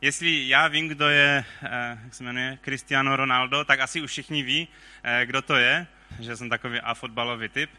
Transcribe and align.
Jestli 0.00 0.48
já 0.48 0.68
vím, 0.68 0.88
kdo 0.88 1.08
je, 1.08 1.44
eh, 1.62 1.98
jak 2.04 2.14
se 2.14 2.24
jmenuje, 2.24 2.58
Cristiano 2.64 3.16
Ronaldo, 3.16 3.64
tak 3.64 3.80
asi 3.80 4.00
už 4.00 4.10
všichni 4.10 4.42
ví, 4.42 4.68
eh, 5.02 5.26
kdo 5.26 5.42
to 5.42 5.56
je, 5.56 5.86
že 6.20 6.36
jsem 6.36 6.48
takový 6.48 6.80
a 6.80 6.94
fotbalový 6.94 7.48
typ. 7.48 7.70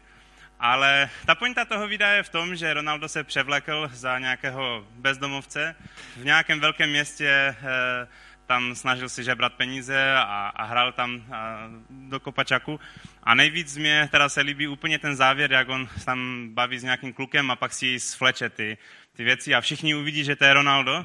Ale 0.58 1.10
ta 1.26 1.34
pointa 1.34 1.64
toho 1.64 1.88
videa 1.88 2.10
je 2.10 2.22
v 2.22 2.28
tom, 2.28 2.56
že 2.56 2.74
Ronaldo 2.74 3.08
se 3.08 3.24
převlekl 3.24 3.90
za 3.92 4.18
nějakého 4.18 4.86
bezdomovce 4.90 5.76
v 6.16 6.24
nějakém 6.24 6.60
velkém 6.60 6.90
městě, 6.90 7.28
eh, 7.28 8.08
tam 8.46 8.74
snažil 8.74 9.08
si 9.08 9.24
žebrat 9.24 9.54
peníze 9.54 10.14
a, 10.16 10.52
a 10.56 10.64
hrál 10.64 10.92
tam 10.92 11.24
a, 11.32 11.68
do 11.90 12.20
kopačaku. 12.20 12.80
A 13.22 13.34
nejvíc 13.34 13.76
mě 13.76 14.08
teda 14.10 14.28
se 14.28 14.40
líbí 14.40 14.68
úplně 14.68 14.98
ten 14.98 15.16
závěr, 15.16 15.52
jak 15.52 15.68
on 15.68 15.88
tam 16.04 16.48
baví 16.48 16.78
s 16.78 16.82
nějakým 16.82 17.12
klukem 17.12 17.50
a 17.50 17.56
pak 17.56 17.72
si 17.72 18.00
svleče 18.00 18.50
ty, 18.50 18.78
ty 19.12 19.24
věci 19.24 19.54
a 19.54 19.60
všichni 19.60 19.94
uvidí, 19.94 20.24
že 20.24 20.36
to 20.36 20.44
je 20.44 20.54
Ronaldo 20.54 21.04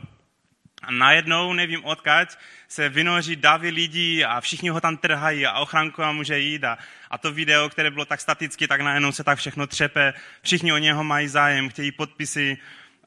a 0.86 0.92
najednou, 0.92 1.54
nevím 1.54 1.86
odkaď, 1.86 2.38
se 2.68 2.90
vynoří 2.90 3.36
davy 3.36 3.70
lidí 3.70 4.26
a 4.26 4.42
všichni 4.42 4.70
ho 4.70 4.82
tam 4.82 4.98
trhají 4.98 5.46
a 5.46 5.60
ochranku 5.60 6.04
a 6.04 6.12
může 6.12 6.40
jít. 6.40 6.64
A, 6.64 6.78
a 7.12 7.18
to 7.18 7.32
video, 7.32 7.70
které 7.70 7.92
bylo 7.92 8.06
tak 8.06 8.22
staticky, 8.22 8.68
tak 8.68 8.82
najednou 8.82 9.12
se 9.12 9.24
tak 9.24 9.38
všechno 9.38 9.68
třepe. 9.68 10.14
Všichni 10.42 10.74
o 10.74 10.78
něho 10.78 11.04
mají 11.04 11.28
zájem, 11.28 11.70
chtějí 11.70 11.92
podpisy. 11.92 12.58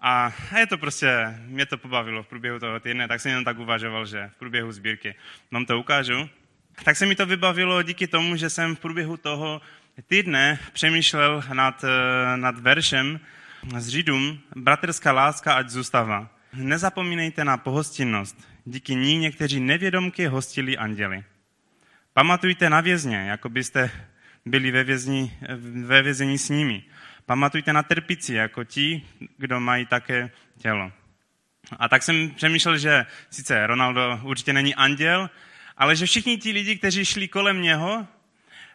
A 0.01 0.33
je 0.59 0.67
to 0.67 0.79
prostě, 0.79 1.35
mě 1.47 1.67
to 1.67 1.79
pobavilo 1.79 2.23
v 2.23 2.27
průběhu 2.27 2.59
toho 2.59 2.81
týdne, 2.81 3.09
tak 3.09 3.21
jsem 3.21 3.31
jenom 3.31 3.45
tak 3.45 3.59
uvažoval, 3.59 4.07
že 4.07 4.31
v 4.35 4.39
průběhu 4.39 4.73
sbírky 4.73 5.15
vám 5.51 5.67
to 5.67 5.79
ukážu. 5.79 6.31
Tak 6.85 6.97
se 6.97 7.07
mi 7.07 7.15
to 7.15 7.27
vybavilo 7.27 7.83
díky 7.83 8.07
tomu, 8.07 8.37
že 8.37 8.51
jsem 8.51 8.77
v 8.77 8.81
průběhu 8.81 9.17
toho 9.17 9.61
týdne 10.07 10.59
přemýšlel 10.73 11.43
nad, 11.53 11.85
eh, 11.85 12.37
nad 12.37 12.59
veršem 12.59 13.21
z 13.79 13.89
Židům, 13.89 14.41
bratrská 14.57 15.13
láska 15.13 15.55
ať 15.55 15.69
zůstává. 15.69 16.38
Nezapomínejte 16.53 17.45
na 17.45 17.57
pohostinnost. 17.57 18.49
Díky 18.65 18.95
ní 18.95 19.17
někteří 19.19 19.61
nevědomky 19.61 20.27
hostili 20.27 20.77
anděli. 20.77 21.25
Pamatujte 22.13 22.71
na 22.71 22.81
vězně, 22.81 23.17
jako 23.17 23.49
byste 23.49 23.91
byli 24.47 24.71
ve, 24.71 24.85
vězni, 24.85 25.39
ve 25.85 26.03
vězení 26.03 26.39
s 26.39 26.49
nimi. 26.49 26.83
Pamatujte 27.27 27.73
na 27.73 27.83
trpici, 27.83 28.35
jako 28.35 28.65
ti, 28.65 29.07
kdo 29.37 29.61
mají 29.61 29.87
také 29.87 30.31
tělo. 30.59 30.93
A 31.79 31.89
tak 31.89 32.03
jsem 32.03 32.31
přemýšlel, 32.31 32.79
že 32.79 33.07
sice 33.31 33.67
Ronaldo 33.67 34.21
určitě 34.23 34.53
není 34.53 34.75
anděl, 34.75 35.31
ale 35.77 35.97
že 35.97 36.07
všichni 36.07 36.39
ti 36.39 36.53
lidi, 36.53 36.77
kteří 36.77 37.05
šli 37.05 37.29
kolem 37.29 37.63
něho, 37.63 38.07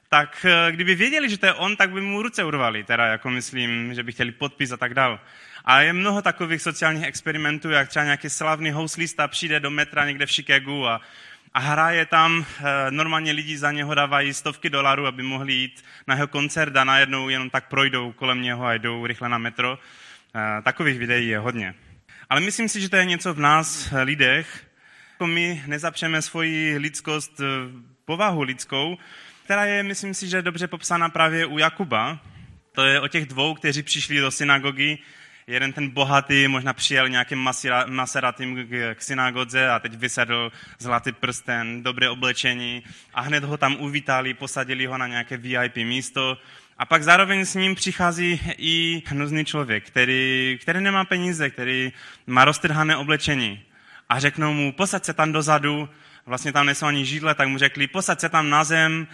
tak 0.09 0.45
eh, 0.45 0.71
kdyby 0.71 0.95
věděli, 0.95 1.29
že 1.29 1.37
to 1.37 1.45
je 1.45 1.53
on, 1.53 1.75
tak 1.75 1.91
by 1.91 2.01
mu 2.01 2.21
ruce 2.21 2.43
urvali, 2.43 2.83
teda 2.83 3.05
jako 3.05 3.29
myslím, 3.29 3.93
že 3.93 4.03
by 4.03 4.11
chtěli 4.11 4.31
podpis 4.31 4.71
a 4.71 4.77
tak 4.77 4.93
dál. 4.93 5.19
A 5.65 5.81
je 5.81 5.93
mnoho 5.93 6.21
takových 6.21 6.61
sociálních 6.61 7.03
experimentů, 7.03 7.69
jak 7.69 7.89
třeba 7.89 8.05
nějaký 8.05 8.29
slavný 8.29 8.71
houslista 8.71 9.27
přijde 9.27 9.59
do 9.59 9.69
metra 9.69 10.05
někde 10.05 10.25
v 10.25 10.31
Chicagu 10.31 10.87
a, 10.87 11.01
a 11.53 11.59
hraje 11.59 12.05
tam, 12.05 12.45
eh, 12.59 12.91
normálně 12.91 13.31
lidi 13.31 13.57
za 13.57 13.71
něho 13.71 13.95
dávají 13.95 14.33
stovky 14.33 14.69
dolarů, 14.69 15.07
aby 15.07 15.23
mohli 15.23 15.53
jít 15.53 15.83
na 16.07 16.15
jeho 16.15 16.27
koncert 16.27 16.75
a 16.75 16.83
najednou 16.83 17.29
jenom 17.29 17.49
tak 17.49 17.67
projdou 17.67 18.11
kolem 18.11 18.41
něho 18.41 18.65
a 18.65 18.73
jdou 18.73 19.05
rychle 19.05 19.29
na 19.29 19.37
metro. 19.37 19.79
Eh, 20.35 20.61
takových 20.61 20.99
videí 20.99 21.27
je 21.27 21.39
hodně. 21.39 21.75
Ale 22.29 22.41
myslím 22.41 22.69
si, 22.69 22.81
že 22.81 22.89
to 22.89 22.95
je 22.95 23.05
něco 23.05 23.33
v 23.33 23.39
nás, 23.39 23.93
lidech, 24.03 24.67
jako 25.11 25.27
my 25.27 25.63
nezapřeme 25.67 26.21
svoji 26.21 26.77
lidskost, 26.77 27.41
povahu 28.05 28.41
lidskou, 28.41 28.97
která 29.45 29.65
je, 29.65 29.83
myslím 29.83 30.13
si, 30.13 30.27
že 30.27 30.41
dobře 30.41 30.67
popsána 30.67 31.09
právě 31.09 31.45
u 31.45 31.57
Jakuba. 31.57 32.19
To 32.71 32.83
je 32.83 32.99
o 32.99 33.07
těch 33.07 33.25
dvou, 33.25 33.53
kteří 33.53 33.83
přišli 33.83 34.19
do 34.19 34.31
synagogy. 34.31 34.97
Jeden 35.47 35.73
ten 35.73 35.89
bohatý 35.89 36.47
možná 36.47 36.73
přijel 36.73 37.09
nějakým 37.09 37.49
Maseratým 37.87 38.67
k 38.95 39.01
synagodze 39.01 39.69
a 39.69 39.79
teď 39.79 39.93
vysedl 39.95 40.51
zlatý 40.79 41.11
prsten, 41.11 41.83
dobré 41.83 42.09
oblečení 42.09 42.83
a 43.13 43.21
hned 43.21 43.43
ho 43.43 43.57
tam 43.57 43.75
uvítali, 43.79 44.33
posadili 44.33 44.85
ho 44.85 44.97
na 44.97 45.07
nějaké 45.07 45.37
VIP 45.37 45.75
místo. 45.75 46.37
A 46.77 46.85
pak 46.85 47.03
zároveň 47.03 47.45
s 47.45 47.55
ním 47.55 47.75
přichází 47.75 48.41
i 48.57 49.03
hnuzný 49.05 49.45
člověk, 49.45 49.87
který, 49.87 50.59
který 50.61 50.81
nemá 50.81 51.05
peníze, 51.05 51.49
který 51.49 51.93
má 52.27 52.45
roztrhané 52.45 52.97
oblečení. 52.97 53.63
A 54.09 54.19
řeknou 54.19 54.53
mu, 54.53 54.71
posaď 54.71 55.05
se 55.05 55.13
tam 55.13 55.31
dozadu, 55.31 55.89
vlastně 56.25 56.51
tam 56.51 56.65
nejsou 56.65 56.85
ani 56.85 57.05
židle, 57.05 57.35
tak 57.35 57.47
mu 57.47 57.57
řekli, 57.57 57.87
posaď 57.87 58.19
se 58.19 58.29
tam 58.29 58.49
na 58.49 58.63
zem, 58.63 59.07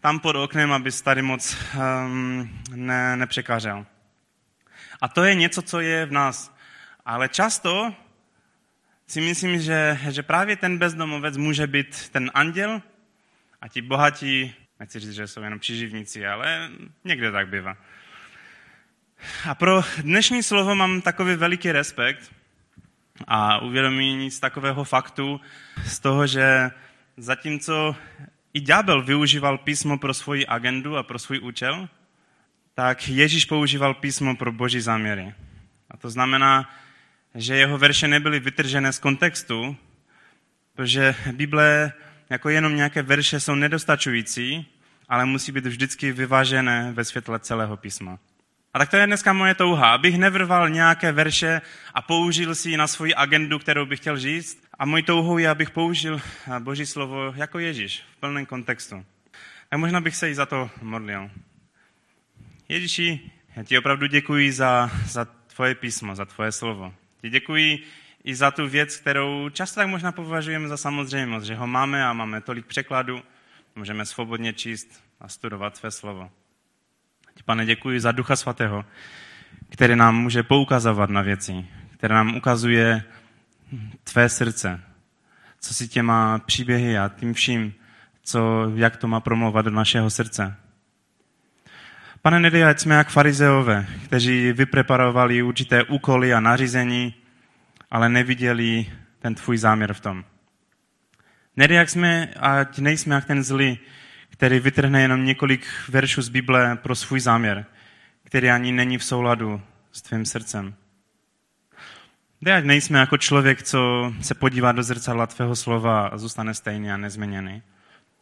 tam 0.00 0.18
pod 0.18 0.36
oknem, 0.36 0.72
abys 0.72 1.02
tady 1.02 1.22
moc 1.22 1.56
um, 1.74 2.50
ne, 2.74 3.16
nepřekážel. 3.16 3.86
A 5.02 5.08
to 5.08 5.24
je 5.24 5.34
něco, 5.34 5.62
co 5.62 5.80
je 5.80 6.06
v 6.06 6.12
nás. 6.12 6.54
Ale 7.04 7.28
často 7.28 7.94
si 9.06 9.20
myslím, 9.20 9.60
že, 9.60 9.98
že 10.10 10.22
právě 10.22 10.56
ten 10.56 10.78
bezdomovec 10.78 11.36
může 11.36 11.66
být 11.66 12.08
ten 12.08 12.30
anděl 12.34 12.82
a 13.60 13.68
ti 13.68 13.82
bohatí, 13.82 14.54
nechci 14.80 15.00
říct, 15.00 15.12
že 15.12 15.26
jsou 15.26 15.42
jenom 15.42 15.58
příživníci, 15.58 16.26
ale 16.26 16.70
někde 17.04 17.32
tak 17.32 17.48
bývá. 17.48 17.76
A 19.48 19.54
pro 19.54 19.82
dnešní 19.98 20.42
slovo 20.42 20.74
mám 20.74 21.00
takový 21.00 21.34
veliký 21.34 21.72
respekt 21.72 22.32
a 23.26 23.58
uvědomění 23.58 24.30
z 24.30 24.40
takového 24.40 24.84
faktu, 24.84 25.40
z 25.84 25.98
toho, 25.98 26.26
že 26.26 26.70
zatímco 27.16 27.96
i 28.54 28.60
ďábel 28.60 29.02
využíval 29.02 29.58
písmo 29.58 29.98
pro 29.98 30.14
svoji 30.14 30.46
agendu 30.46 30.96
a 30.96 31.02
pro 31.02 31.18
svůj 31.18 31.40
účel, 31.40 31.88
tak 32.74 33.08
Ježíš 33.08 33.44
používal 33.44 33.94
písmo 33.94 34.36
pro 34.36 34.52
boží 34.52 34.80
záměry. 34.80 35.34
A 35.90 35.96
to 35.96 36.10
znamená, 36.10 36.70
že 37.34 37.56
jeho 37.56 37.78
verše 37.78 38.08
nebyly 38.08 38.40
vytržené 38.40 38.92
z 38.92 38.98
kontextu, 38.98 39.76
protože 40.74 41.14
Bible 41.32 41.92
jako 42.30 42.48
jenom 42.48 42.76
nějaké 42.76 43.02
verše 43.02 43.40
jsou 43.40 43.54
nedostačující, 43.54 44.66
ale 45.08 45.24
musí 45.24 45.52
být 45.52 45.66
vždycky 45.66 46.12
vyvážené 46.12 46.92
ve 46.92 47.04
světle 47.04 47.38
celého 47.38 47.76
písma. 47.76 48.18
A 48.74 48.78
tak 48.78 48.90
to 48.90 48.96
je 48.96 49.06
dneska 49.06 49.32
moje 49.32 49.54
touha, 49.54 49.94
abych 49.94 50.18
nevrval 50.18 50.70
nějaké 50.70 51.12
verše 51.12 51.60
a 51.94 52.02
použil 52.02 52.54
si 52.54 52.70
ji 52.70 52.76
na 52.76 52.86
svoji 52.86 53.14
agendu, 53.14 53.58
kterou 53.58 53.86
bych 53.86 54.00
chtěl 54.00 54.18
říct. 54.18 54.64
A 54.78 54.86
můj 54.86 55.02
touhou 55.02 55.38
je, 55.38 55.48
abych 55.48 55.70
použil 55.70 56.20
Boží 56.58 56.86
slovo 56.86 57.32
jako 57.36 57.58
Ježíš 57.58 58.02
v 58.12 58.20
plném 58.20 58.46
kontextu. 58.46 59.04
Tak 59.68 59.78
možná 59.78 60.00
bych 60.00 60.16
se 60.16 60.30
i 60.30 60.34
za 60.34 60.46
to 60.46 60.70
modlil. 60.82 61.30
Ježíši, 62.72 63.30
já 63.56 63.62
ti 63.62 63.78
opravdu 63.78 64.06
děkuji 64.06 64.52
za, 64.52 64.90
za 65.06 65.24
tvoje 65.24 65.74
písmo, 65.74 66.14
za 66.14 66.24
tvoje 66.24 66.52
slovo. 66.52 66.94
Ti 67.20 67.30
děkuji 67.30 67.82
i 68.24 68.34
za 68.34 68.50
tu 68.50 68.68
věc, 68.68 68.96
kterou 68.96 69.48
často 69.48 69.80
tak 69.80 69.88
možná 69.88 70.12
považujeme 70.12 70.68
za 70.68 70.76
samozřejmost, 70.76 71.46
že 71.46 71.54
ho 71.54 71.66
máme 71.66 72.04
a 72.04 72.12
máme 72.12 72.40
tolik 72.40 72.66
překladů, 72.66 73.22
můžeme 73.76 74.06
svobodně 74.06 74.52
číst 74.52 75.02
a 75.20 75.28
studovat 75.28 75.76
své 75.76 75.90
slovo. 75.90 76.30
Ti, 77.34 77.42
pane, 77.42 77.66
děkuji 77.66 78.00
za 78.00 78.12
Ducha 78.12 78.36
Svatého, 78.36 78.84
který 79.70 79.96
nám 79.96 80.16
může 80.16 80.42
poukazovat 80.42 81.10
na 81.10 81.22
věci, 81.22 81.66
které 81.96 82.14
nám 82.14 82.36
ukazuje 82.36 83.02
tvé 84.04 84.28
srdce, 84.28 84.80
co 85.60 85.74
si 85.74 85.88
těma 85.88 86.38
příběhy 86.38 86.98
a 86.98 87.08
tím 87.08 87.34
vším, 87.34 87.74
co, 88.22 88.72
jak 88.74 88.96
to 88.96 89.08
má 89.08 89.20
promlouvat 89.20 89.64
do 89.64 89.70
našeho 89.70 90.10
srdce. 90.10 90.56
Pane, 92.22 92.40
nedej, 92.40 92.64
ať 92.64 92.80
jsme 92.80 92.94
jak 92.94 93.08
farizeové, 93.08 93.86
kteří 94.04 94.52
vypreparovali 94.52 95.42
určité 95.42 95.84
úkoly 95.84 96.34
a 96.34 96.40
nařízení, 96.40 97.14
ale 97.90 98.08
neviděli 98.08 98.86
ten 99.18 99.34
tvůj 99.34 99.58
záměr 99.58 99.92
v 99.92 100.00
tom. 100.00 100.24
Nedej, 101.56 101.76
jak 101.76 101.90
jsme, 101.90 102.28
ať 102.40 102.78
nejsme 102.78 103.14
jak 103.14 103.24
ten 103.24 103.42
zlý, 103.42 103.78
který 104.30 104.60
vytrhne 104.60 105.02
jenom 105.02 105.24
několik 105.24 105.66
veršů 105.88 106.22
z 106.22 106.28
Bible 106.28 106.76
pro 106.76 106.94
svůj 106.94 107.20
záměr, 107.20 107.64
který 108.24 108.50
ani 108.50 108.72
není 108.72 108.98
v 108.98 109.04
souladu 109.04 109.62
s 109.92 110.02
tvým 110.02 110.24
srdcem. 110.24 110.74
Dej, 112.42 112.54
ať 112.54 112.64
nejsme 112.64 112.98
jako 112.98 113.18
člověk, 113.18 113.62
co 113.62 114.12
se 114.20 114.34
podívá 114.34 114.72
do 114.72 114.82
zrcadla 114.82 115.26
tvého 115.26 115.56
slova 115.56 116.06
a 116.06 116.18
zůstane 116.18 116.54
stejný 116.54 116.92
a 116.92 116.96
nezměněný. 116.96 117.62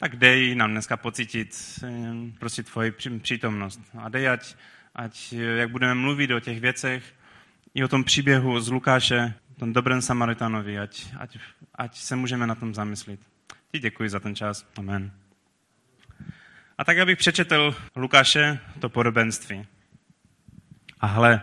Tak 0.01 0.15
dej 0.15 0.55
nám 0.55 0.71
dneska 0.71 0.97
pocítit 0.97 1.79
eh, 1.83 1.89
prostě 2.39 2.63
tvoji 2.63 2.93
přítomnost. 3.21 3.81
A 3.97 4.09
dej, 4.09 4.29
ať, 4.29 4.55
ať 4.95 5.33
jak 5.33 5.69
budeme 5.69 5.95
mluvit 5.95 6.31
o 6.31 6.39
těch 6.39 6.59
věcech, 6.59 7.03
i 7.73 7.83
o 7.83 7.87
tom 7.87 8.03
příběhu 8.03 8.59
z 8.59 8.69
Lukáše, 8.69 9.33
tom 9.59 9.73
dobrém 9.73 10.01
Samaritanovi, 10.01 10.79
ať, 10.79 11.05
ať, 11.17 11.37
ať 11.75 11.97
se 11.97 12.15
můžeme 12.15 12.47
na 12.47 12.55
tom 12.55 12.73
zamyslit. 12.73 13.19
Ti 13.71 13.79
děkuji 13.79 14.09
za 14.09 14.19
ten 14.19 14.35
čas. 14.35 14.65
Amen. 14.77 15.11
A 16.77 16.83
tak, 16.83 16.97
abych 16.97 17.17
přečetl 17.17 17.75
Lukáše 17.95 18.59
to 18.79 18.89
podobenství. 18.89 19.67
A 20.99 21.07
hle, 21.07 21.41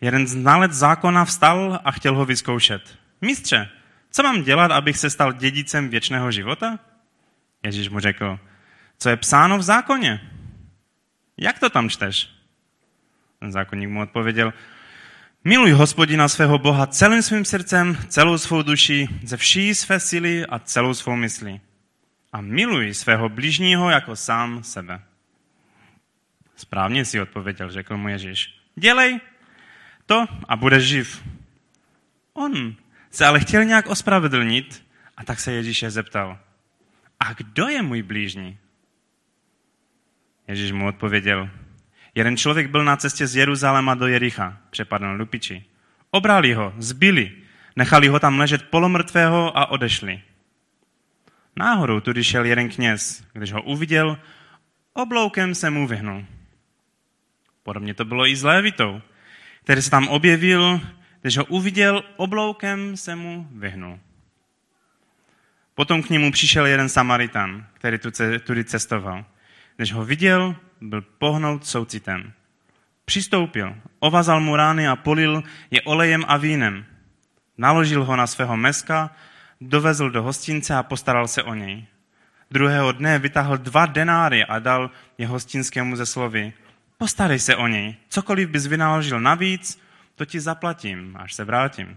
jeden 0.00 0.26
znalec 0.26 0.72
zákona 0.72 1.24
vstal 1.24 1.80
a 1.84 1.92
chtěl 1.92 2.14
ho 2.14 2.24
vyzkoušet. 2.24 2.98
Mistře, 3.20 3.68
co 4.10 4.22
mám 4.22 4.42
dělat, 4.42 4.70
abych 4.70 4.98
se 4.98 5.10
stal 5.10 5.32
dědicem 5.32 5.88
věčného 5.88 6.30
života? 6.30 6.78
Ježíš 7.66 7.88
mu 7.88 8.00
řekl, 8.00 8.38
co 8.98 9.08
je 9.08 9.16
psáno 9.16 9.58
v 9.58 9.62
zákoně? 9.62 10.30
Jak 11.36 11.58
to 11.58 11.70
tam 11.70 11.90
čteš? 11.90 12.30
Ten 13.38 13.52
zákonník 13.52 13.88
mu 13.88 14.00
odpověděl, 14.00 14.52
Miluj 15.46 15.70
hospodina 15.72 16.28
svého 16.28 16.58
Boha 16.58 16.86
celým 16.86 17.22
svým 17.22 17.44
srdcem, 17.44 17.98
celou 18.08 18.38
svou 18.38 18.62
duší, 18.62 19.08
ze 19.22 19.36
vší 19.36 19.74
své 19.74 20.00
síly 20.00 20.46
a 20.46 20.58
celou 20.58 20.94
svou 20.94 21.16
myslí. 21.16 21.60
A 22.32 22.40
miluj 22.40 22.94
svého 22.94 23.28
blížního 23.28 23.90
jako 23.90 24.16
sám 24.16 24.62
sebe. 24.62 25.02
Správně 26.56 27.04
si 27.04 27.20
odpověděl, 27.20 27.70
řekl 27.70 27.96
mu 27.96 28.08
Ježíš. 28.08 28.58
Dělej 28.74 29.20
to 30.06 30.26
a 30.48 30.56
budeš 30.56 30.84
živ. 30.84 31.22
On 32.32 32.74
se 33.10 33.26
ale 33.26 33.40
chtěl 33.40 33.64
nějak 33.64 33.86
ospravedlnit 33.86 34.86
a 35.16 35.24
tak 35.24 35.40
se 35.40 35.52
Ježíše 35.52 35.90
zeptal. 35.90 36.38
A 37.20 37.32
kdo 37.32 37.68
je 37.68 37.82
můj 37.82 38.02
blížní? 38.02 38.58
Ježíš 40.48 40.72
mu 40.72 40.86
odpověděl. 40.86 41.50
Jeden 42.14 42.36
člověk 42.36 42.70
byl 42.70 42.84
na 42.84 42.96
cestě 42.96 43.26
z 43.26 43.36
Jeruzaléma 43.36 43.94
do 43.94 44.06
Jericha, 44.06 44.58
přepadl 44.70 45.06
lupiči. 45.06 45.64
Obrali 46.10 46.54
ho, 46.54 46.74
zbili, 46.78 47.32
nechali 47.76 48.08
ho 48.08 48.20
tam 48.20 48.38
ležet 48.38 48.70
polomrtvého 48.70 49.58
a 49.58 49.66
odešli. 49.66 50.22
Náhodou 51.56 52.00
tudy 52.00 52.24
šel 52.24 52.44
jeden 52.44 52.68
kněz, 52.68 53.24
když 53.32 53.52
ho 53.52 53.62
uviděl, 53.62 54.18
obloukem 54.92 55.54
se 55.54 55.70
mu 55.70 55.86
vyhnul. 55.86 56.24
Podobně 57.62 57.94
to 57.94 58.04
bylo 58.04 58.26
i 58.26 58.36
s 58.36 58.42
Lévitou, 58.42 59.02
který 59.64 59.82
se 59.82 59.90
tam 59.90 60.08
objevil, 60.08 60.80
když 61.22 61.36
ho 61.36 61.44
uviděl, 61.44 62.04
obloukem 62.16 62.96
se 62.96 63.16
mu 63.16 63.48
vyhnul. 63.50 64.00
Potom 65.76 66.02
k 66.02 66.10
němu 66.10 66.32
přišel 66.32 66.66
jeden 66.66 66.88
Samaritan, 66.88 67.66
který 67.72 67.98
tudy 68.44 68.64
cestoval. 68.64 69.24
Když 69.76 69.92
ho 69.92 70.04
viděl, 70.04 70.56
byl 70.80 71.02
pohnout 71.02 71.66
soucitem. 71.66 72.32
Přistoupil, 73.04 73.76
ovazal 73.98 74.40
mu 74.40 74.56
rány 74.56 74.88
a 74.88 74.96
polil 74.96 75.42
je 75.70 75.82
olejem 75.82 76.24
a 76.28 76.36
vínem. 76.36 76.84
Naložil 77.58 78.04
ho 78.04 78.16
na 78.16 78.26
svého 78.26 78.56
meska, 78.56 79.10
dovezl 79.60 80.10
do 80.10 80.22
hostince 80.22 80.74
a 80.74 80.82
postaral 80.82 81.28
se 81.28 81.42
o 81.42 81.54
něj. 81.54 81.86
Druhého 82.50 82.92
dne 82.92 83.18
vytáhl 83.18 83.58
dva 83.58 83.86
denáry 83.86 84.44
a 84.44 84.58
dal 84.58 84.90
je 85.18 85.26
hostinskému 85.26 85.96
ze 85.96 86.06
slovy. 86.06 86.52
Postarej 86.98 87.38
se 87.38 87.56
o 87.56 87.66
něj, 87.66 87.96
cokoliv 88.08 88.48
bys 88.48 88.66
vynaložil 88.66 89.20
navíc, 89.20 89.82
to 90.14 90.24
ti 90.24 90.40
zaplatím, 90.40 91.16
až 91.16 91.34
se 91.34 91.44
vrátím. 91.44 91.96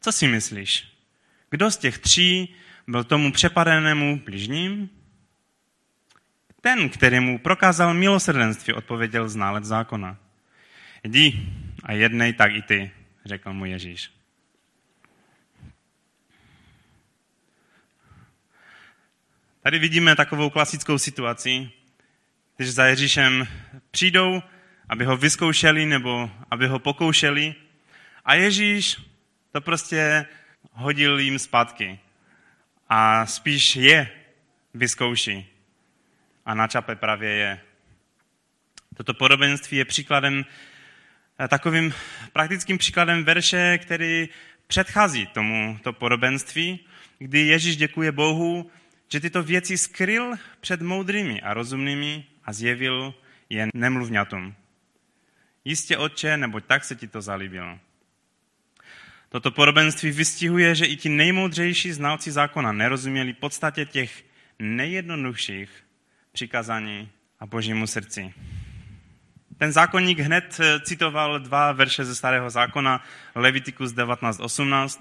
Co 0.00 0.12
si 0.12 0.28
myslíš? 0.28 0.95
Kdo 1.50 1.70
z 1.70 1.76
těch 1.76 1.98
tří 1.98 2.54
byl 2.86 3.04
tomu 3.04 3.32
přepadenému 3.32 4.20
bližním? 4.24 4.90
Ten, 6.60 6.88
který 6.88 7.20
mu 7.20 7.38
prokázal 7.38 7.94
milosrdenství, 7.94 8.72
odpověděl 8.72 9.28
ználec 9.28 9.64
zákona. 9.64 10.16
Jdi 11.02 11.46
a 11.82 11.92
jednej 11.92 12.32
tak 12.32 12.52
i 12.52 12.62
ty, 12.62 12.90
řekl 13.24 13.52
mu 13.52 13.64
Ježíš. 13.64 14.10
Tady 19.62 19.78
vidíme 19.78 20.16
takovou 20.16 20.50
klasickou 20.50 20.98
situaci, 20.98 21.70
když 22.56 22.70
za 22.70 22.86
Ježíšem 22.86 23.48
přijdou, 23.90 24.42
aby 24.88 25.04
ho 25.04 25.16
vyzkoušeli 25.16 25.86
nebo 25.86 26.30
aby 26.50 26.66
ho 26.66 26.78
pokoušeli 26.78 27.54
a 28.24 28.34
Ježíš 28.34 28.96
to 29.52 29.60
prostě 29.60 30.26
hodil 30.72 31.18
jim 31.18 31.38
zpátky 31.38 31.98
a 32.88 33.26
spíš 33.26 33.76
je 33.76 34.10
vyzkouší 34.74 35.46
a 36.46 36.54
na 36.54 36.66
čape 36.66 36.96
právě 36.96 37.30
je. 37.30 37.60
Toto 38.96 39.14
podobenství 39.14 39.76
je 39.76 39.84
příkladem, 39.84 40.44
eh, 41.40 41.48
takovým 41.48 41.94
praktickým 42.32 42.78
příkladem 42.78 43.24
verše, 43.24 43.78
který 43.78 44.28
předchází 44.66 45.26
tomu 45.26 45.78
to 45.82 45.92
podobenství, 45.92 46.80
kdy 47.18 47.38
Ježíš 47.40 47.76
děkuje 47.76 48.12
Bohu, 48.12 48.70
že 49.08 49.20
tyto 49.20 49.42
věci 49.42 49.78
skryl 49.78 50.34
před 50.60 50.80
moudrými 50.80 51.40
a 51.40 51.54
rozumnými 51.54 52.24
a 52.44 52.52
zjevil 52.52 53.14
je 53.50 53.68
nemluvňatům. 53.74 54.54
Jistě, 55.64 55.96
otče, 55.96 56.36
neboť 56.36 56.64
tak 56.64 56.84
se 56.84 56.96
ti 56.96 57.08
to 57.08 57.22
zalíbilo. 57.22 57.78
Toto 59.28 59.50
podobenství 59.50 60.10
vystihuje, 60.10 60.74
že 60.74 60.86
i 60.86 60.96
ti 60.96 61.08
nejmoudřejší 61.08 61.92
znalci 61.92 62.32
zákona 62.32 62.72
nerozuměli 62.72 63.32
podstatě 63.32 63.84
těch 63.84 64.24
nejjednodušších 64.58 65.70
přikázání 66.32 67.08
a 67.40 67.46
božímu 67.46 67.86
srdci. 67.86 68.34
Ten 69.58 69.72
zákonník 69.72 70.18
hned 70.18 70.60
eh, 70.60 70.80
citoval 70.80 71.40
dva 71.40 71.72
verše 71.72 72.04
ze 72.04 72.14
starého 72.14 72.50
zákona, 72.50 73.04
Levitikus 73.34 73.92
19.18. 73.92 75.00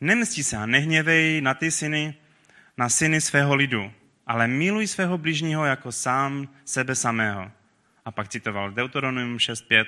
Nemstí 0.00 0.42
se 0.44 0.56
a 0.56 0.66
nehněvej 0.66 1.40
na 1.40 1.54
ty 1.54 1.70
syny, 1.70 2.14
na 2.76 2.88
syny 2.88 3.20
svého 3.20 3.54
lidu, 3.54 3.92
ale 4.26 4.48
miluj 4.48 4.86
svého 4.86 5.18
blížního 5.18 5.64
jako 5.64 5.92
sám 5.92 6.48
sebe 6.64 6.94
samého. 6.94 7.50
A 8.04 8.10
pak 8.10 8.28
citoval 8.28 8.70
Deuteronomium 8.70 9.36
6.5. 9.36 9.84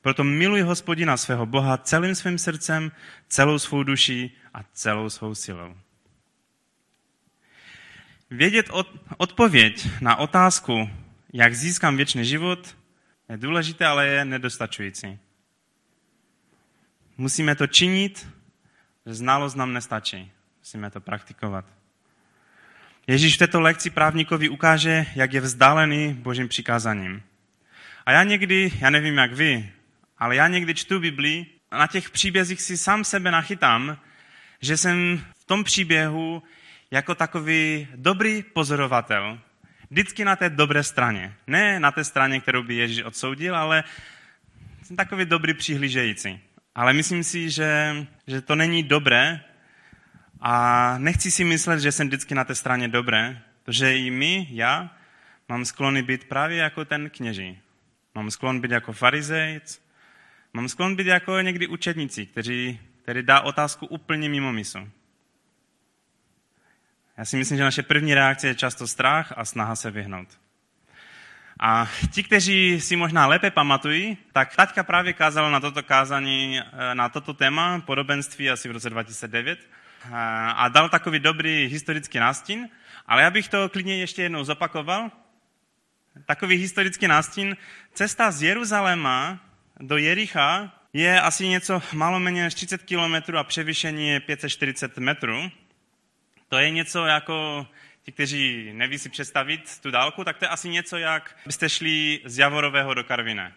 Proto 0.00 0.24
miluj 0.24 0.60
hospodina 0.60 1.16
svého 1.16 1.46
Boha 1.46 1.76
celým 1.78 2.14
svým 2.14 2.38
srdcem, 2.38 2.92
celou 3.28 3.58
svou 3.58 3.82
duší 3.82 4.36
a 4.54 4.62
celou 4.72 5.10
svou 5.10 5.34
silou. 5.34 5.76
Vědět 8.30 8.70
odpověď 9.16 9.88
na 10.00 10.16
otázku, 10.16 10.90
jak 11.32 11.54
získám 11.54 11.96
věčný 11.96 12.24
život, 12.24 12.76
je 13.28 13.36
důležité, 13.36 13.86
ale 13.86 14.06
je 14.06 14.24
nedostačující. 14.24 15.18
Musíme 17.18 17.54
to 17.54 17.66
činit, 17.66 18.28
že 19.06 19.14
znalost 19.14 19.54
nám 19.54 19.72
nestačí. 19.72 20.32
Musíme 20.58 20.90
to 20.90 21.00
praktikovat. 21.00 21.64
Ježíš 23.06 23.34
v 23.34 23.38
této 23.38 23.60
lekci 23.60 23.90
právníkovi 23.90 24.48
ukáže, 24.48 25.06
jak 25.14 25.32
je 25.32 25.40
vzdálený 25.40 26.14
božím 26.14 26.48
přikázaním. 26.48 27.22
A 28.06 28.12
já 28.12 28.22
někdy, 28.22 28.72
já 28.80 28.90
nevím 28.90 29.18
jak 29.18 29.32
vy, 29.32 29.72
ale 30.18 30.36
já 30.36 30.48
někdy 30.48 30.74
čtu 30.74 31.00
Biblii 31.00 31.46
a 31.70 31.78
na 31.78 31.86
těch 31.86 32.10
příbězích 32.10 32.62
si 32.62 32.76
sám 32.76 33.04
sebe 33.04 33.30
nachytám, 33.30 33.98
že 34.60 34.76
jsem 34.76 35.24
v 35.38 35.44
tom 35.44 35.64
příběhu 35.64 36.42
jako 36.90 37.14
takový 37.14 37.88
dobrý 37.94 38.42
pozorovatel, 38.42 39.38
vždycky 39.90 40.24
na 40.24 40.36
té 40.36 40.50
dobré 40.50 40.82
straně. 40.82 41.34
Ne 41.46 41.80
na 41.80 41.90
té 41.90 42.04
straně, 42.04 42.40
kterou 42.40 42.62
by 42.62 42.74
Ježíš 42.74 43.02
odsoudil, 43.02 43.56
ale 43.56 43.84
jsem 44.82 44.96
takový 44.96 45.24
dobrý 45.24 45.54
přihlížející. 45.54 46.40
Ale 46.74 46.92
myslím 46.92 47.24
si, 47.24 47.50
že, 47.50 47.96
že 48.26 48.40
to 48.40 48.54
není 48.54 48.82
dobré 48.82 49.40
a 50.40 50.94
nechci 50.98 51.30
si 51.30 51.44
myslet, 51.44 51.80
že 51.80 51.92
jsem 51.92 52.06
vždycky 52.06 52.34
na 52.34 52.44
té 52.44 52.54
straně 52.54 52.88
dobré, 52.88 53.42
protože 53.64 53.98
i 53.98 54.10
my, 54.10 54.46
já, 54.50 54.90
mám 55.48 55.64
sklony 55.64 56.02
být 56.02 56.24
právě 56.24 56.58
jako 56.58 56.84
ten 56.84 57.10
kněží. 57.10 57.58
Mám 58.14 58.30
sklon 58.30 58.60
být 58.60 58.70
jako 58.70 58.92
farizejc, 58.92 59.80
mám 60.58 60.68
sklon 60.68 60.96
být 60.96 61.06
jako 61.06 61.40
někdy 61.40 61.66
učedníci, 61.66 62.26
kteří, 62.26 62.80
který 63.02 63.22
dá 63.22 63.40
otázku 63.40 63.86
úplně 63.86 64.28
mimo 64.28 64.52
mysl. 64.52 64.88
Já 67.16 67.24
si 67.24 67.36
myslím, 67.36 67.58
že 67.58 67.64
naše 67.64 67.82
první 67.82 68.14
reakce 68.14 68.46
je 68.46 68.54
často 68.54 68.86
strach 68.86 69.32
a 69.36 69.44
snaha 69.44 69.76
se 69.76 69.90
vyhnout. 69.90 70.28
A 71.60 71.90
ti, 72.10 72.22
kteří 72.22 72.80
si 72.80 72.96
možná 72.96 73.26
lépe 73.26 73.50
pamatují, 73.50 74.18
tak 74.32 74.56
taťka 74.56 74.82
právě 74.82 75.12
kázal 75.12 75.50
na 75.50 75.60
toto 75.60 75.82
kázání, 75.82 76.60
eh, 76.60 76.94
na 76.94 77.08
toto 77.08 77.34
téma 77.34 77.80
podobenství 77.80 78.50
asi 78.50 78.68
v 78.68 78.72
roce 78.72 78.90
2009 78.90 79.58
eh, 79.58 80.08
a 80.54 80.68
dal 80.68 80.88
takový 80.88 81.18
dobrý 81.18 81.66
historický 81.66 82.18
nástin, 82.18 82.68
ale 83.06 83.22
já 83.22 83.30
bych 83.30 83.48
to 83.48 83.68
klidně 83.68 83.96
ještě 83.96 84.22
jednou 84.22 84.44
zopakoval. 84.44 85.10
Takový 86.26 86.56
historický 86.56 87.08
nástin. 87.08 87.56
Cesta 87.94 88.30
z 88.30 88.42
Jeruzaléma 88.42 89.47
do 89.80 89.96
Jericha 89.96 90.72
je 90.92 91.20
asi 91.20 91.48
něco 91.48 91.82
málo 91.92 92.20
méně 92.20 92.42
než 92.42 92.54
30 92.54 92.82
km 92.82 93.36
a 93.36 93.44
převyšení 93.44 94.08
je 94.08 94.20
540 94.20 94.98
metrů. 94.98 95.50
To 96.48 96.58
je 96.58 96.70
něco 96.70 97.06
jako, 97.06 97.66
ti, 98.02 98.12
kteří 98.12 98.70
neví 98.72 98.98
si 98.98 99.08
představit 99.08 99.80
tu 99.80 99.90
dálku, 99.90 100.24
tak 100.24 100.38
to 100.38 100.44
je 100.44 100.48
asi 100.48 100.68
něco, 100.68 100.96
jak 100.96 101.36
byste 101.46 101.68
šli 101.68 102.20
z 102.24 102.38
Javorového 102.38 102.94
do 102.94 103.04
Karvine. 103.04 103.52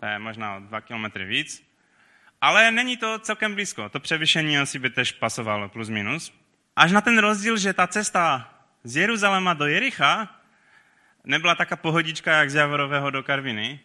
To 0.00 0.06
je 0.06 0.18
možná 0.18 0.58
dva 0.58 0.80
kilometry 0.80 1.24
víc. 1.24 1.70
Ale 2.40 2.70
není 2.70 2.96
to 2.96 3.18
celkem 3.18 3.54
blízko. 3.54 3.88
To 3.88 4.00
převyšení 4.00 4.58
asi 4.58 4.78
by 4.78 4.90
tež 4.90 5.12
pasovalo 5.12 5.68
plus 5.68 5.88
minus. 5.88 6.32
Až 6.76 6.92
na 6.92 7.00
ten 7.00 7.18
rozdíl, 7.18 7.56
že 7.56 7.72
ta 7.72 7.86
cesta 7.86 8.54
z 8.84 8.96
Jeruzaléma 8.96 9.54
do 9.54 9.66
Jericha 9.66 10.40
nebyla 11.24 11.54
taká 11.54 11.76
pohodička, 11.76 12.32
jak 12.32 12.50
z 12.50 12.54
Javorového 12.54 13.10
do 13.10 13.22
Karviny, 13.22 13.80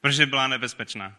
protože 0.00 0.26
byla 0.26 0.46
nebezpečná. 0.46 1.16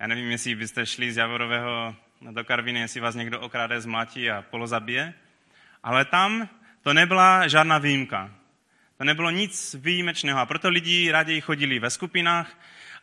Já 0.00 0.06
nevím, 0.06 0.30
jestli 0.30 0.54
byste 0.54 0.86
šli 0.86 1.12
z 1.12 1.16
Javorového 1.16 1.96
do 2.30 2.44
Karviny, 2.44 2.80
jestli 2.80 3.00
vás 3.00 3.14
někdo 3.14 3.40
okráde, 3.40 3.80
zmlátí 3.80 4.30
a 4.30 4.42
polozabije, 4.42 5.14
ale 5.82 6.04
tam 6.04 6.48
to 6.82 6.94
nebyla 6.94 7.48
žádná 7.48 7.78
výjimka. 7.78 8.30
To 8.98 9.04
nebylo 9.04 9.30
nic 9.30 9.74
výjimečného 9.78 10.38
a 10.38 10.46
proto 10.46 10.68
lidi 10.68 11.10
raději 11.10 11.40
chodili 11.40 11.78
ve 11.78 11.90
skupinách 11.90 12.58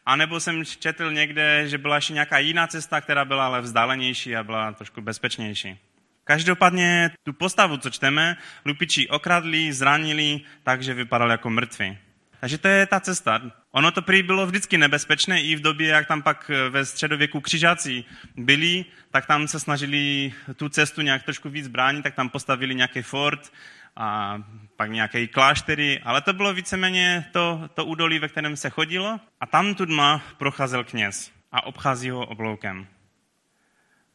A 0.05 0.15
nebo 0.15 0.39
jsem 0.39 0.65
četl 0.65 1.11
někde, 1.11 1.67
že 1.67 1.77
byla 1.77 1.95
ještě 1.95 2.13
nějaká 2.13 2.37
jiná 2.37 2.67
cesta, 2.67 3.01
která 3.01 3.25
byla 3.25 3.45
ale 3.45 3.61
vzdálenější 3.61 4.35
a 4.35 4.43
byla 4.43 4.71
trošku 4.71 5.01
bezpečnější. 5.01 5.77
Každopádně 6.23 7.11
tu 7.23 7.33
postavu, 7.33 7.77
co 7.77 7.89
čteme, 7.89 8.37
lupiči 8.65 9.09
okradli, 9.09 9.73
zranili, 9.73 10.41
takže 10.63 10.93
vypadal 10.93 11.31
jako 11.31 11.49
mrtvý. 11.49 11.97
Takže 12.41 12.57
to 12.57 12.67
je 12.67 12.85
ta 12.85 12.99
cesta. 12.99 13.41
Ono 13.71 13.91
to 13.91 14.01
prý 14.01 14.23
bylo 14.23 14.45
vždycky 14.45 14.77
nebezpečné, 14.77 15.41
i 15.41 15.55
v 15.55 15.61
době, 15.61 15.87
jak 15.87 16.07
tam 16.07 16.21
pak 16.21 16.51
ve 16.69 16.85
středověku 16.85 17.41
křižáci 17.41 18.03
byli, 18.35 18.85
tak 19.11 19.25
tam 19.25 19.47
se 19.47 19.59
snažili 19.59 20.33
tu 20.55 20.69
cestu 20.69 21.01
nějak 21.01 21.23
trošku 21.23 21.49
víc 21.49 21.67
bránit, 21.67 22.01
tak 22.01 22.15
tam 22.15 22.29
postavili 22.29 22.75
nějaký 22.75 23.01
fort 23.01 23.53
a 23.95 24.37
pak 24.75 24.91
nějaké 24.91 25.27
kláštery, 25.27 25.99
ale 26.03 26.21
to 26.21 26.33
bylo 26.33 26.53
víceméně 26.53 27.25
to, 27.31 27.69
to 27.73 27.85
údolí, 27.85 28.19
ve 28.19 28.27
kterém 28.27 28.57
se 28.57 28.69
chodilo 28.69 29.19
a 29.39 29.45
tam 29.45 29.75
tudma 29.75 30.23
procházel 30.37 30.83
kněz 30.83 31.31
a 31.51 31.65
obchází 31.65 32.09
ho 32.09 32.25
obloukem. 32.25 32.87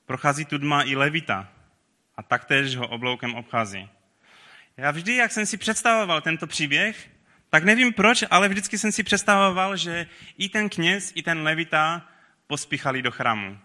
Prochází 0.06 0.44
tudma 0.44 0.82
i 0.82 0.96
levita 0.96 1.48
a 2.16 2.22
taktéž 2.22 2.76
ho 2.76 2.88
obloukem 2.88 3.34
obchází. 3.34 3.88
Já 4.76 4.90
vždy, 4.90 5.16
jak 5.16 5.32
jsem 5.32 5.46
si 5.46 5.56
představoval 5.56 6.20
tento 6.20 6.46
příběh, 6.46 7.10
tak 7.56 7.64
nevím 7.64 7.92
proč, 7.92 8.24
ale 8.30 8.48
vždycky 8.48 8.78
jsem 8.78 8.92
si 8.92 9.02
představoval, 9.02 9.76
že 9.76 10.06
i 10.38 10.48
ten 10.48 10.68
kněz, 10.68 11.12
i 11.14 11.22
ten 11.22 11.42
levita 11.42 12.02
pospíchali 12.46 13.02
do 13.02 13.10
chrámu. 13.10 13.58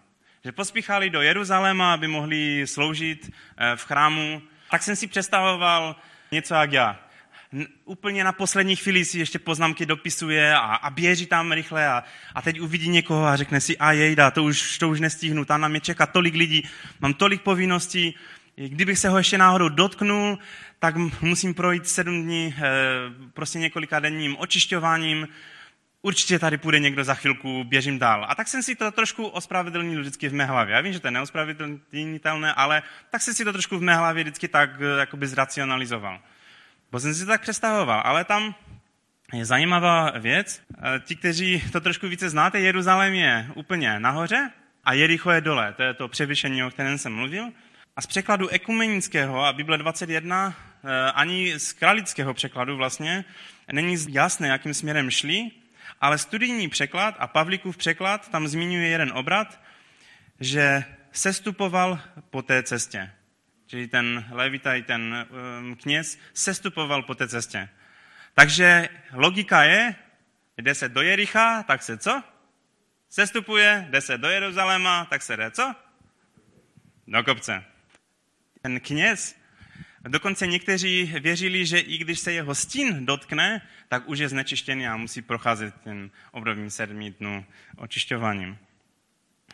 Že 0.44 0.52
pospíchali 0.52 1.10
do 1.10 1.22
Jeruzaléma, 1.22 1.94
aby 1.94 2.08
mohli 2.08 2.66
sloužit 2.66 3.30
eh, 3.56 3.76
v 3.76 3.84
chrámu. 3.84 4.42
Tak 4.70 4.82
jsem 4.82 4.96
si 4.96 5.06
představoval 5.06 5.96
něco 6.30 6.54
jak 6.54 6.72
já. 6.72 7.00
Úplně 7.84 8.24
na 8.24 8.32
poslední 8.32 8.76
chvíli 8.76 9.04
si 9.04 9.18
ještě 9.18 9.38
poznámky 9.38 9.86
dopisuje 9.86 10.54
a, 10.54 10.58
a 10.58 10.90
běží 10.90 11.26
tam 11.26 11.52
rychle 11.52 11.86
a, 11.88 12.04
a 12.34 12.42
teď 12.42 12.60
uvidí 12.60 12.88
někoho 12.88 13.26
a 13.26 13.36
řekne 13.36 13.60
si, 13.60 13.78
a 13.78 13.92
jejda, 13.92 14.30
to 14.30 14.44
už, 14.44 14.78
to 14.78 14.88
už 14.88 15.00
nestihnu, 15.00 15.44
tam 15.44 15.60
na 15.60 15.68
mě 15.68 15.80
čeká 15.80 16.06
tolik 16.06 16.34
lidí, 16.34 16.68
mám 17.00 17.14
tolik 17.14 17.42
povinností, 17.42 18.14
kdybych 18.56 18.98
se 18.98 19.08
ho 19.08 19.18
ještě 19.18 19.38
náhodou 19.38 19.68
dotknul, 19.68 20.38
tak 20.82 20.96
musím 21.20 21.54
projít 21.54 21.88
sedm 21.88 22.22
dní 22.22 22.54
eh, 22.56 22.62
prostě 23.34 23.58
několika 23.58 24.00
denním 24.00 24.36
očišťováním, 24.38 25.28
určitě 26.02 26.38
tady 26.38 26.58
půjde 26.58 26.78
někdo 26.78 27.04
za 27.04 27.14
chvilku, 27.14 27.64
běžím 27.64 27.98
dál. 27.98 28.26
A 28.28 28.34
tak 28.34 28.48
jsem 28.48 28.62
si 28.62 28.74
to 28.74 28.90
trošku 28.90 29.26
ospravedlnil 29.26 30.00
vždycky 30.00 30.28
v 30.28 30.34
mé 30.34 30.44
hlavě. 30.44 30.74
Já 30.74 30.80
vím, 30.80 30.92
že 30.92 31.00
to 31.00 31.06
je 31.06 31.10
neospravedlnitelné, 31.10 32.54
ale 32.54 32.82
tak 33.10 33.22
jsem 33.22 33.34
si 33.34 33.44
to 33.44 33.52
trošku 33.52 33.78
v 33.78 33.82
mé 33.82 33.96
hlavě 33.96 34.24
vždycky 34.24 34.48
tak 34.48 34.70
eh, 34.80 35.00
jakoby 35.00 35.26
zracionalizoval. 35.26 36.20
Bo 36.92 37.00
jsem 37.00 37.14
si 37.14 37.20
to 37.20 37.26
tak 37.26 37.40
představoval, 37.40 38.02
ale 38.04 38.24
tam 38.24 38.54
je 39.32 39.44
zajímavá 39.44 40.10
věc. 40.18 40.62
Eh, 40.78 41.00
ti, 41.04 41.16
kteří 41.16 41.62
to 41.72 41.80
trošku 41.80 42.08
více 42.08 42.30
znáte, 42.30 42.60
Jeruzalém 42.60 43.14
je 43.14 43.46
úplně 43.54 44.00
nahoře 44.00 44.50
a 44.84 44.92
Jericho 44.92 45.30
je 45.30 45.40
dole. 45.40 45.72
To 45.72 45.82
je 45.82 45.94
to 45.94 46.08
převyšení, 46.08 46.64
o 46.64 46.70
kterém 46.70 46.98
jsem 46.98 47.14
mluvil. 47.14 47.52
A 47.96 48.02
z 48.02 48.06
překladu 48.06 48.48
ekumenického 48.48 49.44
a 49.44 49.52
Bible 49.52 49.78
21, 49.78 50.54
eh, 50.58 50.71
ani 51.14 51.58
z 51.58 51.72
kralického 51.72 52.34
překladu 52.34 52.76
vlastně, 52.76 53.24
není 53.72 53.96
jasné, 54.08 54.48
jakým 54.48 54.74
směrem 54.74 55.10
šli, 55.10 55.50
ale 56.00 56.18
studijní 56.18 56.68
překlad 56.68 57.14
a 57.18 57.26
Pavlíkův 57.26 57.76
překlad 57.76 58.30
tam 58.30 58.48
zmiňuje 58.48 58.88
jeden 58.88 59.12
obrat, 59.12 59.60
že 60.40 60.84
sestupoval 61.12 62.00
po 62.30 62.42
té 62.42 62.62
cestě. 62.62 63.10
Čili 63.66 63.88
ten 63.88 64.24
levita 64.30 64.74
i 64.74 64.82
ten 64.82 65.26
um, 65.60 65.76
kněz 65.76 66.18
sestupoval 66.34 67.02
po 67.02 67.14
té 67.14 67.28
cestě. 67.28 67.68
Takže 68.34 68.88
logika 69.12 69.62
je, 69.62 69.94
jde 70.56 70.74
se 70.74 70.88
do 70.88 71.02
Jericha, 71.02 71.62
tak 71.62 71.82
se 71.82 71.98
co? 71.98 72.22
Sestupuje, 73.08 73.86
jde 73.90 74.00
se 74.00 74.18
do 74.18 74.28
Jeruzaléma, 74.28 75.04
tak 75.04 75.22
se 75.22 75.36
jde 75.36 75.50
co? 75.50 75.74
Do 77.06 77.24
kopce. 77.24 77.64
Ten 78.62 78.80
kněz, 78.80 79.36
dokonce 80.08 80.46
někteří 80.46 81.12
věřili, 81.20 81.66
že 81.66 81.78
i 81.78 81.98
když 81.98 82.18
se 82.18 82.32
jeho 82.32 82.54
stín 82.54 83.06
dotkne, 83.06 83.62
tak 83.88 84.08
už 84.08 84.18
je 84.18 84.28
znečištěný 84.28 84.86
a 84.86 84.96
musí 84.96 85.22
procházet 85.22 85.74
ten 85.84 86.10
obrovým 86.30 86.70
sedmi 86.70 87.10
dnů 87.10 87.44
očišťováním. 87.76 88.58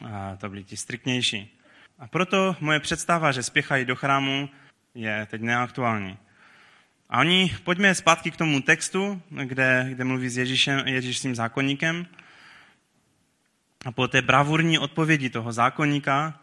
A 0.05 0.37
to 0.37 0.49
byli 0.49 0.65
ti 0.65 0.77
striktnější. 0.77 1.59
A 1.99 2.07
proto 2.07 2.57
moje 2.61 2.81
představa, 2.81 3.33
že 3.33 3.43
spěchají 3.43 3.85
do 3.85 3.97
chrámu, 3.97 4.49
je 4.95 5.27
teď 5.31 5.41
neaktuální. 5.41 6.19
A 7.11 7.21
oni, 7.21 7.57
pojďme 7.65 7.95
zpátky 7.95 8.31
k 8.31 8.37
tomu 8.37 8.61
textu, 8.61 9.23
kde, 9.45 9.87
kde 9.91 10.05
mluví 10.05 10.29
s 10.29 10.39
Ježíšem, 10.39 10.89
Ježíšským 10.89 11.35
zákonníkem. 11.35 12.07
A 13.85 13.93
po 13.93 14.09
té 14.09 14.23
bravurní 14.23 14.79
odpovědi 14.79 15.31
toho 15.31 15.53
zákonníka, 15.53 16.41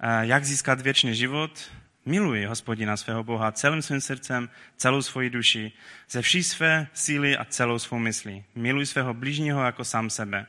eh, 0.00 0.26
jak 0.26 0.44
získat 0.44 0.80
věčný 0.80 1.14
život, 1.14 1.70
miluji 2.08 2.44
hospodina 2.44 2.96
svého 2.96 3.24
Boha 3.24 3.52
celým 3.52 3.82
svým 3.82 4.00
srdcem, 4.00 4.48
celou 4.76 5.02
svoji 5.02 5.30
duši, 5.30 5.72
ze 6.10 6.22
vší 6.22 6.42
své 6.42 6.88
síly 6.92 7.36
a 7.36 7.44
celou 7.44 7.78
svou 7.78 7.98
myslí. 7.98 8.44
Miluj 8.54 8.86
svého 8.86 9.14
blížního 9.14 9.64
jako 9.64 9.84
sám 9.84 10.10
sebe. 10.10 10.46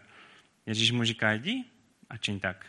Ježíš 0.65 0.91
mu 0.91 1.03
říká, 1.03 1.31
jdi 1.31 1.63
a 2.09 2.17
čiň 2.17 2.39
tak. 2.39 2.65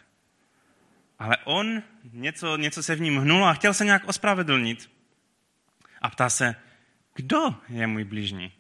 Ale 1.19 1.37
on, 1.45 1.83
něco, 2.13 2.57
něco 2.57 2.83
se 2.83 2.95
v 2.95 3.01
ním 3.01 3.19
hnulo 3.19 3.47
a 3.47 3.55
chtěl 3.55 3.75
se 3.75 3.85
nějak 3.85 4.09
ospravedlnit. 4.09 4.91
A 6.03 6.11
ptá 6.11 6.31
se, 6.31 6.55
kdo 7.15 7.55
je 7.69 7.87
můj 7.87 8.05
blížní? 8.05 8.53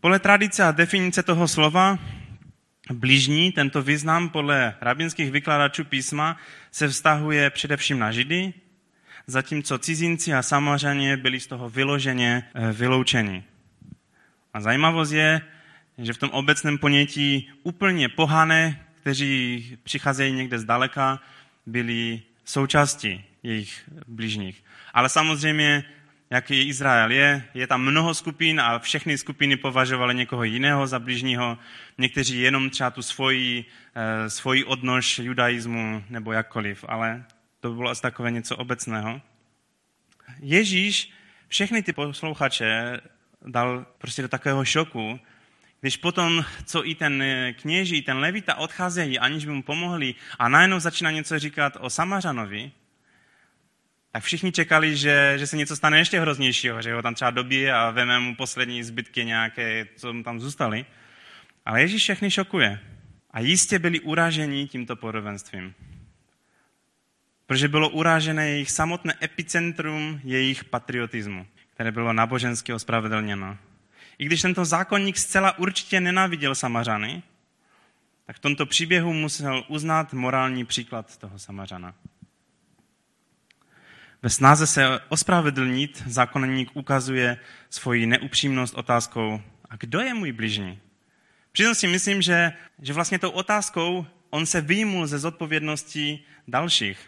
Podle 0.00 0.18
tradice 0.18 0.64
a 0.64 0.72
definice 0.72 1.22
toho 1.22 1.48
slova 1.48 1.98
blížní, 2.92 3.52
tento 3.52 3.82
význam 3.82 4.28
podle 4.28 4.74
rabinských 4.80 5.30
vykladačů 5.30 5.84
písma 5.84 6.36
se 6.74 6.88
vztahuje 6.88 7.50
především 7.50 7.98
na 7.98 8.12
Židy, 8.12 8.52
zatímco 9.26 9.78
cizinci 9.78 10.34
a 10.34 10.42
samařaně 10.42 11.16
byli 11.16 11.40
z 11.40 11.46
toho 11.46 11.70
vyloženě 11.70 12.42
eh, 12.54 12.72
vyloučeni. 12.72 13.44
A 14.54 14.60
zajímavost 14.60 15.10
je, 15.10 15.40
že 15.98 16.12
v 16.12 16.18
tom 16.18 16.30
obecném 16.30 16.78
ponětí 16.78 17.50
úplně 17.62 18.08
pohané 18.08 18.84
kteří 19.04 19.78
přicházejí 19.82 20.32
někde 20.32 20.58
zdaleka, 20.58 21.20
byli 21.66 22.22
součástí 22.44 23.24
jejich 23.42 23.90
blížních. 24.06 24.64
Ale 24.94 25.08
samozřejmě, 25.08 25.84
jaký 26.34 26.68
Izrael 26.68 27.10
je, 27.10 27.44
je 27.54 27.66
tam 27.66 27.82
mnoho 27.82 28.14
skupin 28.14 28.60
a 28.60 28.78
všechny 28.78 29.18
skupiny 29.18 29.56
považovaly 29.56 30.14
někoho 30.14 30.44
jiného 30.44 30.86
za 30.86 30.98
blížního. 30.98 31.58
Někteří 31.98 32.40
jenom 32.40 32.70
třeba 32.70 32.90
tu 32.90 33.02
svoji, 33.02 33.64
eh, 33.94 34.30
svoji 34.30 34.64
odnož 34.64 35.18
judaismu 35.18 36.04
nebo 36.10 36.32
jakkoliv, 36.32 36.84
ale 36.88 37.24
to 37.60 37.70
bylo 37.72 37.90
asi 37.90 38.02
takové 38.02 38.30
něco 38.30 38.56
obecného. 38.56 39.20
Ježíš 40.40 41.10
všechny 41.48 41.82
ty 41.82 41.92
posluchače 41.92 43.00
dal 43.46 43.86
prostě 43.98 44.22
do 44.22 44.28
takového 44.28 44.64
šoku, 44.64 45.20
když 45.80 45.96
potom, 45.96 46.44
co 46.64 46.88
i 46.88 46.94
ten 46.94 47.22
eh, 47.22 47.52
kněží, 47.52 48.02
ten 48.02 48.18
levita 48.18 48.54
odcházejí, 48.54 49.18
aniž 49.18 49.44
by 49.46 49.52
mu 49.52 49.62
pomohli 49.62 50.14
a 50.38 50.48
najednou 50.48 50.80
začíná 50.80 51.10
něco 51.10 51.38
říkat 51.38 51.76
o 51.80 51.90
Samařanovi, 51.90 52.72
tak 54.14 54.22
všichni 54.22 54.52
čekali, 54.52 54.96
že, 54.96 55.34
že 55.36 55.46
se 55.46 55.56
něco 55.56 55.76
stane 55.76 55.98
ještě 55.98 56.20
hroznějšího, 56.20 56.82
že 56.82 56.94
ho 56.94 57.02
tam 57.02 57.14
třeba 57.14 57.30
dobije 57.30 57.74
a 57.74 57.90
veme 57.90 58.20
mu 58.20 58.36
poslední 58.36 58.82
zbytky 58.82 59.24
nějaké, 59.24 59.86
co 59.96 60.12
mu 60.12 60.22
tam 60.22 60.40
zůstaly. 60.40 60.86
Ale 61.64 61.80
Ježíš 61.80 62.02
všechny 62.02 62.30
šokuje. 62.30 62.80
A 63.30 63.40
jistě 63.40 63.78
byli 63.78 64.00
uraženi 64.00 64.68
tímto 64.68 64.96
podobenstvím. 64.96 65.74
Protože 67.46 67.68
bylo 67.68 67.88
uražené 67.88 68.48
jejich 68.48 68.70
samotné 68.70 69.14
epicentrum 69.22 70.20
jejich 70.24 70.64
patriotismu, 70.64 71.46
které 71.74 71.92
bylo 71.92 72.12
nábožensky 72.12 72.72
ospravedlněno. 72.72 73.58
I 74.18 74.24
když 74.24 74.42
tento 74.42 74.64
zákonník 74.64 75.18
zcela 75.18 75.58
určitě 75.58 76.00
nenáviděl 76.00 76.54
Samařany, 76.54 77.22
tak 78.26 78.36
v 78.36 78.40
tomto 78.40 78.66
příběhu 78.66 79.12
musel 79.12 79.64
uznat 79.68 80.12
morální 80.12 80.64
příklad 80.64 81.16
toho 81.16 81.38
Samařana. 81.38 81.94
Ve 84.24 84.30
snáze 84.30 84.66
se 84.66 85.00
ospravedlnit 85.08 86.02
zákonník 86.06 86.70
ukazuje 86.74 87.38
svoji 87.70 88.06
neupřímnost 88.06 88.74
otázkou, 88.74 89.42
a 89.70 89.76
kdo 89.76 90.00
je 90.00 90.14
můj 90.14 90.32
bližní? 90.32 90.80
Přitom 91.52 91.74
si 91.74 91.86
myslím, 91.86 92.22
že, 92.22 92.52
že 92.82 92.92
vlastně 92.92 93.18
tou 93.18 93.30
otázkou 93.30 94.06
on 94.30 94.46
se 94.46 94.60
výjimul 94.60 95.06
ze 95.06 95.18
zodpovědnosti 95.18 96.24
dalších. 96.48 96.98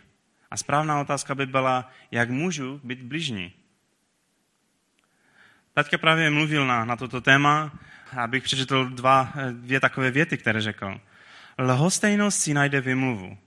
A 0.51 0.57
správná 0.57 1.01
otázka 1.01 1.35
by 1.35 1.47
byla, 1.47 1.91
jak 2.11 2.31
můžu 2.31 2.81
být 2.85 3.03
bližní? 3.03 3.53
Taťka 5.75 5.99
právě 5.99 6.31
mluvil 6.31 6.67
na, 6.67 6.85
na 6.85 6.97
toto 6.97 7.21
téma, 7.21 7.79
abych 8.17 8.43
přečetl 8.43 8.85
dva, 8.85 9.33
dvě 9.53 9.81
takové 9.81 10.11
věty, 10.11 10.39
které 10.39 10.61
řekl. 10.61 11.01
Lhostejnost 11.59 12.41
si 12.41 12.55
najde 12.55 12.81
vymluvu, 12.81 13.39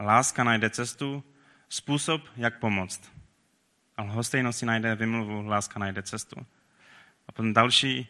láska 0.00 0.44
najde 0.44 0.70
cestu, 0.70 1.24
způsob, 1.72 2.22
jak 2.36 2.58
pomoct. 2.58 3.12
A 3.96 4.02
lhostejnost 4.02 4.58
si 4.58 4.66
najde 4.66 4.94
vymluvu, 4.94 5.42
láska 5.42 5.78
najde 5.78 6.02
cestu. 6.02 6.46
A 7.28 7.32
potom 7.32 7.52
další. 7.52 8.08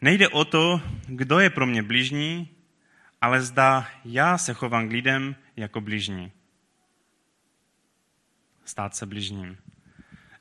Nejde 0.00 0.28
o 0.28 0.44
to, 0.44 0.82
kdo 1.06 1.38
je 1.38 1.50
pro 1.50 1.66
mě 1.66 1.82
blížní, 1.82 2.48
ale 3.20 3.42
zda 3.42 3.88
já 4.04 4.38
se 4.38 4.54
chovám 4.54 4.88
k 4.88 4.92
lidem 4.92 5.36
jako 5.56 5.80
blížní. 5.80 6.32
Stát 8.64 8.96
se 8.96 9.06
blížním. 9.06 9.58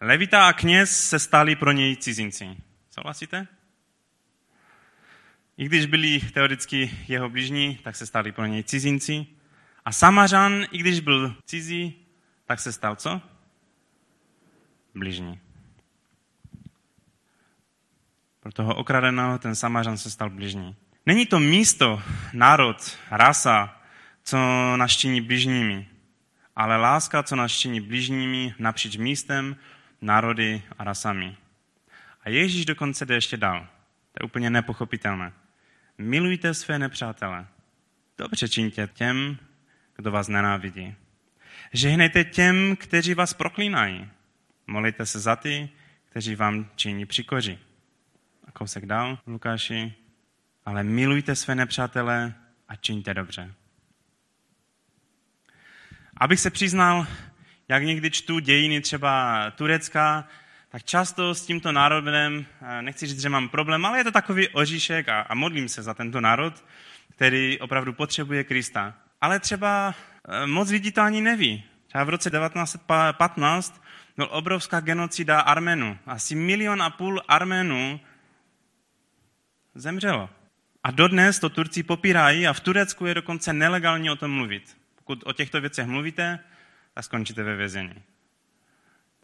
Levita 0.02 0.48
a 0.48 0.54
kněz 0.54 1.10
se 1.10 1.20
stali 1.20 1.56
pro 1.56 1.72
něj 1.72 1.96
cizinci. 1.96 2.58
Souhlasíte? 2.90 3.48
I 5.58 5.66
když 5.66 5.86
byli 5.86 6.20
teoreticky 6.20 6.92
jeho 7.08 7.30
blížní, 7.30 7.76
tak 7.84 7.96
se 7.96 8.06
stali 8.06 8.32
pro 8.32 8.46
něj 8.46 8.64
cizinci. 8.64 9.26
A 9.86 9.92
Samařan, 9.92 10.66
i 10.72 10.78
když 10.78 11.00
byl 11.00 11.36
cizí, 11.46 12.01
tak 12.46 12.60
se 12.60 12.72
stal 12.72 12.96
co? 12.96 13.22
Blížní. 14.96 15.40
Pro 18.40 18.52
toho 18.52 18.76
okradeného 18.76 19.40
ten 19.40 19.56
Samařan 19.56 19.98
se 19.98 20.12
stal 20.12 20.30
blížní. 20.30 20.76
Není 21.06 21.26
to 21.26 21.40
místo, 21.40 22.02
národ, 22.34 22.98
rasa, 23.12 23.82
co 24.24 24.38
nás 24.78 24.92
činí 24.92 25.22
blížními, 25.22 25.88
ale 26.56 26.78
láska, 26.78 27.24
co 27.24 27.36
nás 27.36 27.52
činí 27.52 27.82
blížními 27.82 28.56
napříč 28.60 28.98
místem, 28.98 29.56
národy 30.02 30.62
a 30.78 30.84
rasami. 30.84 31.38
A 32.24 32.30
Ježíš 32.30 32.66
dokonce 32.66 33.06
jde 33.06 33.16
ještě 33.16 33.38
dál. 33.38 33.68
To 34.12 34.24
je 34.24 34.26
úplně 34.26 34.50
nepochopitelné. 34.50 35.34
Milujte 35.98 36.54
své 36.54 36.80
nepřátele. 36.80 37.48
Dobře 38.18 38.50
čiňte 38.50 38.88
těm, 38.88 39.38
kdo 39.96 40.12
vás 40.12 40.28
nenávidí. 40.28 40.96
Žehnejte 41.74 42.24
těm, 42.24 42.76
kteří 42.76 43.14
vás 43.14 43.34
proklínají. 43.34 44.10
Molejte 44.68 45.06
se 45.06 45.20
za 45.20 45.36
ty, 45.36 45.70
kteří 46.10 46.36
vám 46.36 46.70
činí 46.76 47.06
přikoři. 47.06 47.60
A 48.48 48.52
kousek 48.52 48.86
dál, 48.86 49.20
Lukáši. 49.28 49.94
Ale 50.66 50.84
milujte 50.84 51.36
své 51.36 51.56
nepřátele 51.56 52.34
a 52.68 52.76
čiňte 52.76 53.14
dobře. 53.14 53.54
Abych 56.18 56.40
se 56.40 56.50
přiznal, 56.50 57.08
jak 57.68 57.84
někdy 57.84 58.12
čtu 58.12 58.40
dějiny 58.40 58.82
třeba 58.82 59.52
Turecka, 59.52 60.28
tak 60.70 60.84
často 60.84 61.36
s 61.36 61.46
tímto 61.46 61.72
národem, 61.72 62.46
eh, 62.62 62.82
nechci 62.82 63.08
říct, 63.08 63.22
že 63.22 63.30
mám 63.30 63.50
problém, 63.50 63.86
ale 63.86 63.98
je 63.98 64.04
to 64.04 64.12
takový 64.12 64.50
oříšek 64.50 65.10
a, 65.10 65.22
a 65.22 65.36
modlím 65.36 65.70
se 65.70 65.84
za 65.84 65.94
tento 65.94 66.22
národ, 66.22 66.66
který 67.10 67.60
opravdu 67.60 67.94
potřebuje 67.94 68.44
Krista. 68.44 68.94
Ale 69.22 69.40
třeba 69.40 69.96
moc 70.46 70.70
lidí 70.70 70.92
to 70.92 71.02
ani 71.02 71.22
neví. 71.22 71.64
Třeba 71.88 72.04
v 72.04 72.10
roce 72.10 72.30
1915 72.30 73.82
byl 74.18 74.28
obrovská 74.32 74.80
genocida 74.80 75.40
Armenů. 75.40 75.98
Asi 76.06 76.36
milion 76.36 76.82
a 76.82 76.90
půl 76.90 77.22
Armenů 77.28 78.00
zemřelo. 79.76 80.30
A 80.84 80.92
dodnes 80.92 81.40
to 81.40 81.50
Turci 81.50 81.84
popírají 81.84 82.48
a 82.48 82.54
v 82.54 82.60
Turecku 82.60 83.06
je 83.06 83.14
dokonce 83.14 83.54
nelegální 83.54 84.10
o 84.10 84.16
tom 84.16 84.32
mluvit. 84.32 84.78
Pokud 84.96 85.24
o 85.26 85.34
těchto 85.34 85.62
věcech 85.62 85.88
mluvíte, 85.88 86.40
tak 86.94 87.04
skončíte 87.04 87.44
ve 87.44 87.56
vězení. 87.56 87.96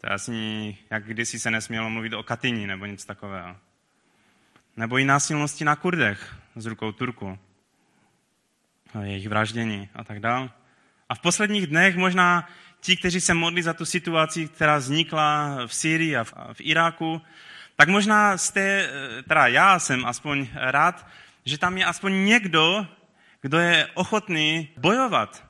To 0.00 0.06
je 0.06 0.10
asi, 0.10 0.76
jak 0.90 1.04
kdysi 1.04 1.38
se 1.38 1.50
nesmělo 1.50 1.90
mluvit 1.90 2.12
o 2.12 2.22
Katyni 2.22 2.66
nebo 2.66 2.86
nic 2.86 3.04
takového. 3.04 3.56
Nebo 4.76 4.98
i 4.98 5.04
násilnosti 5.04 5.64
na 5.64 5.76
Kurdech 5.76 6.36
z 6.56 6.66
rukou 6.66 6.92
Turku. 6.92 7.38
Jejich 9.02 9.28
vraždění 9.28 9.88
a 9.94 10.04
tak 10.04 10.20
dále. 10.20 10.50
A 11.08 11.14
v 11.14 11.20
posledních 11.20 11.66
dnech 11.66 11.96
možná 11.96 12.48
ti, 12.80 12.96
kteří 12.96 13.20
se 13.20 13.34
modlí 13.34 13.62
za 13.62 13.74
tu 13.74 13.84
situaci, 13.84 14.48
která 14.48 14.76
vznikla 14.76 15.56
v 15.66 15.74
Syrii 15.74 16.16
a 16.16 16.24
v, 16.24 16.60
Iráku, 16.60 17.20
tak 17.76 17.88
možná 17.88 18.38
jste, 18.38 18.90
teda 19.28 19.46
já 19.46 19.78
jsem 19.78 20.06
aspoň 20.06 20.48
rád, 20.54 21.06
že 21.44 21.58
tam 21.58 21.78
je 21.78 21.84
aspoň 21.84 22.24
někdo, 22.24 22.86
kdo 23.40 23.58
je 23.58 23.88
ochotný 23.94 24.68
bojovat 24.76 25.48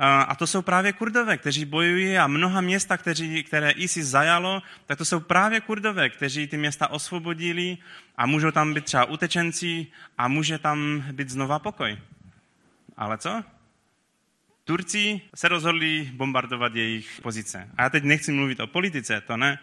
a 0.00 0.34
to 0.34 0.46
jsou 0.46 0.62
právě 0.62 0.92
kurdové, 0.92 1.36
kteří 1.36 1.64
bojují 1.64 2.18
a 2.18 2.26
mnoha 2.26 2.60
města, 2.60 2.96
kteří, 2.96 3.42
které 3.42 3.70
ISIS 3.70 4.06
zajalo, 4.06 4.62
tak 4.86 4.98
to 4.98 5.04
jsou 5.04 5.20
právě 5.20 5.60
kurdové, 5.60 6.08
kteří 6.08 6.46
ty 6.46 6.56
města 6.56 6.88
osvobodili 6.88 7.78
a 8.16 8.26
můžou 8.26 8.50
tam 8.50 8.74
být 8.74 8.84
třeba 8.84 9.04
utečenci 9.04 9.86
a 10.18 10.28
může 10.28 10.58
tam 10.58 11.04
být 11.12 11.30
znova 11.30 11.58
pokoj. 11.58 11.98
Ale 12.96 13.18
co? 13.18 13.44
Turci 14.68 15.20
se 15.34 15.48
rozhodli 15.48 16.10
bombardovat 16.12 16.74
jejich 16.74 17.20
pozice. 17.22 17.68
A 17.76 17.82
já 17.82 17.90
teď 17.90 18.04
nechci 18.04 18.32
mluvit 18.32 18.60
o 18.60 18.66
politice, 18.66 19.20
to 19.20 19.36
ne. 19.36 19.58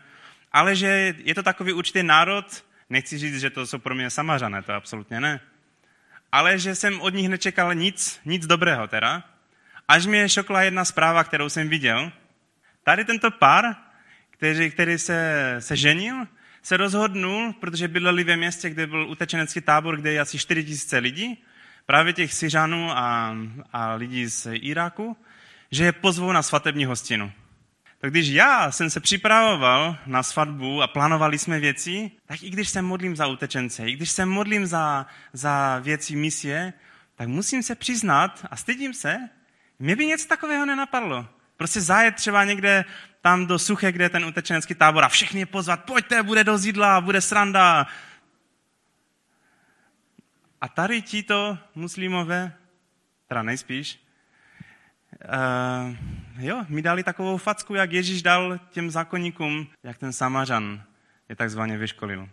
Ale 0.51 0.75
že 0.75 1.15
je 1.17 1.35
to 1.35 1.43
takový 1.43 1.73
určitý 1.73 2.03
národ, 2.03 2.65
nechci 2.89 3.17
říct, 3.17 3.39
že 3.39 3.49
to 3.49 3.67
jsou 3.67 3.77
pro 3.77 3.95
mě 3.95 4.09
samařané, 4.09 4.61
to 4.61 4.73
absolutně 4.73 5.19
ne. 5.19 5.39
Ale 6.31 6.59
že 6.59 6.75
jsem 6.75 7.01
od 7.01 7.13
nich 7.13 7.29
nečekal 7.29 7.75
nic, 7.75 8.19
nic 8.25 8.47
dobrého 8.47 8.87
teda, 8.87 9.23
Až 9.87 10.05
mě 10.05 10.29
šokla 10.29 10.63
jedna 10.63 10.85
zpráva, 10.85 11.23
kterou 11.23 11.49
jsem 11.49 11.69
viděl. 11.69 12.11
Tady 12.83 13.05
tento 13.05 13.31
pár, 13.31 13.75
který, 14.29 14.71
který 14.71 14.97
se, 14.97 15.55
se 15.59 15.75
ženil, 15.75 16.27
se 16.61 16.77
rozhodnul, 16.77 17.53
protože 17.53 17.87
bydleli 17.87 18.23
ve 18.23 18.37
městě, 18.37 18.69
kde 18.69 18.87
byl 18.87 19.09
utečenecký 19.09 19.61
tábor, 19.61 19.97
kde 19.97 20.11
je 20.11 20.19
asi 20.19 20.39
4 20.39 20.65
000 20.91 21.01
lidí, 21.01 21.43
právě 21.85 22.13
těch 22.13 22.33
Syřanů 22.33 22.91
a, 22.91 23.35
a 23.73 23.93
lidí 23.93 24.27
z 24.27 24.47
Iráku, 24.51 25.17
že 25.71 25.83
je 25.83 25.91
pozvou 25.91 26.31
na 26.31 26.41
svatební 26.41 26.85
hostinu. 26.85 27.31
Tak 27.99 28.11
když 28.11 28.27
já 28.27 28.71
jsem 28.71 28.89
se 28.89 28.99
připravoval 28.99 29.97
na 30.05 30.23
svatbu 30.23 30.81
a 30.81 30.87
plánovali 30.87 31.39
jsme 31.39 31.59
věci, 31.59 32.11
tak 32.25 32.43
i 32.43 32.49
když 32.49 32.69
se 32.69 32.81
modlím 32.81 33.15
za 33.15 33.27
utečence, 33.27 33.89
i 33.89 33.91
když 33.91 34.11
se 34.11 34.25
modlím 34.25 34.65
za, 34.65 35.05
za 35.33 35.79
věci 35.79 36.15
misie, 36.15 36.73
tak 37.15 37.27
musím 37.27 37.63
se 37.63 37.75
přiznat 37.75 38.45
a 38.51 38.55
stydím 38.55 38.93
se, 38.93 39.17
mě 39.79 39.95
by 39.95 40.05
něco 40.05 40.27
takového 40.27 40.65
nenapadlo. 40.65 41.27
Prostě 41.57 41.81
zajet 41.81 42.15
třeba 42.15 42.43
někde 42.43 42.85
tam 43.21 43.45
do 43.45 43.59
Suche, 43.59 43.91
kde 43.91 44.05
je 44.05 44.09
ten 44.09 44.25
utečenecký 44.25 44.75
tábor 44.75 45.03
a 45.03 45.09
všechny 45.09 45.39
je 45.39 45.45
pozvat, 45.45 45.83
pojďte, 45.83 46.23
bude 46.23 46.43
do 46.43 46.57
zidla, 46.57 47.01
bude 47.01 47.21
sranda. 47.21 47.87
A 50.65 50.67
tady 50.67 51.01
títo 51.01 51.57
muslimové, 51.75 52.53
teda 53.27 53.43
nejspíš, 53.43 53.99
uh, 55.25 55.95
jo, 56.45 56.65
mi 56.69 56.81
dali 56.81 57.03
takovou 57.03 57.37
facku, 57.37 57.75
jak 57.75 57.91
Ježíš 57.91 58.21
dal 58.21 58.59
těm 58.69 58.91
zákonníkům, 58.91 59.67
jak 59.83 59.97
ten 59.97 60.13
samařan 60.13 60.83
je 61.29 61.35
takzvaně 61.35 61.77
vyškolil. 61.77 62.29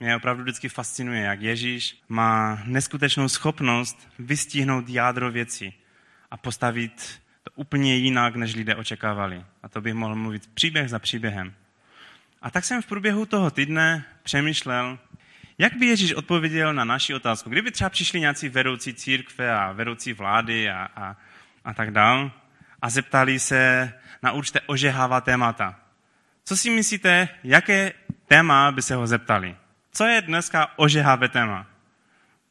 Mě 0.00 0.16
opravdu 0.16 0.42
vždycky 0.42 0.68
fascinuje, 0.68 1.20
jak 1.20 1.40
Ježíš 1.40 2.02
má 2.08 2.62
neskutečnou 2.64 3.28
schopnost 3.28 4.08
vystihnout 4.18 4.88
jádro 4.88 5.30
věcí 5.30 5.74
a 6.30 6.36
postavit 6.36 7.20
to 7.42 7.50
úplně 7.54 7.96
jinak, 7.96 8.36
než 8.36 8.54
lidé 8.54 8.76
očekávali. 8.76 9.44
A 9.62 9.68
to 9.68 9.80
bych 9.80 9.94
mohl 9.94 10.14
mluvit 10.14 10.46
příběh 10.46 10.90
za 10.90 10.98
příběhem. 10.98 11.54
A 12.42 12.50
tak 12.50 12.64
jsem 12.64 12.82
v 12.82 12.86
průběhu 12.86 13.26
toho 13.26 13.50
týdne 13.50 14.04
přemýšlel, 14.22 14.98
jak 15.58 15.76
by 15.76 15.86
Ježíš 15.86 16.12
odpověděl 16.12 16.74
na 16.74 16.84
naši 16.84 17.14
otázku. 17.14 17.50
Kdyby 17.50 17.70
třeba 17.70 17.90
přišli 17.90 18.20
nějací 18.20 18.48
vedoucí 18.48 18.94
církve 18.94 19.54
a 19.54 19.72
vedoucí 19.72 20.12
vlády 20.12 20.70
a, 20.70 20.88
a, 20.96 21.16
a 21.64 21.74
tak 21.74 21.90
dál 21.90 22.30
a 22.82 22.90
zeptali 22.90 23.38
se 23.38 23.92
na 24.22 24.32
určité 24.32 24.60
ožehává 24.60 25.20
témata. 25.20 25.80
Co 26.44 26.56
si 26.56 26.70
myslíte, 26.70 27.28
jaké 27.44 27.92
téma 28.26 28.72
by 28.72 28.82
se 28.82 28.94
ho 28.94 29.06
zeptali? 29.06 29.56
Co 29.92 30.04
je 30.04 30.22
dneska 30.22 30.78
ožehavé 30.78 31.28
téma? 31.28 31.66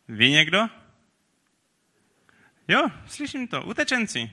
Ví 0.07 0.31
někdo? 0.31 0.67
Jo, 2.67 2.87
slyším 3.07 3.47
to, 3.47 3.63
utečenci. 3.63 4.31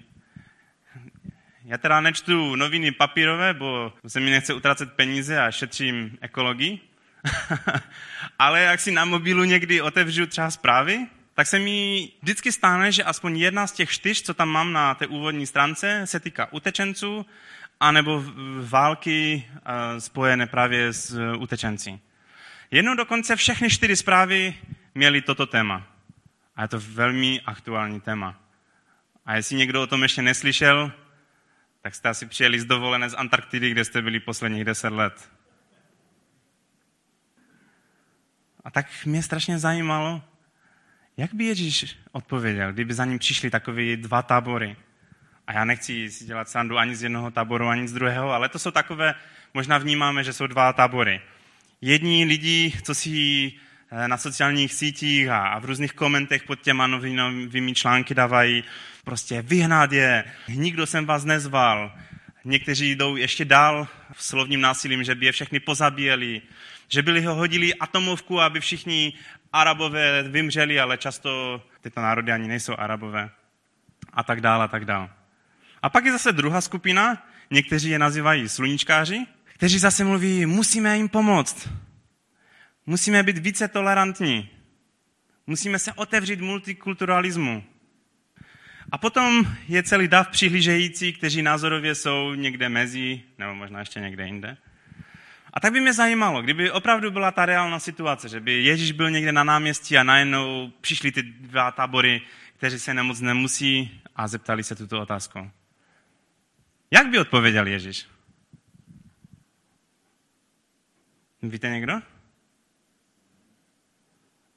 Já 1.64 1.78
teda 1.78 2.00
nečtu 2.00 2.56
noviny 2.56 2.92
papírové, 2.92 3.54
bo 3.54 3.92
se 4.06 4.20
mi 4.20 4.30
nechce 4.30 4.54
utracet 4.54 4.92
peníze 4.92 5.40
a 5.40 5.50
šetřím 5.50 6.18
ekologii. 6.20 6.89
Ale 8.38 8.60
jak 8.60 8.80
si 8.80 8.90
na 8.90 9.04
mobilu 9.04 9.44
někdy 9.44 9.80
otevřu 9.80 10.26
třeba 10.26 10.50
zprávy, 10.50 11.06
tak 11.34 11.46
se 11.46 11.58
mi 11.58 12.08
vždycky 12.22 12.52
stane, 12.52 12.92
že 12.92 13.04
aspoň 13.04 13.38
jedna 13.38 13.66
z 13.66 13.72
těch 13.72 13.90
čtyř, 13.90 14.22
co 14.22 14.34
tam 14.34 14.48
mám 14.48 14.72
na 14.72 14.94
té 14.94 15.06
úvodní 15.06 15.46
stránce, 15.46 16.02
se 16.04 16.20
týká 16.20 16.52
utečenců 16.52 17.26
anebo 17.80 18.24
války 18.60 19.44
eh, 19.54 20.00
spojené 20.00 20.46
právě 20.46 20.92
s 20.92 21.34
utečenci. 21.38 22.00
Jednou 22.70 22.94
dokonce 22.94 23.36
všechny 23.36 23.70
čtyři 23.70 23.96
zprávy 23.96 24.54
měly 24.94 25.22
toto 25.22 25.46
téma. 25.46 25.86
A 26.56 26.62
je 26.62 26.68
to 26.68 26.80
velmi 26.80 27.40
aktuální 27.46 28.00
téma. 28.00 28.40
A 29.26 29.36
jestli 29.36 29.56
někdo 29.56 29.82
o 29.82 29.86
tom 29.86 30.02
ještě 30.02 30.22
neslyšel, 30.22 30.92
tak 31.82 31.94
jste 31.94 32.08
asi 32.08 32.26
přijeli 32.26 32.60
z 32.60 32.64
dovolené 32.64 33.10
z 33.10 33.14
Antarktidy, 33.14 33.70
kde 33.70 33.84
jste 33.84 34.02
byli 34.02 34.20
posledních 34.20 34.64
deset 34.64 34.92
let. 34.92 35.30
A 38.64 38.70
tak 38.70 38.86
mě 39.04 39.22
strašně 39.22 39.58
zajímalo, 39.58 40.22
jak 41.16 41.34
by 41.34 41.44
Ježíš 41.44 41.96
odpověděl, 42.12 42.72
kdyby 42.72 42.94
za 42.94 43.04
ním 43.04 43.18
přišli 43.18 43.50
takové 43.50 43.96
dva 43.96 44.22
tábory. 44.22 44.76
A 45.46 45.52
já 45.52 45.64
nechci 45.64 46.10
si 46.10 46.24
dělat 46.24 46.48
sandu 46.48 46.78
ani 46.78 46.96
z 46.96 47.02
jednoho 47.02 47.30
táboru, 47.30 47.68
ani 47.68 47.88
z 47.88 47.92
druhého, 47.92 48.32
ale 48.32 48.48
to 48.48 48.58
jsou 48.58 48.70
takové, 48.70 49.14
možná 49.54 49.78
vnímáme, 49.78 50.24
že 50.24 50.32
jsou 50.32 50.46
dva 50.46 50.72
tábory. 50.72 51.20
Jedni 51.80 52.24
lidi, 52.24 52.72
co 52.82 52.94
si 52.94 53.52
eh, 53.90 54.08
na 54.08 54.16
sociálních 54.16 54.74
sítích 54.74 55.28
a 55.28 55.58
v 55.58 55.64
různých 55.64 55.92
komentech 55.92 56.42
pod 56.42 56.60
těma 56.60 56.86
novinovými 56.86 57.74
články 57.74 58.14
dávají 58.14 58.64
prostě 59.04 59.42
vyhnat 59.42 59.92
je, 59.92 60.24
nikdo 60.48 60.86
jsem 60.86 61.06
vás 61.06 61.24
nezval. 61.24 61.92
Někteří 62.44 62.94
jdou 62.94 63.16
ještě 63.16 63.44
dál 63.44 63.88
slovním 64.16 64.60
násilím, 64.60 65.04
že 65.04 65.14
by 65.14 65.26
je 65.26 65.32
všechny 65.32 65.60
pozabíjeli, 65.60 66.42
že 66.92 67.02
byli 67.02 67.24
ho 67.24 67.34
hodili 67.34 67.74
atomovku, 67.74 68.40
aby 68.40 68.60
všichni 68.60 69.12
arabové 69.52 70.22
vymřeli, 70.22 70.80
ale 70.80 70.98
často 70.98 71.62
tyto 71.80 72.00
národy 72.00 72.32
ani 72.32 72.48
nejsou 72.48 72.74
arabové. 72.78 73.30
A 74.12 74.22
tak 74.22 74.40
dále, 74.40 74.64
a 74.64 74.68
tak 74.68 74.84
dále. 74.84 75.08
A 75.82 75.90
pak 75.90 76.04
je 76.04 76.12
zase 76.12 76.32
druhá 76.32 76.60
skupina, 76.60 77.26
někteří 77.50 77.90
je 77.90 77.98
nazývají 77.98 78.48
sluníčkáři, 78.48 79.26
kteří 79.54 79.78
zase 79.78 80.04
mluví, 80.04 80.46
musíme 80.46 80.96
jim 80.96 81.08
pomoct. 81.08 81.68
Musíme 82.86 83.22
být 83.22 83.38
více 83.38 83.68
tolerantní. 83.68 84.48
Musíme 85.46 85.78
se 85.78 85.92
otevřít 85.92 86.40
multikulturalismu. 86.40 87.64
A 88.92 88.98
potom 88.98 89.46
je 89.68 89.82
celý 89.82 90.08
dav 90.08 90.28
přihlížející, 90.28 91.12
kteří 91.12 91.42
názorově 91.42 91.94
jsou 91.94 92.34
někde 92.34 92.68
mezi, 92.68 93.22
nebo 93.38 93.54
možná 93.54 93.80
ještě 93.80 94.00
někde 94.00 94.26
jinde. 94.26 94.56
A 95.52 95.60
tak 95.60 95.72
by 95.72 95.80
mě 95.80 95.92
zajímalo, 95.92 96.42
kdyby 96.42 96.70
opravdu 96.70 97.10
byla 97.10 97.30
ta 97.30 97.46
reálná 97.46 97.78
situace, 97.78 98.28
že 98.28 98.40
by 98.40 98.64
Ježíš 98.64 98.92
byl 98.92 99.10
někde 99.10 99.32
na 99.32 99.44
náměstí 99.44 99.98
a 99.98 100.02
najednou 100.02 100.72
přišli 100.80 101.12
ty 101.12 101.22
dva 101.22 101.70
tábory, 101.70 102.22
kteří 102.56 102.78
se 102.78 102.94
nemoc 102.94 103.20
nemusí 103.20 104.00
a 104.16 104.28
zeptali 104.28 104.64
se 104.64 104.74
tuto 104.74 105.00
otázku. 105.00 105.50
Jak 106.90 107.08
by 107.08 107.18
odpověděl 107.18 107.66
Ježíš? 107.66 108.06
Víte 111.42 111.68
někdo? 111.68 111.92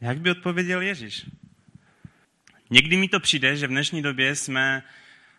Jak 0.01 0.19
by 0.19 0.31
odpověděl 0.31 0.81
Ježíš? 0.81 1.25
Někdy 2.69 2.97
mi 2.97 3.07
to 3.07 3.19
přijde, 3.19 3.55
že 3.55 3.67
v 3.67 3.69
dnešní 3.69 4.01
době 4.01 4.35
jsme, 4.35 4.83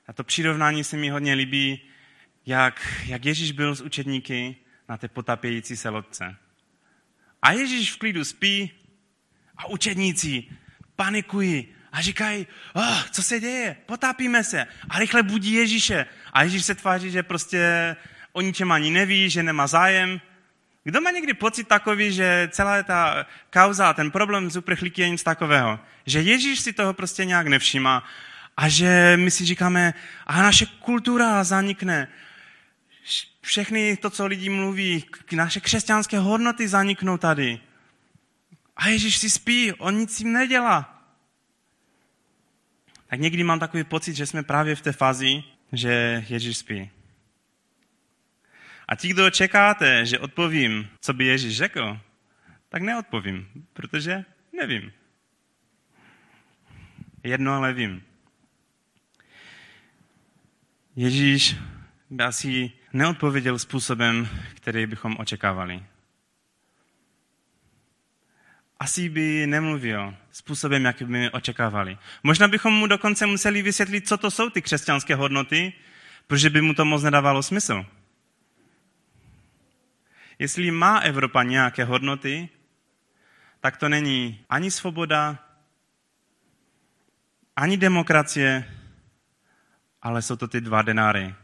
a 0.07 0.13
to 0.13 0.25
přirovnání 0.25 0.85
se 0.85 0.97
mi 0.97 1.11
hodně 1.11 1.35
líbí, 1.35 1.81
jak, 2.47 3.03
jak 3.07 3.25
Ježíš 3.25 3.53
byl 3.53 3.75
s 3.75 3.81
učedníky 3.81 4.57
na 4.89 4.97
té 4.97 5.09
potapějící 5.09 5.77
se 5.77 5.89
lodce. 5.89 6.37
A 7.43 7.53
Ježíš 7.53 7.93
v 7.93 7.99
klidu 7.99 8.25
spí 8.25 8.71
a 9.57 9.67
učedníci 9.67 10.45
panikují 10.97 11.69
a 11.93 12.01
říkají, 12.01 12.47
oh, 12.73 13.03
co 13.11 13.23
se 13.23 13.41
děje, 13.41 13.77
potápíme 13.87 14.45
se. 14.45 14.67
A 14.89 14.99
rychle 14.99 15.23
budí 15.23 15.53
Ježíše. 15.53 16.07
A 16.33 16.43
Ježíš 16.43 16.65
se 16.65 16.75
tváří, 16.75 17.11
že 17.11 17.23
prostě 17.23 17.97
o 18.33 18.41
ničem 18.41 18.73
ani 18.73 18.91
neví, 18.91 19.31
že 19.31 19.43
nemá 19.43 19.67
zájem. 19.67 20.21
Kdo 20.85 21.01
má 21.01 21.11
někdy 21.11 21.35
pocit 21.35 21.69
takový, 21.69 22.13
že 22.13 22.49
celá 22.53 22.83
ta 22.83 23.27
kauza, 23.51 23.95
ten 23.95 24.11
problém 24.11 24.51
z 24.51 24.57
uprchlíky 24.57 25.03
je 25.03 25.09
nic 25.09 25.23
takového? 25.23 25.81
Že 26.07 26.21
Ježíš 26.21 26.61
si 26.61 26.73
toho 26.73 26.95
prostě 26.95 27.25
nějak 27.25 27.47
nevšímá 27.47 28.05
a 28.57 28.69
že 28.69 29.17
my 29.17 29.31
si 29.31 29.45
říkáme, 29.45 29.95
a 30.27 30.43
naše 30.43 30.67
kultura 30.67 31.45
zanikne, 31.45 32.09
všechny 33.41 33.97
to, 33.97 34.11
co 34.11 34.27
lidi 34.27 34.49
mluví, 34.49 35.05
naše 35.33 35.61
křesťanské 35.61 36.19
hodnoty 36.19 36.69
zaniknou 36.69 37.19
tady. 37.19 37.61
A 38.77 38.89
Ježíš 38.89 39.19
si 39.19 39.31
spí, 39.31 39.73
on 39.73 39.95
nic 39.95 40.21
jim 40.21 40.33
nedělá. 40.33 40.91
Tak 43.07 43.21
někdy 43.21 43.45
mám 43.45 43.61
takový 43.61 43.85
pocit, 43.85 44.15
že 44.15 44.27
jsme 44.27 44.43
právě 44.43 44.77
v 44.77 44.81
té 44.81 44.93
fázi, 44.93 45.43
že 45.73 46.25
Ježíš 46.29 46.59
spí. 46.59 46.91
A 48.89 48.97
ti, 48.97 49.09
kdo 49.09 49.31
čekáte, 49.31 50.07
že 50.07 50.19
odpovím, 50.19 50.89
co 51.01 51.13
by 51.13 51.25
Ježíš 51.25 51.57
řekl, 51.57 52.01
tak 52.69 52.83
neodpovím, 52.83 53.67
protože 53.73 54.25
nevím. 54.53 54.93
Jedno 57.23 57.53
ale 57.53 57.73
vím. 57.73 58.03
Ježíš 60.97 61.57
by 62.11 62.25
asi 62.25 62.73
neodpověděl 62.95 63.59
způsobem, 63.59 64.29
který 64.55 64.87
bychom 64.87 65.17
očekávali. 65.19 65.83
Asi 68.81 69.09
by 69.09 69.47
nemluvil 69.47 70.15
způsobem, 70.33 70.85
jak 70.85 71.03
by 71.03 71.31
očekávali. 71.31 71.99
Možná 72.23 72.49
bychom 72.49 72.73
mu 72.73 72.87
dokonce 72.87 73.27
museli 73.27 73.63
vysvětlit, 73.63 74.09
co 74.09 74.17
to 74.17 74.31
jsou 74.31 74.51
ty 74.51 74.63
křesťanské 74.63 75.15
hodnoty, 75.15 75.73
protože 76.27 76.51
by 76.51 76.61
mu 76.61 76.75
to 76.75 76.85
moc 76.85 77.03
nedávalo 77.03 77.43
smysl. 77.43 77.87
Jestli 80.39 80.71
má 80.71 80.99
Evropa 80.99 81.43
nějaké 81.43 81.85
hodnoty, 81.85 82.49
tak 83.61 83.77
to 83.77 83.89
není 83.89 84.45
ani 84.49 84.71
svoboda, 84.71 85.39
ani 87.57 87.77
demokracie, 87.77 88.75
ale 90.03 90.23
jsou 90.23 90.37
to 90.37 90.49
ty 90.49 90.61
dva 90.61 90.83
denáry, 90.83 91.35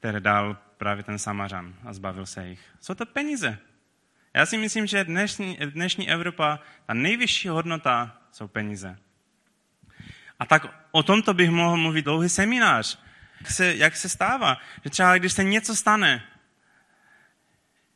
které 0.00 0.20
dal 0.20 0.56
právě 0.76 1.04
ten 1.04 1.18
Samařan 1.18 1.74
a 1.84 1.92
zbavil 1.92 2.26
se 2.26 2.48
jich. 2.48 2.60
Jsou 2.80 2.94
to 2.94 3.06
peníze. 3.06 3.58
Já 4.34 4.46
si 4.46 4.56
myslím, 4.56 4.86
že 4.86 5.04
dnešní, 5.04 5.58
dnešní 5.74 6.10
Evropa, 6.10 6.58
ta 6.86 6.94
nejvyšší 6.94 7.48
hodnota 7.48 8.16
jsou 8.32 8.48
peníze. 8.48 8.98
A 10.38 10.46
tak 10.46 10.66
o 10.90 11.02
tomto 11.02 11.34
bych 11.34 11.50
mohl 11.50 11.76
mluvit 11.76 12.04
dlouhý 12.04 12.28
seminář. 12.28 12.98
Jak 13.40 13.50
se, 13.50 13.74
jak 13.76 13.96
se 13.96 14.08
stává, 14.08 14.58
že 14.84 14.90
třeba 14.90 15.18
když 15.18 15.32
se 15.32 15.44
něco 15.44 15.76
stane, 15.76 16.22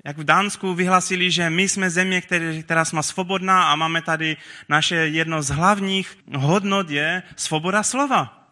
jak 0.05 0.19
v 0.19 0.25
Dánsku 0.25 0.75
vyhlasili, 0.75 1.31
že 1.31 1.51
my 1.51 1.69
jsme 1.69 1.91
země, 1.91 2.21
který, 2.21 2.63
která 2.63 2.85
jsme 2.85 3.03
svobodná 3.03 3.73
a 3.73 3.77
máme 3.77 4.03
tady 4.03 4.37
naše 4.69 4.97
jedno 4.97 5.43
z 5.43 5.49
hlavních 5.49 6.19
hodnot 6.37 6.91
je 6.91 7.23
svoboda 7.37 7.83
slova. 7.83 8.44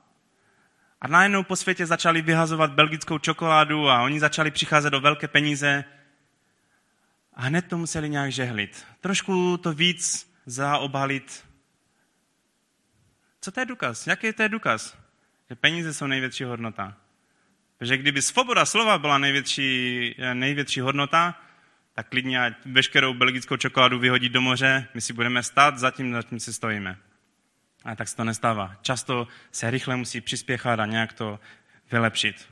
A 1.02 1.08
najednou 1.08 1.42
po 1.42 1.56
světě 1.56 1.86
začali 1.86 2.22
vyhazovat 2.22 2.72
belgickou 2.72 3.18
čokoládu 3.18 3.88
a 3.88 4.02
oni 4.02 4.20
začali 4.20 4.50
přicházet 4.50 4.90
do 4.90 5.00
velké 5.00 5.28
peníze 5.28 5.84
a 7.34 7.42
hned 7.42 7.68
to 7.68 7.78
museli 7.78 8.08
nějak 8.08 8.32
žehlit. 8.32 8.86
Trošku 9.00 9.56
to 9.56 9.72
víc 9.72 10.32
zaobalit. 10.46 11.44
Co 13.40 13.52
to 13.52 13.60
je 13.60 13.66
důkaz? 13.66 14.06
Jaký 14.06 14.26
je 14.26 14.32
to 14.32 14.48
důkaz? 14.48 14.98
Že 15.50 15.56
peníze 15.56 15.94
jsou 15.94 16.06
největší 16.06 16.44
hodnota. 16.44 16.96
Protože 17.78 17.96
kdyby 17.96 18.22
svoboda 18.22 18.66
slova 18.66 18.98
byla 18.98 19.18
největší, 19.18 20.14
největší 20.32 20.80
hodnota, 20.80 21.40
tak 21.94 22.08
klidně 22.08 22.44
ať 22.44 22.52
veškerou 22.64 23.14
belgickou 23.14 23.56
čokoládu 23.56 23.98
vyhodí 23.98 24.28
do 24.28 24.40
moře, 24.40 24.88
my 24.94 25.00
si 25.00 25.12
budeme 25.12 25.42
stát 25.42 25.78
zatím, 25.78 26.12
zatím 26.12 26.40
si 26.40 26.52
stojíme. 26.52 26.98
A 27.84 27.96
tak 27.96 28.08
se 28.08 28.16
to 28.16 28.24
nestává. 28.24 28.76
Často 28.82 29.28
se 29.52 29.70
rychle 29.70 29.96
musí 29.96 30.20
přispěchat 30.20 30.80
a 30.80 30.86
nějak 30.86 31.12
to 31.12 31.40
vylepšit. 31.92 32.48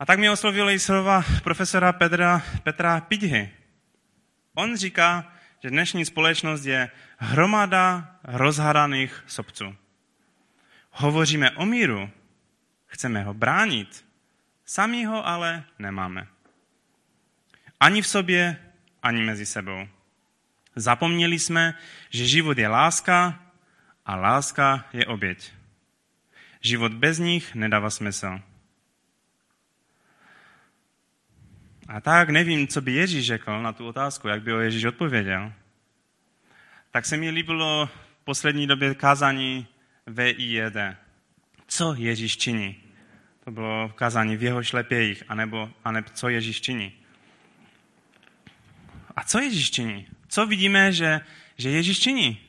A 0.00 0.06
tak 0.06 0.18
mě 0.18 0.30
oslovilo 0.30 0.70
i 0.70 0.78
slova 0.78 1.24
profesora 1.42 1.92
Petra, 1.92 2.42
Petra 2.62 3.00
Pidhy. 3.00 3.50
On 4.54 4.76
říká, 4.76 5.32
že 5.62 5.70
dnešní 5.70 6.04
společnost 6.04 6.64
je 6.64 6.90
hromada 7.16 8.16
rozhadaných 8.24 9.24
sobců. 9.26 9.76
Hovoříme 10.90 11.50
o 11.50 11.66
míru, 11.66 12.10
chceme 12.86 13.22
ho 13.22 13.34
bránit, 13.34 14.06
sami 14.64 15.04
ho 15.04 15.26
ale 15.26 15.64
nemáme. 15.78 16.26
Ani 17.80 18.02
v 18.02 18.06
sobě, 18.06 18.56
ani 19.02 19.22
mezi 19.22 19.46
sebou. 19.46 19.88
Zapomněli 20.76 21.38
jsme, 21.38 21.74
že 22.10 22.26
život 22.26 22.58
je 22.58 22.68
láska 22.68 23.45
a 24.06 24.16
láska 24.16 24.84
je 24.92 25.06
oběť. 25.06 25.52
Život 26.60 26.92
bez 26.92 27.18
nich 27.18 27.54
nedává 27.54 27.90
smysl. 27.90 28.40
A 31.88 32.00
tak 32.00 32.28
nevím, 32.28 32.68
co 32.68 32.80
by 32.80 32.92
Ježíš 32.92 33.26
řekl 33.26 33.62
na 33.62 33.72
tu 33.72 33.86
otázku, 33.86 34.28
jak 34.28 34.42
by 34.42 34.52
o 34.52 34.58
Ježíš 34.58 34.84
odpověděl. 34.84 35.52
Tak 36.90 37.06
se 37.06 37.16
mi 37.16 37.30
líbilo 37.30 37.90
v 38.20 38.24
poslední 38.24 38.66
době 38.66 38.94
kázání 38.94 39.66
VIED. 40.06 40.76
Co 41.66 41.94
Ježíš 41.94 42.36
činí? 42.36 42.76
To 43.44 43.50
bylo 43.50 43.88
kázání 43.88 44.36
v 44.36 44.42
jeho 44.42 44.62
šlepějích, 44.62 45.22
anebo, 45.28 45.70
anebo 45.84 46.08
co 46.14 46.28
Ježíš 46.28 46.60
činí. 46.60 46.92
A 49.16 49.24
co 49.24 49.38
Ježíš 49.38 49.70
činí? 49.70 50.06
Co 50.28 50.46
vidíme, 50.46 50.92
že, 50.92 51.20
že 51.56 51.70
Ježíš 51.70 52.00
činí? 52.00 52.45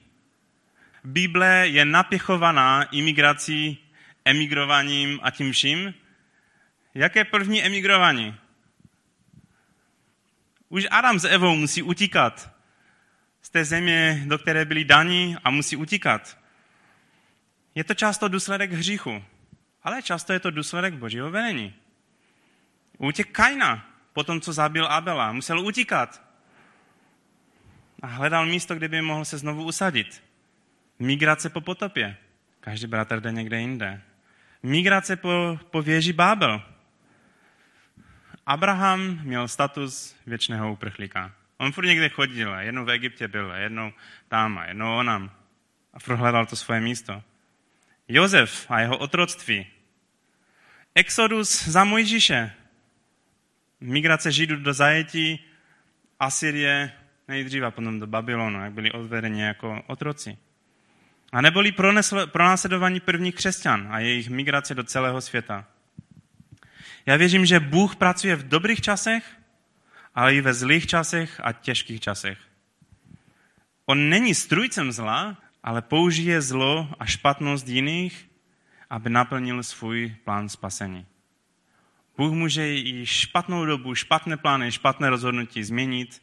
Bible 1.07 1.67
je 1.67 1.85
napěchovaná 1.85 2.83
imigrací, 2.83 3.77
emigrovaním 4.25 5.19
a 5.23 5.31
tím 5.31 5.51
vším. 5.51 5.93
Jaké 6.93 7.23
první 7.23 7.63
emigrování? 7.63 8.35
Už 10.69 10.87
Adam 10.91 11.19
s 11.19 11.25
Evou 11.25 11.55
musí 11.55 11.83
utíkat 11.83 12.51
z 13.41 13.49
té 13.49 13.65
země, 13.65 14.23
do 14.27 14.37
které 14.37 14.65
byli 14.65 14.83
daní 14.83 15.37
a 15.43 15.49
musí 15.49 15.75
utíkat. 15.75 16.37
Je 17.75 17.83
to 17.83 17.93
často 17.93 18.27
důsledek 18.27 18.71
hříchu, 18.71 19.23
ale 19.83 20.01
často 20.01 20.33
je 20.33 20.39
to 20.39 20.51
důsledek 20.51 20.93
božího 20.93 21.31
velení. 21.31 21.73
Útěk 22.97 23.31
Kaina, 23.31 23.89
po 24.13 24.23
tom, 24.23 24.41
co 24.41 24.53
zabil 24.53 24.87
Abela, 24.87 25.31
musel 25.31 25.59
utíkat. 25.59 26.21
a 28.01 28.07
hledal 28.07 28.45
místo, 28.45 28.75
kde 28.75 28.87
by 28.87 29.01
mohl 29.01 29.25
se 29.25 29.37
znovu 29.37 29.63
usadit. 29.63 30.26
Migrace 30.99 31.49
po 31.49 31.61
potopě. 31.61 32.17
Každý 32.59 32.87
bratr 32.87 33.19
jde 33.19 33.31
někde 33.31 33.59
jinde. 33.59 34.01
Migrace 34.63 35.15
po, 35.15 35.59
po 35.71 35.81
věži 35.81 36.13
Bábel. 36.13 36.61
Abraham 38.45 39.19
měl 39.23 39.47
status 39.47 40.15
věčného 40.25 40.71
uprchlíka. 40.71 41.31
On 41.57 41.71
furt 41.71 41.85
někde 41.85 42.09
chodil, 42.09 42.53
jednou 42.59 42.85
v 42.85 42.89
Egyptě 42.89 43.27
byl, 43.27 43.51
jednou 43.51 43.93
tam 44.27 44.57
a 44.57 44.65
jednou 44.65 44.97
onam. 44.97 45.31
A 45.93 45.99
furt 45.99 46.15
hledal 46.15 46.45
to 46.45 46.55
svoje 46.55 46.81
místo. 46.81 47.23
Jozef 48.07 48.71
a 48.71 48.79
jeho 48.79 48.97
otroctví. 48.97 49.67
Exodus 50.95 51.67
za 51.67 51.83
Mojžíše. 51.83 52.53
Migrace 53.79 54.31
Židů 54.31 54.55
do 54.55 54.73
zajetí 54.73 55.45
Asyrie 56.19 56.91
nejdříve 57.27 57.67
a 57.67 57.71
potom 57.71 57.99
do 57.99 58.07
Babylonu, 58.07 58.63
jak 58.63 58.73
byli 58.73 58.91
odvedeni 58.91 59.41
jako 59.41 59.83
otroci. 59.87 60.37
A 61.31 61.41
neboli 61.41 61.73
pronásledování 62.31 62.99
prvních 62.99 63.35
křesťan 63.35 63.87
a 63.91 63.99
jejich 63.99 64.29
migrace 64.29 64.75
do 64.75 64.83
celého 64.83 65.21
světa. 65.21 65.65
Já 67.05 67.15
věřím, 67.15 67.45
že 67.45 67.59
Bůh 67.59 67.95
pracuje 67.95 68.35
v 68.35 68.47
dobrých 68.47 68.81
časech, 68.81 69.37
ale 70.15 70.35
i 70.35 70.41
ve 70.41 70.53
zlých 70.53 70.87
časech 70.87 71.41
a 71.43 71.51
těžkých 71.51 72.01
časech. 72.01 72.37
On 73.85 74.09
není 74.09 74.35
strujcem 74.35 74.91
zla, 74.91 75.37
ale 75.63 75.81
použije 75.81 76.41
zlo 76.41 76.89
a 76.99 77.05
špatnost 77.05 77.67
jiných, 77.67 78.29
aby 78.89 79.09
naplnil 79.09 79.63
svůj 79.63 80.15
plán 80.23 80.49
spasení. 80.49 81.05
Bůh 82.17 82.33
může 82.33 82.75
i 82.75 83.05
špatnou 83.05 83.65
dobu, 83.65 83.95
špatné 83.95 84.37
plány, 84.37 84.71
špatné 84.71 85.09
rozhodnutí 85.09 85.63
změnit 85.63 86.21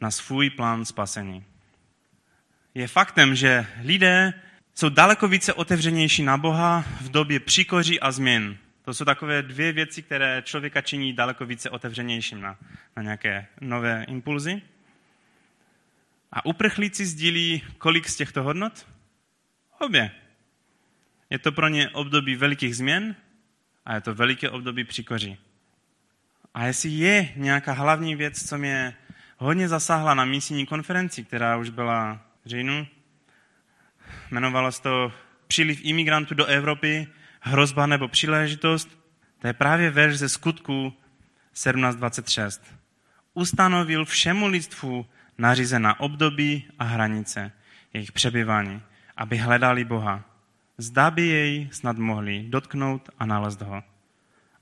na 0.00 0.10
svůj 0.10 0.50
plán 0.50 0.84
spasení. 0.84 1.44
Je 2.78 2.88
faktem, 2.88 3.34
že 3.34 3.66
lidé 3.82 4.32
jsou 4.74 4.88
daleko 4.88 5.28
více 5.28 5.54
otevřenější 5.54 6.22
na 6.22 6.36
Boha 6.36 6.84
v 7.00 7.08
době 7.08 7.40
příkoří 7.40 8.00
a 8.00 8.10
změn. 8.12 8.56
To 8.84 8.94
jsou 8.94 9.04
takové 9.04 9.42
dvě 9.42 9.72
věci, 9.72 10.02
které 10.02 10.42
člověka 10.44 10.80
činí 10.80 11.12
daleko 11.12 11.46
více 11.46 11.70
otevřenějším 11.70 12.40
na, 12.40 12.58
na 12.96 13.02
nějaké 13.02 13.46
nové 13.60 14.04
impulzy. 14.08 14.62
A 16.32 16.46
uprchlíci 16.46 17.06
sdílí 17.06 17.62
kolik 17.78 18.08
z 18.08 18.16
těchto 18.16 18.42
hodnot? 18.42 18.86
Obě. 19.78 20.10
Je 21.30 21.38
to 21.38 21.52
pro 21.52 21.68
ně 21.68 21.88
období 21.88 22.36
velikých 22.36 22.76
změn 22.76 23.16
a 23.86 23.94
je 23.94 24.00
to 24.00 24.14
veliké 24.14 24.50
období 24.50 24.84
příkoří. 24.84 25.38
A 26.54 26.66
jestli 26.66 26.90
je 26.90 27.32
nějaká 27.36 27.72
hlavní 27.72 28.16
věc, 28.16 28.48
co 28.48 28.58
mě 28.58 28.96
hodně 29.36 29.68
zasáhla 29.68 30.14
na 30.14 30.24
místní 30.24 30.66
konferenci, 30.66 31.24
která 31.24 31.56
už 31.56 31.70
byla 31.70 32.27
říjnu, 32.48 32.86
jmenovalo 34.30 34.72
se 34.72 34.82
to 34.82 35.12
Příliv 35.48 35.80
imigrantů 35.82 36.34
do 36.34 36.46
Evropy, 36.46 37.06
hrozba 37.40 37.86
nebo 37.86 38.08
příležitost, 38.08 38.98
to 39.38 39.46
je 39.46 39.52
právě 39.52 39.90
verš 39.90 40.18
ze 40.18 40.28
skutku 40.28 40.92
17.26. 41.54 42.60
Ustanovil 43.34 44.04
všemu 44.04 44.46
lidstvu 44.46 45.06
nařízená 45.38 46.00
období 46.00 46.64
a 46.78 46.84
hranice 46.84 47.52
jejich 47.94 48.12
přebyvání, 48.12 48.82
aby 49.16 49.36
hledali 49.36 49.84
Boha. 49.84 50.24
Zda 50.78 51.10
by 51.10 51.26
jej 51.26 51.68
snad 51.72 51.98
mohli 51.98 52.44
dotknout 52.48 53.10
a 53.18 53.26
nalézt 53.26 53.60
ho. 53.60 53.82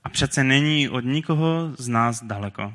A 0.03 0.09
přece 0.09 0.43
není 0.43 0.89
od 0.89 1.05
nikoho 1.05 1.75
z 1.77 1.87
nás 1.87 2.23
daleko. 2.23 2.73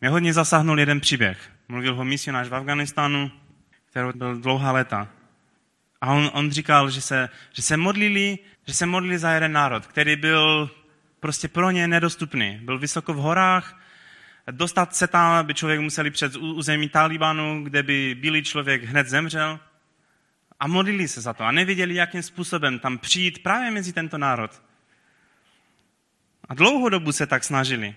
Mě 0.00 0.10
hodně 0.10 0.32
zasáhnul 0.32 0.80
jeden 0.80 1.00
příběh. 1.00 1.55
Mluvil 1.68 1.94
ho 1.94 2.04
misionář 2.04 2.48
v 2.48 2.54
Afganistánu, 2.54 3.30
který 3.90 4.08
byl 4.14 4.36
dlouhá 4.40 4.72
léta. 4.72 5.08
A 6.00 6.12
on, 6.12 6.30
on 6.34 6.50
říkal, 6.50 6.90
že 6.90 7.00
se, 7.00 7.28
že 7.52 7.62
se 7.62 7.76
modlili, 7.76 8.38
že 8.66 8.74
se 8.74 8.86
modlili 8.86 9.18
za 9.18 9.30
jeden 9.30 9.52
národ, 9.52 9.86
který 9.86 10.16
byl 10.16 10.70
prostě 11.20 11.48
pro 11.48 11.70
ně 11.70 11.88
nedostupný. 11.88 12.58
Byl 12.62 12.78
vysoko 12.78 13.14
v 13.14 13.16
horách, 13.16 13.80
dostat 14.50 14.96
se 14.96 15.06
tam 15.06 15.46
by 15.46 15.54
člověk 15.54 15.80
museli 15.80 16.10
před 16.10 16.36
území 16.36 16.88
Talibanu, 16.88 17.64
kde 17.64 17.82
by 17.82 18.16
bílý 18.20 18.42
člověk 18.42 18.84
hned 18.84 19.08
zemřel. 19.08 19.60
A 20.60 20.66
modlili 20.66 21.08
se 21.08 21.20
za 21.20 21.32
to 21.32 21.44
a 21.44 21.52
nevěděli, 21.52 21.94
jakým 21.94 22.22
způsobem 22.22 22.78
tam 22.78 22.98
přijít 22.98 23.42
právě 23.42 23.70
mezi 23.70 23.92
tento 23.92 24.18
národ. 24.18 24.62
A 26.48 26.54
dlouhou 26.54 26.88
dobu 26.88 27.12
se 27.12 27.26
tak 27.26 27.44
snažili. 27.44 27.94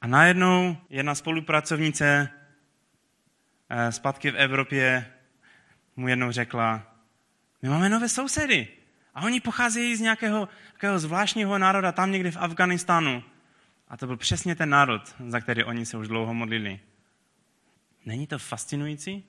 A 0.00 0.06
najednou 0.06 0.76
jedna 0.90 1.14
spolupracovnice 1.14 2.28
eh, 3.70 3.92
zpátky 3.92 4.30
v 4.30 4.36
Evropě 4.36 5.12
mu 5.96 6.08
jednou 6.08 6.30
řekla, 6.30 6.82
my 7.62 7.68
máme 7.68 7.88
nové 7.88 8.08
sousedy 8.08 8.68
a 9.14 9.22
oni 9.22 9.40
pocházejí 9.40 9.96
z 9.96 10.00
nějakého, 10.00 10.48
nějakého 10.66 10.98
zvláštního 10.98 11.58
národa 11.58 11.92
tam 11.92 12.12
někde 12.12 12.30
v 12.30 12.36
Afganistánu. 12.36 13.22
A 13.88 13.96
to 13.96 14.06
byl 14.06 14.16
přesně 14.16 14.56
ten 14.56 14.70
národ, 14.70 15.14
za 15.26 15.40
který 15.40 15.64
oni 15.64 15.86
se 15.86 15.96
už 15.96 16.08
dlouho 16.08 16.34
modlili. 16.34 16.80
Není 18.06 18.26
to 18.26 18.38
fascinující? 18.38 19.24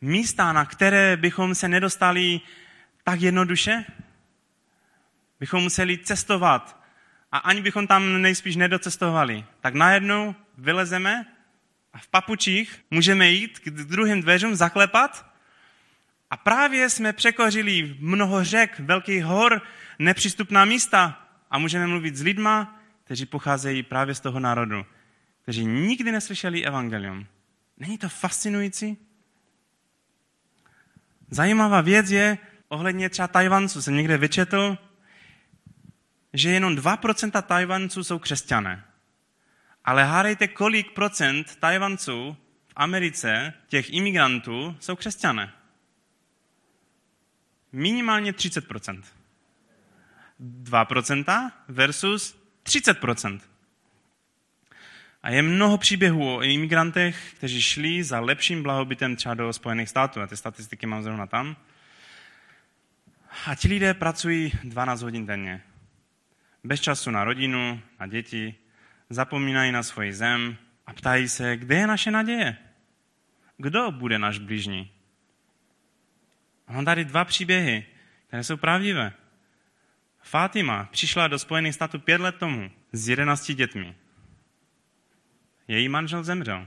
Místa, 0.00 0.52
na 0.52 0.64
které 0.64 1.16
bychom 1.16 1.54
se 1.54 1.68
nedostali 1.68 2.40
tak 3.04 3.20
jednoduše, 3.20 3.84
bychom 5.40 5.62
museli 5.62 5.98
cestovat 5.98 6.83
a 7.34 7.38
ani 7.38 7.60
bychom 7.60 7.86
tam 7.86 8.22
nejspíš 8.22 8.56
nedocestovali, 8.56 9.44
tak 9.60 9.74
najednou 9.74 10.34
vylezeme 10.58 11.26
a 11.92 11.98
v 11.98 12.08
papučích 12.08 12.84
můžeme 12.90 13.30
jít 13.30 13.58
k 13.58 13.70
druhým 13.70 14.20
dveřům, 14.20 14.54
zaklepat 14.54 15.26
a 16.30 16.36
právě 16.36 16.90
jsme 16.90 17.12
překořili 17.12 17.96
mnoho 17.98 18.44
řek, 18.44 18.80
velkých 18.80 19.24
hor, 19.24 19.62
nepřístupná 19.98 20.64
místa 20.64 21.26
a 21.50 21.58
můžeme 21.58 21.86
mluvit 21.86 22.16
s 22.16 22.22
lidma, 22.22 22.80
kteří 23.04 23.26
pocházejí 23.26 23.82
právě 23.82 24.14
z 24.14 24.20
toho 24.20 24.40
národu, 24.40 24.86
kteří 25.42 25.66
nikdy 25.66 26.12
neslyšeli 26.12 26.64
evangelium. 26.64 27.26
Není 27.78 27.98
to 27.98 28.08
fascinující? 28.08 28.96
Zajímavá 31.30 31.80
věc 31.80 32.10
je, 32.10 32.38
ohledně 32.68 33.08
třeba 33.08 33.28
Tajvanců, 33.28 33.82
jsem 33.82 33.94
někde 33.94 34.18
vyčetl, 34.18 34.78
že 36.34 36.50
jenom 36.50 36.76
2% 36.76 37.42
Tajvanců 37.42 38.04
jsou 38.04 38.18
křesťané. 38.18 38.84
Ale 39.84 40.04
hádejte, 40.04 40.48
kolik 40.48 40.92
procent 40.92 41.56
Tajvanců 41.56 42.36
v 42.66 42.72
Americe, 42.76 43.52
těch 43.68 43.92
imigrantů, 43.92 44.76
jsou 44.80 44.96
křesťané. 44.96 45.52
Minimálně 47.72 48.32
30%. 48.32 49.02
2% 50.62 51.52
versus 51.68 52.36
30%. 52.62 53.40
A 55.22 55.30
je 55.30 55.42
mnoho 55.42 55.78
příběhů 55.78 56.34
o 56.34 56.42
imigrantech, 56.42 57.34
kteří 57.36 57.62
šli 57.62 58.04
za 58.04 58.20
lepším 58.20 58.62
blahobytem 58.62 59.16
třeba 59.16 59.34
do 59.34 59.52
Spojených 59.52 59.88
států. 59.88 60.20
A 60.20 60.26
ty 60.26 60.36
statistiky 60.36 60.86
mám 60.86 61.02
zrovna 61.02 61.26
tam. 61.26 61.56
A 63.46 63.54
ti 63.54 63.68
lidé 63.68 63.94
pracují 63.94 64.52
12 64.64 65.02
hodin 65.02 65.26
denně. 65.26 65.62
Bez 66.64 66.80
času 66.80 67.10
na 67.10 67.24
rodinu, 67.24 67.80
na 68.00 68.06
děti, 68.06 68.54
zapomínají 69.10 69.72
na 69.72 69.82
svoji 69.82 70.12
zem 70.12 70.56
a 70.86 70.92
ptají 70.92 71.28
se, 71.28 71.56
kde 71.56 71.74
je 71.76 71.86
naše 71.86 72.10
naděje? 72.10 72.56
Kdo 73.56 73.90
bude 73.90 74.18
náš 74.18 74.38
blížní? 74.38 74.90
Mám 76.68 76.84
tady 76.84 77.04
dva 77.04 77.24
příběhy, 77.24 77.86
které 78.26 78.44
jsou 78.44 78.56
pravdivé. 78.56 79.12
Fátima 80.22 80.88
přišla 80.92 81.28
do 81.28 81.38
Spojených 81.38 81.74
států 81.74 81.98
pět 81.98 82.20
let 82.20 82.36
tomu 82.36 82.70
s 82.92 83.08
jedenácti 83.08 83.54
dětmi. 83.54 83.94
Její 85.68 85.88
manžel 85.88 86.24
zemřel. 86.24 86.66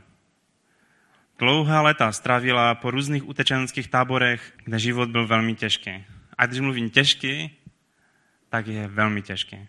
Dlouhá 1.40 1.82
léta 1.82 2.12
strávila 2.12 2.76
po 2.76 2.92
různých 2.92 3.28
utečenských 3.28 3.88
táborech, 3.88 4.54
kde 4.64 4.80
život 4.80 5.10
byl 5.10 5.28
velmi 5.28 5.56
těžký. 5.56 6.06
A 6.38 6.46
když 6.46 6.60
mluvím 6.60 6.90
těžký, 6.90 7.58
tak 8.50 8.68
je 8.68 8.88
velmi 8.88 9.22
těžký. 9.22 9.68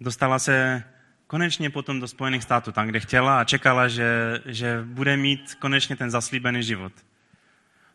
Dostala 0.00 0.38
se 0.38 0.84
konečně 1.26 1.70
potom 1.70 2.00
do 2.00 2.08
Spojených 2.08 2.42
států, 2.42 2.72
tam, 2.72 2.86
kde 2.86 3.00
chtěla 3.00 3.40
a 3.40 3.44
čekala, 3.44 3.88
že, 3.88 4.40
že 4.46 4.82
bude 4.84 5.16
mít 5.16 5.54
konečně 5.54 5.96
ten 5.96 6.10
zaslíbený 6.10 6.62
život. 6.62 6.92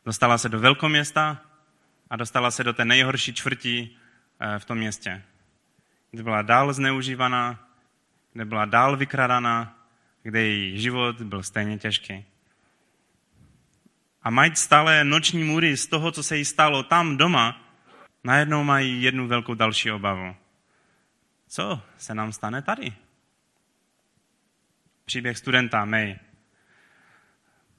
Dostala 0.06 0.38
se 0.38 0.50
do 0.50 0.60
velkoměsta 0.60 1.42
a 2.10 2.16
dostala 2.16 2.52
se 2.52 2.64
do 2.64 2.74
té 2.74 2.86
nejhorší 2.86 3.34
čtvrtí 3.34 3.98
eh, 4.40 4.60
v 4.60 4.66
tom 4.66 4.78
městě, 4.78 5.22
kde 6.12 6.24
byla 6.24 6.42
dál 6.42 6.74
zneužívaná, 6.74 7.68
kde 8.34 8.46
byla 8.46 8.66
dál 8.66 8.98
vykradaná, 8.98 9.78
kde 10.24 10.42
její 10.42 10.80
život 10.80 11.22
byl 11.22 11.44
stejně 11.44 11.78
těžký. 11.78 12.26
A 14.24 14.30
mají 14.30 14.56
stále 14.56 15.04
noční 15.04 15.44
můry 15.44 15.78
z 15.78 15.88
toho, 15.88 16.12
co 16.12 16.24
se 16.24 16.38
jí 16.38 16.46
stalo 16.46 16.84
tam 16.84 17.18
doma, 17.18 17.62
najednou 18.24 18.64
mají 18.64 19.04
jednu 19.04 19.28
velkou 19.28 19.54
další 19.54 19.92
obavu. 19.92 20.36
Co 21.54 21.82
se 21.98 22.16
nám 22.16 22.32
stane 22.32 22.62
tady? 22.62 22.94
Příběh 25.06 25.38
studenta 25.38 25.86
May. 25.86 26.16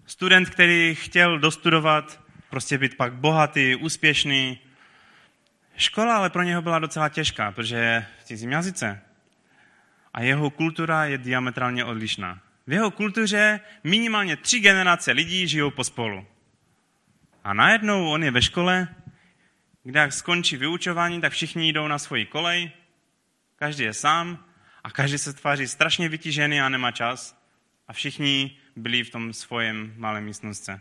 Student, 0.06 0.50
který 0.50 0.94
chtěl 0.94 1.38
dostudovat, 1.38 2.20
prostě 2.50 2.78
být 2.78 2.96
pak 2.96 3.14
bohatý, 3.14 3.76
úspěšný. 3.76 4.58
Škola 5.76 6.16
ale 6.16 6.30
pro 6.30 6.42
něho 6.42 6.62
byla 6.62 6.78
docela 6.78 7.08
těžká, 7.08 7.52
protože 7.52 7.76
je 7.76 8.06
v 8.20 8.24
cizím 8.24 8.52
jazyce. 8.52 9.02
A 10.14 10.22
jeho 10.22 10.50
kultura 10.50 11.04
je 11.04 11.18
diametrálně 11.18 11.85
odlišná. 11.85 12.40
V 12.66 12.72
jeho 12.72 12.90
kultuře 12.90 13.61
minimálně 13.85 14.37
tři 14.37 14.61
generace 14.61 15.12
lidí 15.12 15.48
žijou 15.48 15.70
pospolu. 15.70 16.26
A 17.44 17.54
najednou 17.54 18.11
on 18.11 18.24
je 18.24 18.30
ve 18.30 18.42
škole, 18.42 18.88
kde 19.85 20.00
jak 20.00 20.12
skončí 20.12 20.56
vyučování, 20.56 21.20
tak 21.20 21.32
všichni 21.32 21.72
jdou 21.72 21.88
na 21.88 21.98
svoji 21.98 22.26
kolej, 22.26 22.72
každý 23.62 23.85
je 23.85 23.94
sám 23.94 24.44
a 24.85 24.90
každý 24.90 25.18
se 25.18 25.33
tváří 25.33 25.68
strašně 25.68 26.09
vytížený 26.09 26.61
a 26.61 26.68
nemá 26.68 26.90
čas. 26.90 27.38
A 27.88 27.92
všichni 27.92 28.59
byli 28.77 29.05
v 29.05 29.11
tom 29.11 29.33
svém 29.33 29.94
malé 29.96 30.20
místnosti. 30.20 30.72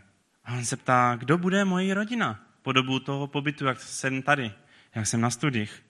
A 0.44 0.52
on 0.52 0.64
se 0.64 0.76
ptá, 0.76 1.16
kdo 1.18 1.38
bude 1.38 1.64
moje 1.64 1.94
rodina 1.94 2.42
po 2.62 2.72
dobu 2.72 2.98
toho 2.98 3.26
pobytu, 3.26 3.66
jak 3.66 3.80
jsem 3.80 4.22
tady, 4.22 4.52
jak 4.94 5.06
jsem 5.06 5.20
na 5.20 5.30
studiích. 5.30 5.82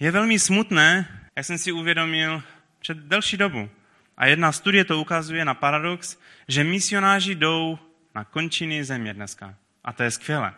Je 0.00 0.10
velmi 0.10 0.38
smutné, 0.38 1.08
jak 1.36 1.46
jsem 1.46 1.58
si 1.58 1.72
uvědomil 1.72 2.42
před 2.78 2.98
delší 2.98 3.36
dobu. 3.36 3.70
A 4.16 4.26
jedna 4.26 4.52
studie 4.52 4.84
to 4.84 5.00
ukazuje 5.00 5.44
na 5.44 5.54
paradox, 5.54 6.18
že 6.48 6.64
misionáři 6.64 7.34
jdou 7.34 7.78
na 8.14 8.24
končiny 8.24 8.84
země 8.84 9.14
dneska. 9.14 9.54
A 9.84 9.92
to 9.92 10.02
je 10.02 10.10
skvělé. 10.10 10.54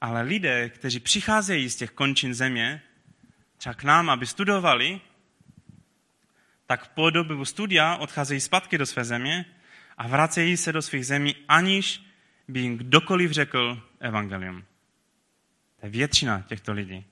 Ale 0.00 0.22
lidé, 0.22 0.68
kteří 0.68 1.00
přicházejí 1.00 1.70
z 1.70 1.76
těch 1.76 1.90
končin 1.90 2.34
země, 2.34 2.82
třeba 3.60 3.74
k 3.74 3.84
nám, 3.84 4.10
aby 4.10 4.26
studovali, 4.26 5.00
tak 6.66 6.88
po 6.88 7.10
dobu 7.10 7.44
studia 7.44 7.96
odcházejí 7.96 8.40
zpátky 8.40 8.78
do 8.78 8.86
své 8.86 9.04
země 9.04 9.44
a 9.96 10.08
vracejí 10.08 10.56
se 10.56 10.72
do 10.72 10.82
svých 10.82 11.06
zemí, 11.06 11.36
aniž 11.48 12.02
by 12.48 12.60
jim 12.60 12.78
kdokoliv 12.78 13.30
řekl 13.30 13.82
evangelium. 14.00 14.64
To 15.80 15.86
je 15.86 15.90
většina 15.90 16.44
těchto 16.48 16.72
lidí. 16.72 17.04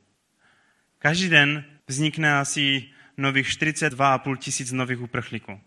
Každý 0.99 1.29
den 1.29 1.65
vznikne 1.87 2.39
asi 2.39 2.89
nových 3.17 3.47
42,5 3.47 4.37
tisíc 4.37 4.73
nových 4.73 5.01
uprchlíků. 5.01 5.61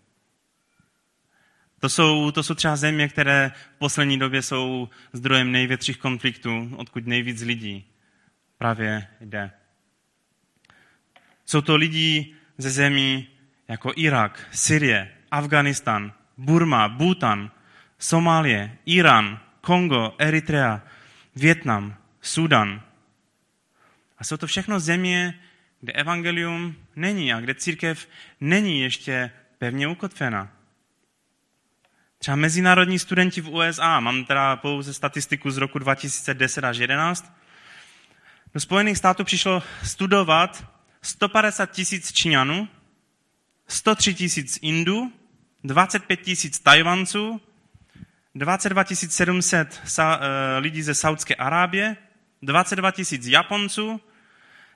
To 1.79 1.89
jsou, 1.89 2.31
to 2.31 2.43
jsou 2.43 2.53
třeba 2.53 2.75
země, 2.75 3.09
které 3.09 3.51
v 3.75 3.77
poslední 3.77 4.19
době 4.19 4.41
jsou 4.41 4.89
zdrojem 5.13 5.51
největších 5.51 5.97
konfliktů, 5.97 6.75
odkud 6.77 7.07
nejvíc 7.07 7.41
lidí 7.41 7.85
právě 8.57 9.07
jde. 9.19 9.60
Jsou 11.51 11.61
to 11.61 11.75
lidi 11.75 12.35
ze 12.57 12.69
zemí 12.69 13.27
jako 13.67 13.93
Irak, 13.95 14.47
Syrie, 14.51 15.11
Afganistan, 15.31 16.13
Burma, 16.37 16.89
Bhutan, 16.89 17.51
Somálie, 17.99 18.77
Irán, 18.85 19.39
Kongo, 19.61 20.15
Eritrea, 20.17 20.81
Větnam, 21.35 21.95
Sudan. 22.21 22.81
A 24.17 24.23
jsou 24.23 24.37
to 24.37 24.47
všechno 24.47 24.79
země, 24.79 25.39
kde 25.81 25.93
evangelium 25.93 26.75
není 26.95 27.33
a 27.33 27.39
kde 27.39 27.55
církev 27.55 28.07
není 28.41 28.81
ještě 28.81 29.31
pevně 29.57 29.87
ukotvena. 29.87 30.51
Třeba 32.17 32.35
mezinárodní 32.35 32.99
studenti 32.99 33.41
v 33.41 33.49
USA, 33.49 33.99
mám 33.99 34.25
teda 34.25 34.55
pouze 34.55 34.93
statistiku 34.93 35.51
z 35.51 35.57
roku 35.57 35.79
2010 35.79 36.63
až 36.63 36.77
2011, 36.77 37.33
do 38.53 38.59
Spojených 38.59 38.97
států 38.97 39.23
přišlo 39.23 39.63
studovat 39.83 40.70
150 41.01 41.71
tisíc 41.71 42.11
Číňanů, 42.11 42.67
103 43.67 44.13
tisíc 44.13 44.59
Indů, 44.61 45.11
25 45.63 46.21
tisíc 46.21 46.59
Tajvanců, 46.59 47.41
22 48.35 48.83
700 48.95 49.81
eh, 49.99 50.57
lidí 50.57 50.81
ze 50.81 50.93
Saudské 50.93 51.35
Arábie, 51.35 51.97
22 52.41 52.91
tisíc 52.91 53.27
Japonců, 53.27 54.01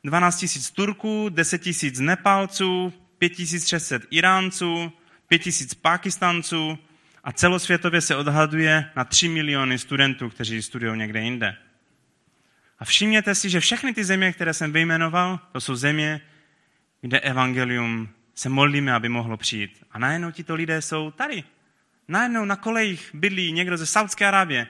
12 0.04 0.38
tisíc 0.38 0.72
Turků, 0.72 1.30
10 1.30 1.58
tisíc 1.58 2.00
Nepálců, 2.00 2.94
5600 3.18 4.04
Iránců, 4.10 4.92
5000 5.28 5.74
Pakistanců 5.74 6.78
a 7.24 7.32
celosvětově 7.32 8.02
se 8.02 8.16
odhaduje 8.16 8.92
na 8.96 9.04
3 9.06 9.28
miliony 9.28 9.80
studentů, 9.80 10.30
kteří 10.30 10.62
studují 10.62 10.98
někde 11.00 11.22
jinde. 11.22 11.56
A 12.80 12.86
všimněte 12.86 13.36
si, 13.36 13.50
že 13.50 13.60
všechny 13.60 13.94
ty 13.94 14.04
země, 14.04 14.34
které 14.34 14.54
jsem 14.54 14.72
vyjmenoval, 14.72 15.40
to 15.52 15.62
jsou 15.62 15.76
země, 15.76 16.22
kde 17.02 17.20
evangelium 17.20 18.10
se 18.36 18.50
modlíme, 18.50 18.94
aby 18.94 19.10
mohlo 19.10 19.38
přijít. 19.38 19.84
A 19.92 20.00
najednou 20.00 20.32
tito 20.32 20.56
lidé 20.56 20.82
jsou 20.82 21.12
tady. 21.12 21.44
Najednou 22.08 22.46
na 22.46 22.56
kolejích 22.56 23.10
bydlí 23.14 23.52
někdo 23.52 23.78
ze 23.78 23.86
Saudské 23.86 24.26
Arábie, 24.26 24.68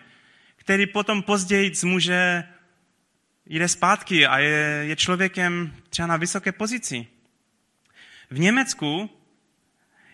který 0.55 0.87
potom 0.87 1.23
později 1.23 1.71
může 1.83 2.43
jde 3.45 3.67
zpátky 3.67 4.27
a 4.27 4.39
je, 4.39 4.83
je 4.87 4.95
člověkem 4.95 5.73
třeba 5.89 6.07
na 6.07 6.17
vysoké 6.17 6.51
pozici. 6.51 7.07
V 8.29 8.39
Německu 8.39 9.09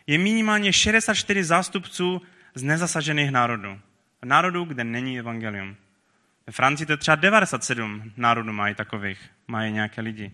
je 0.08 0.18
minimálně 0.18 0.74
64 0.74 1.44
zástupců 1.44 2.22
z 2.56 2.64
nezasažených 2.64 3.32
národů. 3.32 3.80
Národů, 4.26 4.66
kde 4.66 4.84
není 4.84 5.20
evangelium. 5.20 5.76
Ve 6.48 6.54
Francii 6.54 6.86
to 6.86 6.94
je 6.94 6.98
třeba 6.98 7.16
97 7.16 8.12
národů 8.18 8.54
mají 8.54 8.76
takových, 8.76 9.20
mají 9.48 9.74
nějaké 9.74 10.02
lidi. 10.02 10.32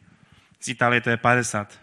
Z 0.60 0.67
Itálie 0.67 1.02
to 1.02 1.10
je 1.10 1.17
50. 1.17 1.80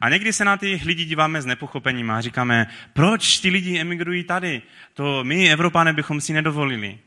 A 0.00 0.08
někdy 0.08 0.32
se 0.32 0.44
na 0.44 0.56
ty 0.56 0.80
lidi 0.84 1.04
díváme 1.04 1.42
s 1.42 1.46
nepochopením 1.46 2.10
a 2.10 2.20
říkáme, 2.20 2.66
proč 2.92 3.38
ty 3.38 3.48
lidi 3.50 3.78
emigrují 3.78 4.24
tady? 4.24 4.62
To 4.94 5.24
my, 5.24 5.52
Evropané, 5.52 5.92
bychom 5.92 6.20
si 6.20 6.32
nedovolili. 6.32 6.98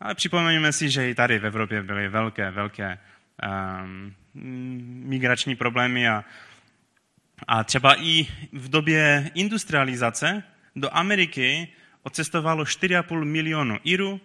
Ale 0.00 0.14
připomeňme 0.14 0.72
si, 0.72 0.90
že 0.90 1.10
i 1.10 1.14
tady 1.14 1.38
v 1.38 1.46
Evropě 1.46 1.82
byly 1.82 2.08
velké, 2.08 2.50
velké 2.50 2.98
um, 3.84 4.14
migrační 5.08 5.56
problémy 5.56 6.08
a, 6.08 6.24
a 7.48 7.64
třeba 7.64 8.02
i 8.02 8.26
v 8.52 8.68
době 8.68 9.30
industrializace 9.34 10.42
do 10.76 10.96
Ameriky 10.96 11.68
odcestovalo 12.02 12.64
4,5 12.64 13.24
milionu 13.24 13.78
Irů, 13.84 14.20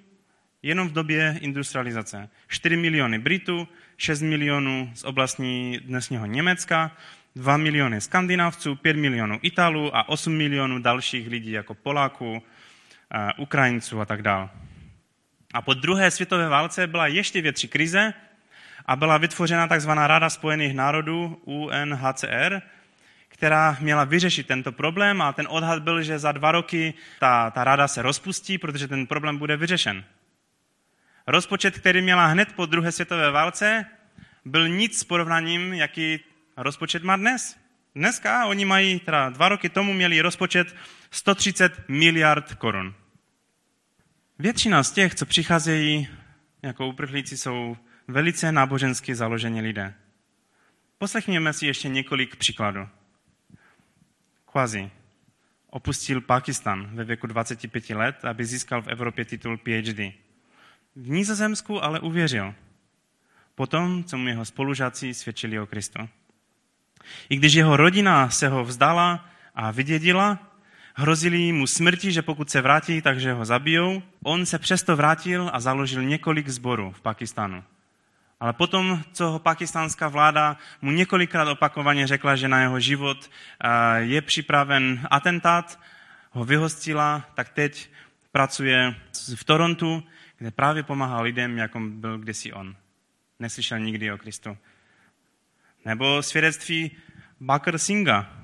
jenom 0.63 0.89
v 0.89 0.93
době 0.93 1.37
industrializace. 1.41 2.29
4 2.47 2.77
miliony 2.77 3.19
Britů, 3.19 3.67
6 3.97 4.21
milionů 4.21 4.91
z 4.93 5.03
oblastní 5.03 5.79
dnesního 5.79 6.25
Německa, 6.25 6.91
2 7.35 7.57
miliony 7.57 8.01
Skandinávců, 8.01 8.75
5 8.75 8.97
milionů 8.97 9.39
Italů 9.41 9.95
a 9.95 10.09
8 10.09 10.33
milionů 10.33 10.79
dalších 10.79 11.27
lidí 11.27 11.51
jako 11.51 11.73
Poláků, 11.73 12.43
Ukrajinců 13.37 14.01
a 14.01 14.05
tak 14.05 14.21
dále. 14.21 14.49
A 15.53 15.61
po 15.61 15.73
druhé 15.73 16.11
světové 16.11 16.49
válce 16.49 16.87
byla 16.87 17.07
ještě 17.07 17.41
větší 17.41 17.67
krize 17.67 18.13
a 18.85 18.95
byla 18.95 19.17
vytvořena 19.17 19.67
tzv. 19.67 19.89
Rada 19.89 20.29
spojených 20.29 20.73
národů 20.73 21.41
UNHCR, 21.45 22.61
která 23.27 23.77
měla 23.79 24.03
vyřešit 24.03 24.47
tento 24.47 24.71
problém 24.71 25.21
a 25.21 25.33
ten 25.33 25.47
odhad 25.49 25.83
byl, 25.83 26.03
že 26.03 26.19
za 26.19 26.31
dva 26.31 26.51
roky 26.51 26.93
ta, 27.19 27.51
ta 27.51 27.63
rada 27.63 27.87
se 27.87 28.01
rozpustí, 28.01 28.57
protože 28.57 28.87
ten 28.87 29.07
problém 29.07 29.37
bude 29.37 29.57
vyřešen. 29.57 30.03
Rozpočet, 31.31 31.79
který 31.79 32.01
měla 32.01 32.25
hned 32.25 32.53
po 32.53 32.65
druhé 32.65 32.91
světové 32.91 33.31
válce, 33.31 33.85
byl 34.45 34.69
nic 34.69 34.99
s 34.99 35.03
porovnáním, 35.03 35.73
jaký 35.73 36.19
rozpočet 36.57 37.03
má 37.03 37.15
dnes. 37.15 37.57
Dneska 37.95 38.45
oni 38.45 38.65
mají, 38.65 38.99
teda 38.99 39.29
dva 39.29 39.49
roky 39.49 39.69
tomu 39.69 39.93
měli 39.93 40.21
rozpočet 40.21 40.75
130 41.11 41.89
miliard 41.89 42.53
korun. 42.55 42.95
Většina 44.39 44.83
z 44.83 44.91
těch, 44.91 45.15
co 45.15 45.25
přicházejí 45.25 46.07
jako 46.61 46.87
uprchlíci, 46.87 47.37
jsou 47.37 47.77
velice 48.07 48.51
nábožensky 48.51 49.15
založení 49.15 49.61
lidé. 49.61 49.93
Poslechněme 50.97 51.53
si 51.53 51.65
ještě 51.65 51.89
několik 51.89 52.35
příkladů. 52.35 52.87
Quasi 54.45 54.91
opustil 55.69 56.21
Pakistan 56.21 56.89
ve 56.95 57.03
věku 57.03 57.27
25 57.27 57.89
let, 57.89 58.25
aby 58.25 58.45
získal 58.45 58.81
v 58.81 58.87
Evropě 58.87 59.25
titul 59.25 59.57
PhD. 59.57 60.28
V 61.01 61.09
Nizozemsku 61.09 61.83
ale 61.83 61.99
uvěřil. 61.99 62.53
Potom, 63.55 64.03
co 64.03 64.17
mu 64.17 64.27
jeho 64.27 64.45
spolužáci 64.45 65.13
svědčili 65.13 65.59
o 65.59 65.65
Kristu. 65.65 66.09
I 67.29 67.35
když 67.35 67.53
jeho 67.53 67.77
rodina 67.77 68.29
se 68.29 68.47
ho 68.47 68.63
vzdala 68.63 69.29
a 69.55 69.71
vydědila, 69.71 70.39
Hrozili 70.99 71.51
mu 71.51 71.67
smrti, 71.67 72.11
že 72.11 72.21
pokud 72.21 72.49
se 72.49 72.61
vrátí, 72.61 73.01
takže 73.01 73.33
ho 73.33 73.45
zabijou. 73.45 74.01
On 74.23 74.45
se 74.45 74.59
přesto 74.59 74.95
vrátil 74.95 75.49
a 75.53 75.59
založil 75.59 76.03
několik 76.03 76.49
zborů 76.49 76.91
v 76.91 77.01
Pakistánu. 77.01 77.63
Ale 78.39 78.53
potom, 78.53 79.03
co 79.11 79.29
ho 79.29 79.39
pakistánská 79.39 80.07
vláda 80.07 80.57
mu 80.81 80.91
několikrát 80.91 81.47
opakovaně 81.47 82.07
řekla, 82.07 82.35
že 82.35 82.47
na 82.47 82.61
jeho 82.61 82.79
život 82.79 83.29
je 83.97 84.21
připraven 84.21 85.07
atentát, 85.11 85.79
ho 86.31 86.45
vyhostila, 86.45 87.23
tak 87.33 87.49
teď 87.49 87.89
pracuje 88.31 88.95
v 89.35 89.43
Torontu, 89.43 90.03
kde 90.39 90.51
právě 90.51 90.83
pomáhá 90.83 91.21
lidem, 91.21 91.57
jako 91.57 91.79
byl 91.79 92.17
kdysi 92.17 92.53
on. 92.53 92.75
Neslyšel 93.39 93.79
nikdy 93.79 94.11
o 94.11 94.17
Kristu. 94.17 94.57
Nebo 95.85 96.23
svědectví 96.23 96.97
Bakr 97.39 97.77
Singa, 97.77 98.39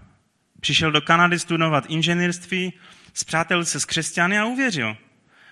Přišel 0.59 0.91
do 0.91 1.01
Kanady 1.01 1.39
studovat 1.39 1.85
inženýrství, 1.87 2.73
zpřátelil 3.13 3.65
se 3.65 3.79
s 3.79 3.85
křesťany 3.85 4.39
a 4.39 4.45
uvěřil. 4.45 4.97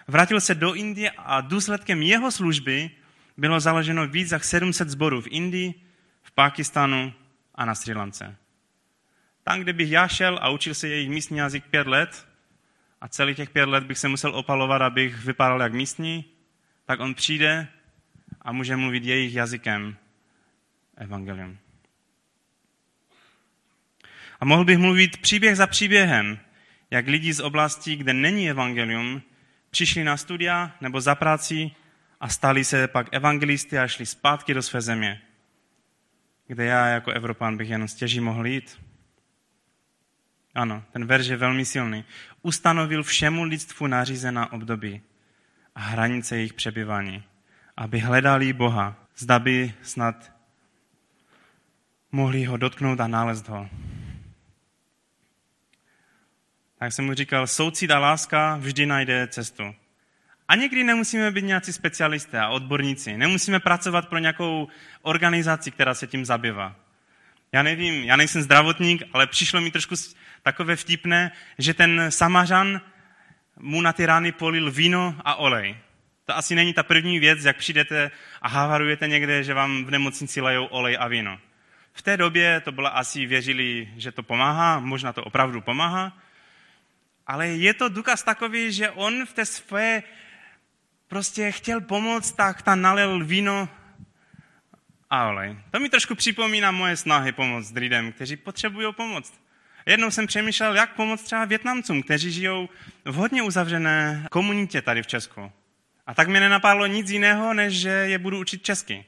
Vrátil 0.08 0.42
se 0.42 0.56
do 0.56 0.74
Indie 0.74 1.12
a 1.18 1.42
důsledkem 1.42 2.02
jeho 2.02 2.32
služby 2.32 2.92
bylo 3.38 3.60
založeno 3.60 4.08
víc 4.08 4.32
jak 4.32 4.44
700 4.44 4.90
zborů 4.90 5.22
v 5.22 5.28
Indii, 5.30 5.74
v 6.22 6.32
Pakistanu 6.32 7.14
a 7.56 7.66
na 7.66 7.76
Sri 7.76 7.94
Lance. 7.94 8.36
Tam, 9.44 9.60
kde 9.60 9.74
bych 9.74 9.92
já 9.92 10.08
šel 10.08 10.40
a 10.42 10.50
učil 10.50 10.74
se 10.74 10.88
jejich 10.88 11.10
místní 11.10 11.38
jazyk 11.38 11.66
pět 11.66 11.88
let 11.88 12.28
a 13.02 13.08
celý 13.08 13.36
těch 13.36 13.50
pět 13.50 13.66
let 13.66 13.84
bych 13.84 13.98
se 13.98 14.08
musel 14.08 14.36
opalovat, 14.36 14.82
abych 14.82 15.26
vypadal 15.26 15.62
jak 15.62 15.74
místní, 15.74 16.26
tak 16.86 17.00
on 17.00 17.14
přijde 17.14 17.68
a 18.42 18.52
může 18.52 18.76
mluvit 18.76 19.04
jejich 19.04 19.36
jazykem 19.36 19.98
evangelium. 20.98 21.58
A 24.40 24.46
mohl 24.46 24.66
bych 24.66 24.78
mluvit 24.78 25.18
příběh 25.18 25.58
za 25.58 25.68
příběhem, 25.68 26.40
jak 26.92 27.08
lidi 27.08 27.34
z 27.34 27.40
oblastí, 27.40 27.96
kde 27.96 28.14
není 28.14 28.50
evangelium, 28.50 29.22
přišli 29.70 30.04
na 30.04 30.18
studia 30.18 30.76
nebo 30.82 31.02
za 31.02 31.16
práci 31.16 31.72
a 32.20 32.30
stali 32.30 32.64
se 32.64 32.88
pak 32.88 33.08
evangelisty 33.12 33.80
a 33.80 33.88
šli 33.88 34.06
zpátky 34.06 34.54
do 34.54 34.62
své 34.62 34.82
země, 34.82 35.22
kde 36.48 36.66
já 36.66 36.88
jako 36.88 37.12
Evropán 37.12 37.58
bych 37.58 37.70
jen 37.70 37.88
stěží 37.88 38.20
mohl 38.20 38.48
jít. 38.48 38.80
Ano, 40.56 40.84
ten 40.92 41.06
verš 41.06 41.28
je 41.28 41.38
velmi 41.38 41.66
silný. 41.66 42.06
Ustanovil 42.42 43.04
všemu 43.04 43.44
lidstvu 43.44 43.88
nařízená 43.88 44.52
období 44.52 45.02
a 45.76 45.80
hranice 45.80 46.36
jejich 46.36 46.54
přebyvání, 46.54 47.24
aby 47.78 48.00
hledali 48.00 48.54
Boha, 48.54 48.96
zda 49.18 49.40
by 49.40 49.74
snad 49.82 50.32
mohli 52.12 52.46
ho 52.46 52.58
dotknout 52.58 53.00
a 53.00 53.08
nalézt 53.08 53.48
ho. 53.48 53.70
Tak 56.80 56.94
jsem 56.94 57.06
mu 57.06 57.14
říkal, 57.14 57.48
soucit 57.48 57.92
a 57.92 58.00
láska 58.00 58.58
vždy 58.58 58.86
najde 58.86 59.28
cestu. 59.28 59.76
A 60.48 60.56
někdy 60.56 60.84
nemusíme 60.84 61.32
být 61.32 61.46
nějací 61.46 61.74
specialisté 61.74 62.40
a 62.40 62.50
odborníci. 62.50 63.18
Nemusíme 63.18 63.60
pracovat 63.60 64.10
pro 64.10 64.20
nějakou 64.20 64.68
organizaci, 65.02 65.72
která 65.72 65.94
se 65.94 66.08
tím 66.08 66.26
zabývá. 66.26 66.76
Já 67.52 67.64
nevím, 67.64 68.04
já 68.04 68.16
nejsem 68.16 68.42
zdravotník, 68.42 69.04
ale 69.14 69.28
přišlo 69.28 69.62
mi 69.62 69.72
trošku 69.72 69.96
takové 70.44 70.76
vtipné, 70.76 71.32
že 71.58 71.74
ten 71.74 72.06
samařan 72.10 72.82
mu 73.60 73.82
na 73.82 73.94
ty 73.94 74.06
rány 74.06 74.32
polil 74.32 74.72
víno 74.72 75.16
a 75.26 75.36
olej. 75.36 75.78
To 76.26 76.38
asi 76.38 76.56
není 76.56 76.74
ta 76.74 76.84
první 76.84 77.20
věc, 77.20 77.46
jak 77.46 77.58
přijdete 77.58 78.12
a 78.42 78.48
havarujete 78.48 79.08
někde, 79.08 79.44
že 79.44 79.54
vám 79.54 79.86
v 79.86 79.92
nemocnici 79.92 80.42
lejou 80.42 80.66
olej 80.66 80.98
a 81.00 81.08
víno. 81.08 81.40
V 81.94 82.02
té 82.02 82.18
době 82.18 82.62
to 82.62 82.72
bylo 82.72 82.98
asi, 82.98 83.26
věřili, 83.26 83.90
že 83.98 84.12
to 84.12 84.24
pomáhá, 84.24 84.80
možná 84.80 85.14
to 85.14 85.24
opravdu 85.24 85.62
pomáhá, 85.62 86.18
ale 87.28 87.48
je 87.48 87.74
to 87.74 87.90
důkaz 87.90 88.24
takový, 88.24 88.72
že 88.72 88.92
on 88.92 89.26
v 89.26 89.34
té 89.34 89.46
své 89.46 90.04
prostě 91.08 91.52
chtěl 91.52 91.82
pomoct, 91.82 92.32
tak 92.32 92.62
tam 92.62 92.82
nalil 92.82 93.26
víno 93.26 93.70
a 95.10 95.28
olej. 95.28 95.58
To 95.72 95.80
mi 95.80 95.90
trošku 95.90 96.16
připomíná 96.16 96.72
moje 96.72 96.98
snahy 96.98 97.32
pomoct 97.32 97.72
lidem, 97.72 98.12
kteří 98.12 98.36
potřebují 98.36 98.94
pomoc. 98.94 99.43
Jednou 99.86 100.12
jsem 100.12 100.28
přemýšlel, 100.28 100.76
jak 100.76 100.96
pomoct 100.96 101.24
třeba 101.24 101.46
Větnamcům, 101.46 102.04
kteří 102.04 102.32
žijou 102.32 102.70
v 103.06 103.14
hodně 103.14 103.44
uzavřené 103.44 104.28
komunitě 104.32 104.82
tady 104.82 105.04
v 105.04 105.08
Česku. 105.08 105.52
A 106.08 106.14
tak 106.14 106.28
mě 106.28 106.40
nenapadlo 106.40 106.86
nic 106.86 107.10
jiného, 107.10 107.54
než 107.54 107.74
že 107.74 107.90
je 107.90 108.20
budu 108.20 108.40
učit 108.40 108.64
česky. 108.64 109.06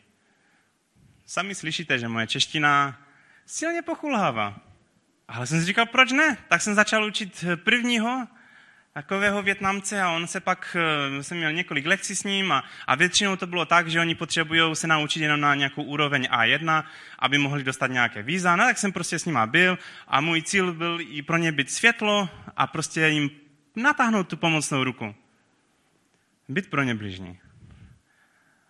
Sami 1.26 1.55
slyšíte, 1.55 1.99
že 1.99 2.07
moje 2.07 2.28
čeština 2.28 3.01
silně 3.45 3.82
pochulhává. 3.82 4.59
Ale 5.28 5.47
jsem 5.47 5.59
si 5.59 5.65
říkal, 5.65 5.86
proč 5.86 6.11
ne? 6.11 6.38
Tak 6.47 6.61
jsem 6.61 6.76
začal 6.76 7.05
učit 7.05 7.45
prvního 7.63 8.28
takového 8.95 9.41
Větnamce 9.41 10.01
a 10.01 10.11
on 10.11 10.27
se 10.27 10.39
pak, 10.39 10.77
eh, 11.19 11.23
jsem 11.23 11.37
měl 11.37 11.51
několik 11.51 11.85
lekcí 11.85 12.15
s 12.15 12.23
ním 12.23 12.51
a, 12.51 12.63
a 12.87 12.95
většinou 12.95 13.35
to 13.35 13.47
bylo 13.47 13.65
tak, 13.65 13.87
že 13.87 13.99
oni 13.99 14.15
potřebují 14.15 14.75
se 14.75 14.87
naučit 14.87 15.19
jenom 15.19 15.39
na 15.39 15.55
nějakou 15.55 15.83
úroveň 15.83 16.27
A1, 16.31 16.83
aby 17.19 17.37
mohli 17.37 17.63
dostat 17.63 17.87
nějaké 17.87 18.23
víza. 18.23 18.55
No 18.55 18.63
tak 18.63 18.77
jsem 18.77 18.91
prostě 18.91 19.19
s 19.19 19.25
nima 19.25 19.45
byl 19.45 19.77
a 20.07 20.21
můj 20.21 20.41
cíl 20.41 20.73
byl 20.73 20.97
i 21.01 21.21
pro 21.21 21.37
ně 21.37 21.51
být 21.51 21.71
světlo 21.71 22.29
a 22.57 22.67
prostě 22.67 23.07
jim 23.07 23.29
natáhnout 23.75 24.27
tu 24.27 24.37
pomocnou 24.37 24.83
ruku. 24.83 25.15
Být 26.49 26.69
pro 26.69 26.83
ně 26.83 26.95
bližní. 26.95 27.39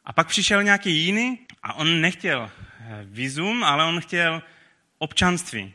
A 0.06 0.14
pak 0.14 0.28
přišel 0.28 0.64
nějaký 0.64 1.06
jiný 1.06 1.40
a 1.64 1.74
on 1.74 2.02
nechtěl 2.02 2.50
eh, 2.50 3.02
vízum, 3.06 3.64
ale 3.64 3.84
on 3.84 4.02
chtěl 4.02 4.42
občanství 4.98 5.74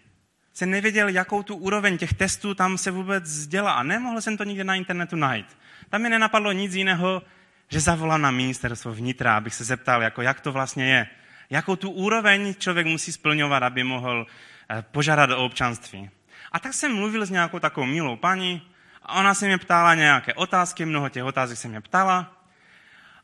jsem 0.60 0.70
nevěděl, 0.70 1.08
jakou 1.08 1.42
tu 1.42 1.56
úroveň 1.56 1.98
těch 1.98 2.14
testů 2.14 2.54
tam 2.54 2.78
se 2.78 2.90
vůbec 2.90 3.46
dělá 3.46 3.72
a 3.72 3.82
nemohl 3.82 4.20
jsem 4.20 4.36
to 4.36 4.44
nikde 4.44 4.64
na 4.64 4.74
internetu 4.74 5.16
najít. 5.16 5.46
Tam 5.88 6.02
mi 6.02 6.08
nenapadlo 6.10 6.52
nic 6.52 6.74
jiného, 6.74 7.22
že 7.68 7.80
zavolám 7.80 8.22
na 8.22 8.30
ministerstvo 8.30 8.92
vnitra, 8.92 9.36
abych 9.36 9.54
se 9.54 9.64
zeptal, 9.64 10.02
jako 10.02 10.22
jak 10.22 10.40
to 10.40 10.52
vlastně 10.52 10.84
je. 10.84 11.06
Jakou 11.50 11.76
tu 11.76 11.90
úroveň 11.90 12.54
člověk 12.54 12.86
musí 12.86 13.12
splňovat, 13.12 13.62
aby 13.62 13.84
mohl 13.84 14.26
eh, 14.70 14.84
požádat 14.90 15.30
o 15.30 15.44
občanství. 15.44 16.10
A 16.52 16.58
tak 16.58 16.74
jsem 16.74 16.94
mluvil 16.94 17.26
s 17.26 17.30
nějakou 17.30 17.58
takovou 17.58 17.86
milou 17.86 18.16
paní 18.16 18.62
a 19.02 19.20
ona 19.20 19.34
se 19.34 19.46
mě 19.46 19.58
ptala 19.58 19.94
nějaké 19.94 20.34
otázky, 20.34 20.84
mnoho 20.84 21.08
těch 21.08 21.24
otázek 21.24 21.58
se 21.58 21.68
mě 21.68 21.80
ptala. 21.80 22.36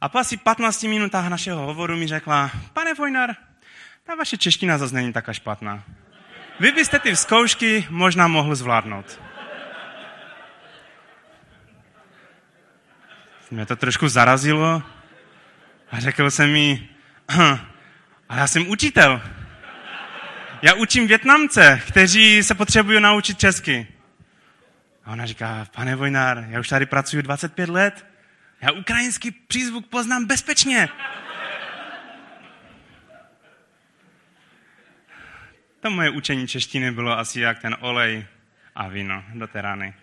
A 0.00 0.08
po 0.08 0.18
asi 0.18 0.36
15 0.36 0.82
minutách 0.82 1.28
našeho 1.28 1.66
hovoru 1.66 1.96
mi 1.96 2.06
řekla, 2.06 2.50
pane 2.72 2.94
Vojnar, 2.94 3.36
ta 4.04 4.14
vaše 4.14 4.36
čeština 4.36 4.78
zase 4.78 4.94
není 4.94 5.12
taká 5.12 5.32
špatná. 5.32 5.84
Vy 6.60 6.72
byste 6.72 6.98
ty 6.98 7.16
zkoušky 7.16 7.86
možná 7.90 8.28
mohl 8.28 8.54
zvládnout. 8.54 9.20
Mě 13.50 13.66
to 13.66 13.76
trošku 13.76 14.08
zarazilo 14.08 14.82
a 15.90 16.00
řekl 16.00 16.30
jsem 16.30 16.52
mi, 16.52 16.88
ale 18.28 18.40
já 18.40 18.46
jsem 18.46 18.68
učitel. 18.68 19.22
Já 20.62 20.74
učím 20.74 21.06
Větnamce, 21.06 21.82
kteří 21.88 22.42
se 22.42 22.54
potřebují 22.54 23.00
naučit 23.00 23.38
česky. 23.38 23.86
A 25.04 25.12
ona 25.12 25.26
říká, 25.26 25.66
pane 25.74 25.96
Vojnár, 25.96 26.46
já 26.48 26.60
už 26.60 26.68
tady 26.68 26.86
pracuji 26.86 27.22
25 27.22 27.68
let, 27.68 28.06
já 28.60 28.72
ukrajinský 28.72 29.30
přízvuk 29.30 29.86
poznám 29.86 30.24
bezpečně. 30.24 30.88
To 35.86 35.90
moje 35.90 36.10
učení 36.10 36.48
češtiny 36.48 36.92
bylo 36.92 37.18
asi 37.18 37.40
jak 37.40 37.58
ten 37.58 37.76
olej 37.80 38.26
a 38.74 38.88
víno 38.88 39.24
do 39.34 39.46
té 39.46 39.62
rany. 39.62 39.94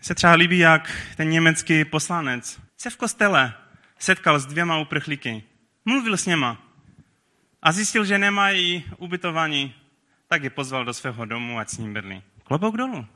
Se 0.00 0.14
třeba 0.14 0.32
líbí, 0.32 0.58
jak 0.58 0.92
ten 1.16 1.30
německý 1.30 1.84
poslanec 1.84 2.60
se 2.76 2.90
v 2.90 2.96
kostele 2.96 3.54
setkal 3.98 4.38
s 4.38 4.46
dvěma 4.46 4.78
uprchlíky. 4.78 5.42
Mluvil 5.84 6.16
s 6.16 6.26
něma 6.26 6.62
a 7.62 7.72
zjistil, 7.72 8.04
že 8.04 8.18
nemají 8.18 8.84
ubytování, 8.96 9.74
tak 10.28 10.42
je 10.42 10.50
pozval 10.50 10.84
do 10.84 10.94
svého 10.94 11.24
domu, 11.24 11.58
ať 11.58 11.68
s 11.68 11.78
ním 11.78 11.94
bydlí. 11.94 12.22
Klobouk 12.44 12.76
dolů. 12.76 13.06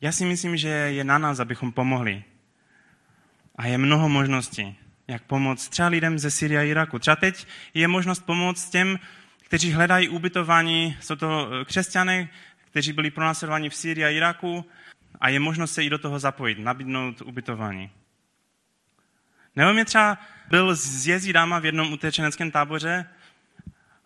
Já 0.00 0.12
si 0.12 0.24
myslím, 0.24 0.56
že 0.56 0.68
je 0.68 1.04
na 1.04 1.18
nás, 1.18 1.40
abychom 1.40 1.72
pomohli. 1.72 2.24
A 3.56 3.66
je 3.66 3.78
mnoho 3.78 4.08
možností, 4.08 4.78
jak 5.08 5.22
pomoct 5.22 5.68
třeba 5.68 5.88
lidem 5.88 6.18
ze 6.18 6.30
Syrie 6.30 6.60
a 6.60 6.64
Iraku. 6.64 6.98
Třeba 6.98 7.16
teď 7.16 7.46
je 7.74 7.88
možnost 7.88 8.20
pomoct 8.20 8.70
těm, 8.70 8.98
kteří 9.52 9.72
hledají 9.72 10.08
ubytování. 10.08 10.96
Jsou 11.00 11.16
to 11.16 11.48
eh, 11.52 11.64
křesťané, 11.64 12.28
kteří 12.70 12.92
byli 12.92 13.10
pronásledováni 13.10 13.70
v 13.70 13.74
Syrii 13.74 14.04
a 14.04 14.08
Iraku 14.08 14.64
a 15.20 15.28
je 15.28 15.40
možnost 15.40 15.74
se 15.74 15.84
i 15.84 15.90
do 15.90 15.98
toho 15.98 16.18
zapojit, 16.18 16.58
nabídnout 16.58 17.20
ubytování. 17.20 17.90
Nebo 19.56 19.72
mě 19.72 19.84
třeba 19.84 20.18
byl 20.48 20.74
z 20.74 21.06
jezídama 21.06 21.58
v 21.58 21.64
jednom 21.64 21.92
utečeneckém 21.92 22.50
táboře 22.50 23.06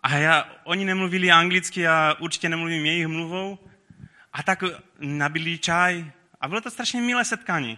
a 0.03 0.17
já, 0.17 0.49
oni 0.63 0.85
nemluvili 0.85 1.31
anglicky 1.31 1.87
a 1.87 2.15
určitě 2.19 2.49
nemluvím 2.49 2.85
jejich 2.85 3.07
mluvou 3.07 3.59
a 4.33 4.43
tak 4.43 4.63
nabili 4.99 5.57
čaj 5.57 6.11
a 6.41 6.47
bylo 6.47 6.61
to 6.61 6.71
strašně 6.71 7.01
milé 7.01 7.25
setkání. 7.25 7.77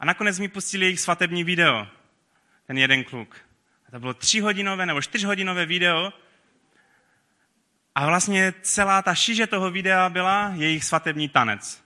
A 0.00 0.04
nakonec 0.04 0.38
mi 0.38 0.48
pustili 0.48 0.84
jejich 0.84 1.00
svatební 1.00 1.44
video, 1.44 1.86
ten 2.66 2.78
jeden 2.78 3.04
kluk. 3.04 3.36
A 3.88 3.90
to 3.90 4.00
bylo 4.00 4.14
třihodinové 4.14 4.86
nebo 4.86 5.02
čtyřhodinové 5.02 5.66
video, 5.66 6.12
a 7.96 8.06
vlastně 8.06 8.54
celá 8.62 9.02
ta 9.02 9.14
šíže 9.14 9.46
toho 9.46 9.70
videa 9.70 10.08
byla 10.08 10.52
jejich 10.54 10.84
svatební 10.84 11.28
tanec. 11.28 11.84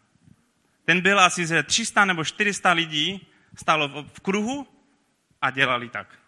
Ten 0.85 1.01
byl 1.01 1.21
asi 1.21 1.47
ze 1.47 1.63
300 1.63 2.05
nebo 2.05 2.25
400 2.25 2.73
lidí, 2.73 3.27
stálo 3.57 3.89
v 4.03 4.21
kruhu 4.21 4.69
a 5.43 5.51
dělali 5.51 5.89
tak. 5.89 6.19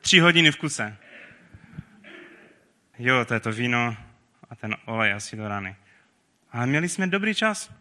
Tři 0.00 0.18
hodiny 0.18 0.52
v 0.52 0.56
kuse. 0.56 0.96
Jo, 2.98 3.24
to 3.24 3.34
je 3.34 3.40
to 3.40 3.52
víno 3.52 3.96
a 4.50 4.56
ten 4.56 4.76
olej 4.84 5.12
asi 5.12 5.36
do 5.36 5.48
rany. 5.48 5.76
Ale 6.52 6.66
měli 6.66 6.88
jsme 6.88 7.06
dobrý 7.06 7.34
čas. 7.34 7.72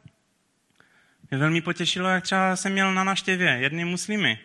Mě 1.31 1.39
velmi 1.39 1.61
potěšilo, 1.61 2.09
jak 2.09 2.23
třeba 2.23 2.55
jsem 2.55 2.71
měl 2.71 2.93
na 2.93 3.03
naštěvě 3.03 3.49
jedny 3.49 3.85
muslimy, 3.85 4.39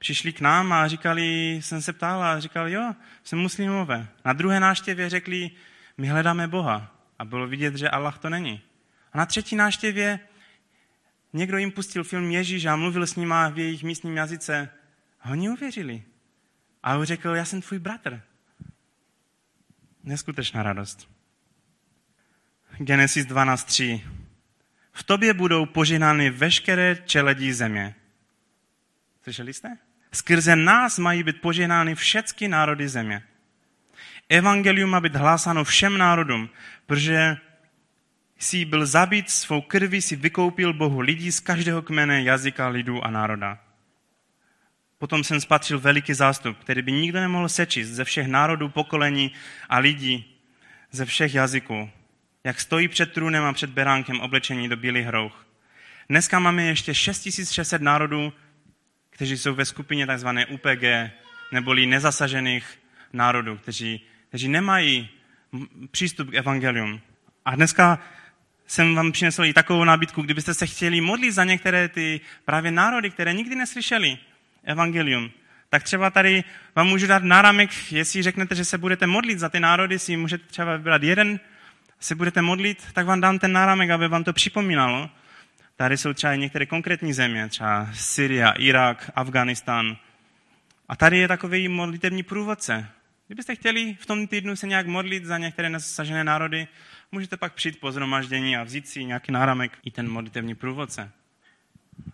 přišli 0.00 0.32
k 0.32 0.40
nám 0.40 0.72
a 0.72 0.88
říkali, 0.88 1.54
jsem 1.62 1.82
se 1.82 1.92
ptal 1.92 2.22
a 2.22 2.40
říkali, 2.40 2.72
jo, 2.72 2.94
jsem 3.24 3.38
muslimové. 3.38 4.08
Na 4.24 4.32
druhé 4.32 4.60
náštěvě 4.60 5.08
řekli, 5.10 5.50
my 5.98 6.08
hledáme 6.08 6.48
Boha. 6.48 6.96
A 7.18 7.24
bylo 7.24 7.46
vidět, 7.46 7.76
že 7.76 7.90
Allah 7.90 8.18
to 8.18 8.30
není. 8.30 8.62
A 9.12 9.18
na 9.18 9.26
třetí 9.26 9.56
náštěvě 9.56 10.20
někdo 11.32 11.58
jim 11.58 11.72
pustil 11.72 12.04
film 12.04 12.30
Ježíš 12.30 12.64
a 12.64 12.76
mluvil 12.76 13.06
s 13.06 13.16
nima 13.16 13.48
v 13.48 13.58
jejich 13.58 13.82
místním 13.82 14.16
jazyce. 14.16 14.68
A 15.20 15.30
oni 15.30 15.50
uvěřili. 15.50 16.02
A 16.82 16.96
on 16.96 17.04
řekl, 17.04 17.28
já 17.28 17.44
jsem 17.44 17.62
tvůj 17.62 17.78
bratr. 17.78 18.22
Neskutečná 20.02 20.62
radost. 20.62 21.10
Genesis 22.78 23.26
12.3. 23.26 24.00
V 24.92 25.02
tobě 25.02 25.34
budou 25.34 25.66
poženány 25.66 26.30
veškeré 26.30 26.96
čeledí 27.04 27.52
země. 27.52 27.94
Slyšeli 29.22 29.54
jste? 29.54 29.78
Skrze 30.12 30.56
nás 30.56 30.98
mají 30.98 31.22
být 31.22 31.40
poženány 31.40 31.94
všechny 31.94 32.48
národy 32.48 32.88
země. 32.88 33.22
Evangelium 34.28 34.90
má 34.90 35.00
být 35.00 35.16
hlásáno 35.16 35.64
všem 35.64 35.98
národům, 35.98 36.50
protože 36.86 37.36
jsi 38.38 38.64
byl 38.64 38.86
zabít 38.86 39.30
svou 39.30 39.60
krví, 39.60 40.02
si 40.02 40.16
vykoupil 40.16 40.72
Bohu 40.72 41.00
lidí 41.00 41.32
z 41.32 41.40
každého 41.40 41.82
kmene, 41.82 42.22
jazyka, 42.22 42.68
lidu 42.68 43.04
a 43.04 43.10
národa. 43.10 43.58
Potom 44.98 45.24
jsem 45.24 45.40
spatřil 45.40 45.80
veliký 45.80 46.14
zástup, 46.14 46.58
který 46.58 46.82
by 46.82 46.92
nikdo 46.92 47.20
nemohl 47.20 47.48
sečíst 47.48 47.88
ze 47.88 48.04
všech 48.04 48.26
národů, 48.26 48.68
pokolení 48.68 49.32
a 49.68 49.78
lidí, 49.78 50.36
ze 50.90 51.04
všech 51.04 51.34
jazyků. 51.34 51.90
Jak 52.44 52.60
stojí 52.60 52.88
před 52.88 53.12
trůnem 53.12 53.44
a 53.44 53.52
před 53.52 53.70
beránkem 53.70 54.20
oblečení 54.20 54.68
do 54.68 54.76
bílých 54.76 55.06
hrouch. 55.06 55.46
Dneska 56.08 56.38
máme 56.38 56.62
ještě 56.62 56.94
6600 56.94 57.82
národů, 57.82 58.32
kteří 59.20 59.38
jsou 59.38 59.54
ve 59.54 59.64
skupině 59.64 60.06
tzv. 60.06 60.28
UPG, 60.48 60.84
neboli 61.52 61.86
nezasažených 61.86 62.78
národů, 63.12 63.56
kteří, 63.56 64.00
kteří 64.28 64.48
nemají 64.48 65.08
přístup 65.90 66.30
k 66.30 66.34
evangelium. 66.34 67.00
A 67.44 67.56
dneska 67.56 67.98
jsem 68.66 68.94
vám 68.94 69.12
přinesl 69.12 69.44
i 69.44 69.52
takovou 69.52 69.84
nabídku, 69.84 70.22
kdybyste 70.22 70.54
se 70.54 70.66
chtěli 70.66 71.00
modlit 71.00 71.34
za 71.34 71.44
některé 71.44 71.88
ty 71.88 72.20
právě 72.44 72.70
národy, 72.70 73.10
které 73.10 73.32
nikdy 73.32 73.54
neslyšeli 73.54 74.18
evangelium, 74.64 75.30
tak 75.68 75.82
třeba 75.82 76.10
tady 76.10 76.44
vám 76.76 76.88
můžu 76.88 77.06
dát 77.06 77.22
náramek, 77.22 77.70
jestli 77.92 78.22
řeknete, 78.22 78.54
že 78.54 78.64
se 78.64 78.78
budete 78.78 79.06
modlit 79.06 79.38
za 79.38 79.48
ty 79.48 79.60
národy, 79.60 79.98
si 79.98 80.16
můžete 80.16 80.44
třeba 80.46 80.76
vybrat 80.76 81.02
jeden, 81.02 81.40
se 81.98 82.14
budete 82.14 82.42
modlit, 82.42 82.86
tak 82.92 83.06
vám 83.06 83.20
dám 83.20 83.38
ten 83.38 83.52
náramek, 83.52 83.90
aby 83.90 84.08
vám 84.08 84.24
to 84.24 84.32
připomínalo. 84.32 85.10
Tady 85.80 85.96
jsou 85.96 86.12
třeba 86.12 86.34
některé 86.34 86.66
konkrétní 86.66 87.12
země, 87.12 87.48
třeba 87.48 87.88
Syria, 87.92 88.50
Irak, 88.50 89.10
Afganistán. 89.14 89.96
A 90.88 90.96
tady 90.96 91.18
je 91.18 91.28
takový 91.28 91.68
modlitební 91.68 92.22
průvodce. 92.22 92.88
Kdybyste 93.26 93.54
chtěli 93.54 93.96
v 94.00 94.06
tom 94.06 94.26
týdnu 94.26 94.56
se 94.56 94.66
nějak 94.66 94.86
modlit 94.86 95.24
za 95.24 95.38
některé 95.38 95.70
nezasažené 95.70 96.24
národy, 96.24 96.68
můžete 97.12 97.36
pak 97.36 97.54
přijít 97.54 97.80
po 97.80 97.92
zhromaždění 97.92 98.56
a 98.56 98.62
vzít 98.62 98.88
si 98.88 99.04
nějaký 99.04 99.32
náramek 99.32 99.78
i 99.84 99.90
ten 99.90 100.10
modlitevní 100.10 100.54
průvodce. 100.54 101.10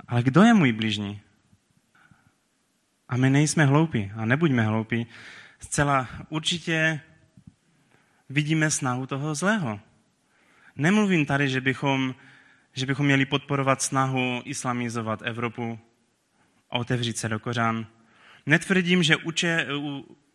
Ale 0.09 0.23
kdo 0.23 0.43
je 0.43 0.55
můj 0.55 0.73
blížní? 0.73 1.21
A 3.09 3.17
my 3.17 3.31
nejsme 3.31 3.65
hloupí 3.65 4.13
a 4.17 4.25
nebuďme 4.25 4.63
hloupí. 4.63 5.07
Zcela 5.61 6.09
určitě 6.29 7.01
vidíme 8.29 8.71
snahu 8.71 9.07
toho 9.07 9.35
zlého. 9.35 9.81
Nemluvím 10.77 11.27
tady, 11.27 11.49
že 11.49 11.61
bychom, 11.61 12.15
že 12.77 12.87
bychom 12.87 13.07
měli 13.07 13.27
podporovat 13.27 13.83
snahu 13.83 14.43
islamizovat 14.45 15.23
Evropu 15.23 15.79
a 16.71 16.79
otevřít 16.79 17.19
se 17.19 17.29
do 17.29 17.39
kořán. 17.39 17.87
Netvrdím, 18.47 19.03
že 19.03 19.17
uče, 19.17 19.67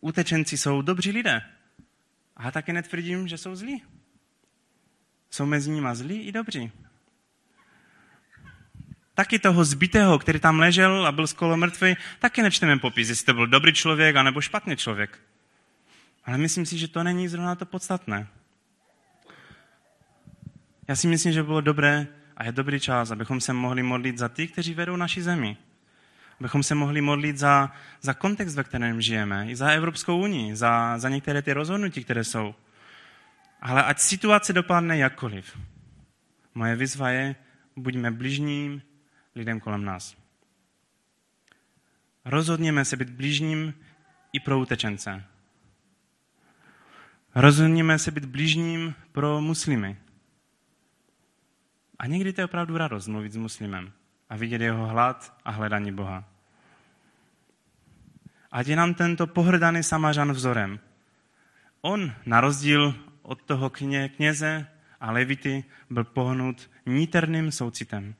utečenci 0.00 0.58
jsou 0.58 0.82
dobří 0.82 1.10
lidé. 1.10 1.42
A 2.36 2.50
také 2.50 2.72
netvrdím, 2.72 3.28
že 3.28 3.38
jsou 3.38 3.56
zlí. 3.56 3.82
Jsou 5.30 5.46
mezi 5.46 5.70
nimi 5.70 5.88
zlí 5.92 6.20
i 6.20 6.32
dobří. 6.32 6.72
Taky 9.14 9.38
toho 9.38 9.64
zbitého, 9.64 10.18
který 10.18 10.40
tam 10.40 10.58
ležel 10.58 11.06
a 11.06 11.12
byl 11.12 11.26
skolo 11.26 11.56
mrtvý, 11.56 11.94
taky 12.18 12.42
nečteme 12.42 12.78
popis, 12.78 13.08
jestli 13.08 13.26
to 13.26 13.34
byl 13.34 13.46
dobrý 13.46 13.72
člověk 13.72 14.16
anebo 14.16 14.40
špatný 14.40 14.76
člověk. 14.76 15.20
Ale 16.24 16.38
myslím 16.38 16.66
si, 16.66 16.78
že 16.78 16.88
to 16.88 17.02
není 17.02 17.28
zrovna 17.28 17.54
to 17.54 17.66
podstatné. 17.66 18.26
Já 20.88 20.96
si 20.96 21.06
myslím, 21.06 21.32
že 21.32 21.42
bylo 21.42 21.60
dobré 21.60 22.06
a 22.36 22.44
je 22.44 22.52
dobrý 22.52 22.80
čas, 22.80 23.10
abychom 23.10 23.40
se 23.40 23.52
mohli 23.52 23.82
modlit 23.82 24.18
za 24.18 24.28
ty, 24.28 24.48
kteří 24.48 24.74
vedou 24.74 24.96
naši 24.96 25.22
zemi. 25.22 25.56
Abychom 26.40 26.62
se 26.62 26.74
mohli 26.74 27.00
modlit 27.00 27.38
za, 27.38 27.72
za 28.00 28.14
kontext, 28.14 28.56
ve 28.56 28.64
kterém 28.64 29.00
žijeme, 29.00 29.50
i 29.50 29.56
za 29.56 29.70
Evropskou 29.70 30.20
unii, 30.20 30.56
za, 30.56 30.98
za 30.98 31.08
některé 31.08 31.42
ty 31.42 31.52
rozhodnutí, 31.52 32.04
které 32.04 32.24
jsou. 32.24 32.54
Ale 33.60 33.84
ať 33.84 33.98
situace 33.98 34.52
dopadne 34.52 34.98
jakkoliv. 34.98 35.58
Moje 36.54 36.76
výzva 36.76 37.10
je, 37.10 37.34
buďme 37.76 38.10
bližním 38.10 38.82
lidem 39.34 39.60
kolem 39.60 39.84
nás. 39.84 40.16
Rozhodněme 42.24 42.84
se 42.84 42.96
být 42.96 43.10
blížním 43.10 43.74
i 44.32 44.40
pro 44.40 44.58
utečence. 44.58 45.24
Rozhodněme 47.34 47.98
se 47.98 48.10
být 48.10 48.24
blížním 48.24 48.94
pro 49.12 49.40
muslimy. 49.40 49.96
A 51.98 52.06
někdy 52.06 52.32
to 52.32 52.40
je 52.40 52.44
opravdu 52.44 52.78
radost 52.78 53.06
mluvit 53.06 53.32
s 53.32 53.36
muslimem 53.36 53.92
a 54.30 54.36
vidět 54.36 54.60
jeho 54.60 54.86
hlad 54.86 55.36
a 55.44 55.50
hledání 55.50 55.92
Boha. 55.92 56.24
Ať 58.52 58.66
je 58.66 58.76
nám 58.76 58.94
tento 58.94 59.26
pohrdaný 59.26 59.82
samařan 59.82 60.32
vzorem. 60.32 60.80
On, 61.80 62.12
na 62.26 62.40
rozdíl 62.40 62.94
od 63.22 63.42
toho 63.42 63.70
kně, 63.70 64.08
kněze 64.08 64.66
a 65.00 65.10
levity, 65.10 65.64
byl 65.90 66.04
pohnut 66.04 66.70
níterným 66.86 67.52
soucitem. 67.52 68.14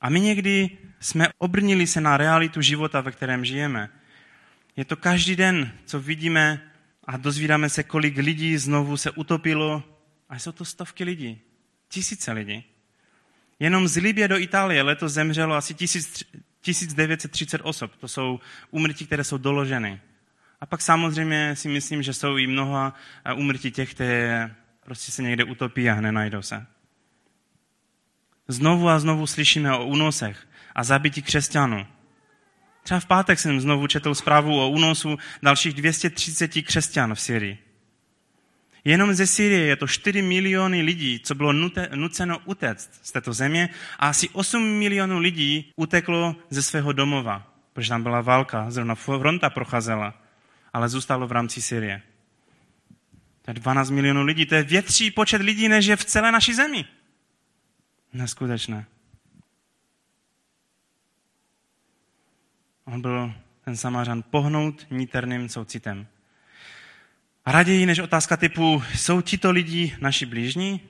A 0.00 0.10
my 0.10 0.20
někdy 0.20 0.78
jsme 1.00 1.28
obrnili 1.38 1.86
se 1.86 2.00
na 2.00 2.16
realitu 2.16 2.60
života, 2.60 3.00
ve 3.00 3.12
kterém 3.12 3.44
žijeme. 3.44 3.90
Je 4.76 4.84
to 4.84 4.96
každý 4.96 5.36
den, 5.36 5.72
co 5.84 6.00
vidíme 6.00 6.70
a 7.04 7.16
dozvídáme 7.16 7.68
se, 7.68 7.82
kolik 7.82 8.16
lidí 8.16 8.58
znovu 8.58 8.96
se 8.96 9.10
utopilo. 9.10 9.82
A 10.28 10.38
jsou 10.38 10.52
to 10.52 10.64
stovky 10.64 11.04
lidí, 11.04 11.40
tisíce 11.88 12.32
lidí. 12.32 12.64
Jenom 13.60 13.88
z 13.88 13.96
Libie 13.96 14.28
do 14.28 14.38
Itálie 14.38 14.82
letos 14.82 15.12
zemřelo 15.12 15.54
asi 15.54 15.74
1930 15.74 17.60
osob. 17.64 17.96
To 17.96 18.08
jsou 18.08 18.40
úmrtí, 18.70 19.06
které 19.06 19.24
jsou 19.24 19.38
doloženy. 19.38 20.00
A 20.60 20.66
pak 20.66 20.82
samozřejmě 20.82 21.56
si 21.56 21.68
myslím, 21.68 22.02
že 22.02 22.14
jsou 22.14 22.36
i 22.36 22.46
mnoha 22.46 22.94
úmrtí 23.36 23.70
těch, 23.70 23.94
které 23.94 24.54
prostě 24.84 25.12
se 25.12 25.22
někde 25.22 25.44
utopí 25.44 25.90
a 25.90 26.00
nenajdou 26.00 26.42
se. 26.42 26.66
Znovu 28.48 28.88
a 28.88 28.98
znovu 28.98 29.26
slyšíme 29.26 29.76
o 29.76 29.86
únosech 29.86 30.48
a 30.74 30.84
zabití 30.84 31.22
křesťanů. 31.22 31.86
Třeba 32.82 33.00
v 33.00 33.06
pátek 33.06 33.38
jsem 33.38 33.60
znovu 33.60 33.86
četl 33.86 34.14
zprávu 34.14 34.60
o 34.60 34.70
únosu 34.70 35.18
dalších 35.42 35.74
230 35.74 36.48
křesťan 36.62 37.14
v 37.14 37.20
Syrii. 37.20 37.67
Jenom 38.84 39.14
ze 39.14 39.26
Syrie 39.26 39.66
je 39.66 39.76
to 39.76 39.86
4 39.86 40.22
miliony 40.22 40.82
lidí, 40.82 41.20
co 41.20 41.34
bylo 41.34 41.52
nuceno 41.94 42.38
utéct 42.44 42.90
z 43.02 43.12
této 43.12 43.32
země 43.32 43.68
a 43.98 44.08
asi 44.08 44.28
8 44.28 44.62
milionů 44.62 45.18
lidí 45.18 45.72
uteklo 45.76 46.36
ze 46.50 46.62
svého 46.62 46.92
domova, 46.92 47.52
protože 47.72 47.88
tam 47.88 48.02
byla 48.02 48.20
válka, 48.20 48.70
zrovna 48.70 48.94
fronta 48.94 49.50
procházela, 49.50 50.22
ale 50.72 50.88
zůstalo 50.88 51.26
v 51.26 51.32
rámci 51.32 51.62
Syrie. 51.62 52.02
To 53.42 53.50
je 53.50 53.54
12 53.54 53.90
milionů 53.90 54.24
lidí, 54.24 54.46
to 54.46 54.54
je 54.54 54.62
větší 54.62 55.10
počet 55.10 55.42
lidí, 55.42 55.68
než 55.68 55.86
je 55.86 55.96
v 55.96 56.04
celé 56.04 56.32
naší 56.32 56.54
zemi. 56.54 56.84
Neskutečné. 58.12 58.86
On 62.84 63.00
byl 63.00 63.32
ten 63.64 63.76
Samařan 63.76 64.22
pohnout 64.30 64.86
níterným 64.90 65.48
soucitem. 65.48 66.06
Raději 67.50 67.86
než 67.86 67.98
otázka 67.98 68.36
typu, 68.36 68.82
jsou 68.94 69.20
tito 69.20 69.50
lidi 69.50 69.96
naši 70.00 70.26
blížní? 70.26 70.80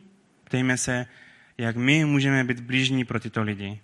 Ptejme 0.44 0.76
se, 0.76 1.06
jak 1.59 1.76
my 1.76 2.04
můžeme 2.04 2.44
být 2.44 2.61
blížní 2.61 3.04
pro 3.04 3.20
tyto 3.20 3.42
lidi. 3.42 3.80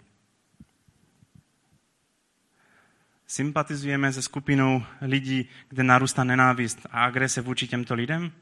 Sympatizujeme 3.27 4.13
se 4.13 4.23
skupinou 4.23 4.83
lidí, 5.01 5.49
kde 5.69 5.83
narůstá 5.83 6.25
nenávist 6.25 6.87
a 6.91 7.05
agrese 7.05 7.41
vůči 7.41 7.69
těmto 7.69 7.95
lidem? 7.95 8.33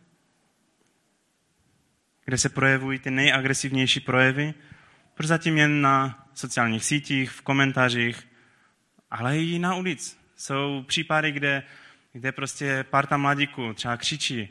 Kde 2.25 2.39
se 2.39 2.49
projevují 2.49 2.99
ty 2.99 3.11
nejagresivnější 3.11 4.01
projevy? 4.01 4.55
Prozatím 5.15 5.59
jen 5.59 5.81
na 5.81 6.27
sociálních 6.35 6.85
sítích, 6.85 7.31
v 7.31 7.43
komentářích, 7.43 8.29
ale 9.11 9.39
i 9.39 9.59
na 9.59 9.75
ulic. 9.75 10.19
Jsou 10.37 10.85
případy, 10.87 11.33
kde, 11.33 11.63
kde 12.13 12.33
prostě 12.33 12.85
parta 12.91 13.17
mladíků 13.17 13.75
třeba 13.75 13.97
křičí. 13.97 14.49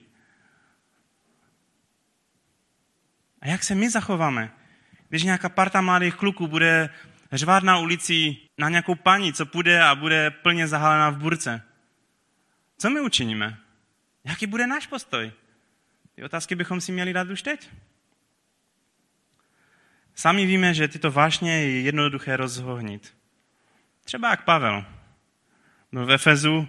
A 3.42 3.48
jak 3.48 3.64
se 3.64 3.76
my 3.76 3.90
zachováme? 3.90 4.52
Když 5.10 5.24
nějaká 5.24 5.50
parta 5.50 5.82
mladých 5.82 6.16
kluků 6.16 6.48
bude 6.48 6.90
řvát 7.32 7.64
na 7.64 7.78
ulici 7.78 8.38
na 8.58 8.70
nějakou 8.70 8.96
paní, 8.96 9.34
co 9.34 9.46
půjde 9.46 9.84
a 9.84 9.96
bude 9.96 10.32
plně 10.32 10.68
zahalená 10.68 11.10
v 11.10 11.18
burce. 11.18 11.62
Co 12.78 12.90
my 12.90 13.02
učiníme? 13.02 13.58
Jaký 14.24 14.48
bude 14.48 14.68
náš 14.68 14.88
postoj? 14.88 15.32
Ty 16.16 16.24
otázky 16.24 16.56
bychom 16.56 16.82
si 16.82 16.92
měli 16.92 17.14
dát 17.14 17.30
už 17.30 17.42
teď. 17.42 17.70
Sami 20.16 20.46
víme, 20.46 20.74
že 20.74 20.88
tyto 20.88 21.12
vášně 21.12 21.52
je 21.52 21.82
jednoduché 21.82 22.38
rozhohnit. 22.38 23.18
Třeba 24.04 24.30
jak 24.30 24.44
Pavel. 24.46 24.86
Byl 25.92 26.06
v 26.06 26.12
Efezu 26.12 26.68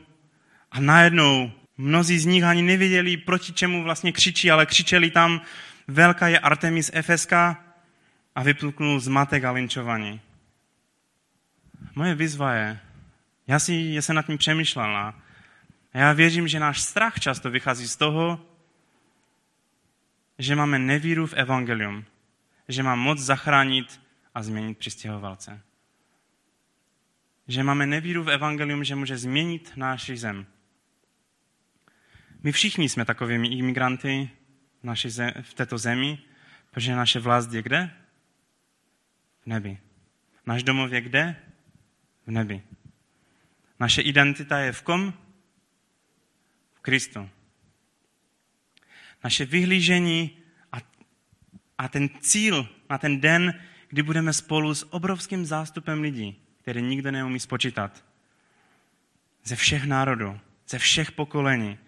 a 0.73 0.81
najednou 0.81 1.53
mnozí 1.77 2.19
z 2.19 2.27
nich 2.27 2.45
ani 2.45 2.63
nevěděli, 2.63 3.17
proti 3.17 3.53
čemu 3.53 3.83
vlastně 3.83 4.13
křičí, 4.13 4.51
ale 4.51 4.67
křičeli 4.67 5.11
tam, 5.11 5.41
velká 5.89 6.29
je 6.29 6.39
Artemis 6.39 6.91
Efeska 6.95 7.65
a 8.35 8.43
vypluknul 8.43 9.01
zmatek 9.01 9.45
a 9.45 9.51
linčování. 9.53 10.21
Moje 11.95 12.15
výzva 12.15 12.55
je, 12.55 12.81
já 13.47 13.59
si 13.59 13.75
já 13.75 14.03
jsem 14.03 14.17
nad 14.17 14.27
tím 14.27 14.39
přemýšlel 14.39 14.97
a 14.97 15.15
já 15.95 16.13
věřím, 16.13 16.49
že 16.49 16.61
náš 16.61 16.81
strach 16.81 17.21
často 17.21 17.51
vychází 17.51 17.89
z 17.89 17.97
toho, 17.97 18.41
že 20.39 20.57
máme 20.57 20.79
nevíru 20.79 21.27
v 21.27 21.35
evangelium, 21.35 22.05
že 22.69 22.83
má 22.83 22.95
moc 22.95 23.19
zachránit 23.19 24.01
a 24.35 24.43
změnit 24.43 24.79
přistěhovalce. 24.79 25.61
Že 27.49 27.63
máme 27.63 27.87
nevíru 27.87 28.23
v 28.23 28.31
evangelium, 28.31 28.85
že 28.85 28.95
může 28.95 29.19
změnit 29.19 29.73
náš 29.77 30.11
zem. 30.15 30.47
My 32.43 32.53
všichni 32.53 32.89
jsme 32.89 33.05
takovými 33.05 33.49
imigranty 33.49 34.31
v, 34.81 34.85
naší 34.85 35.11
zem, 35.11 35.33
v 35.43 35.55
této 35.55 35.79
zemi, 35.79 36.19
protože 36.71 36.97
naše 36.97 37.21
vlast 37.21 37.53
je 37.53 37.63
kde? 37.63 37.91
V 39.43 39.47
nebi. 39.47 39.79
Náš 40.47 40.63
domov 40.63 40.93
je 40.93 41.01
kde? 41.01 41.37
V 42.27 42.31
nebi. 42.31 42.63
Naše 43.81 44.03
identita 44.03 44.59
je 44.59 44.73
v 44.73 44.83
kom? 44.83 45.15
V 46.75 46.81
Kristu. 46.81 47.31
Naše 49.25 49.45
vyhlížení 49.45 50.39
a, 50.73 50.77
a 51.79 51.89
ten 51.89 52.09
cíl 52.21 52.69
na 52.91 52.99
ten 52.99 53.21
den, 53.21 53.61
kdy 53.89 54.03
budeme 54.03 54.33
spolu 54.33 54.75
s 54.75 54.93
obrovským 54.93 55.47
zástupem 55.47 56.01
lidí, 56.01 56.43
který 56.63 56.83
nikdo 56.83 57.11
neumí 57.11 57.41
spočítat. 57.41 58.05
Ze 59.45 59.57
všech 59.57 59.85
národů, 59.85 60.41
ze 60.69 60.79
všech 60.79 61.13
pokolení, 61.13 61.79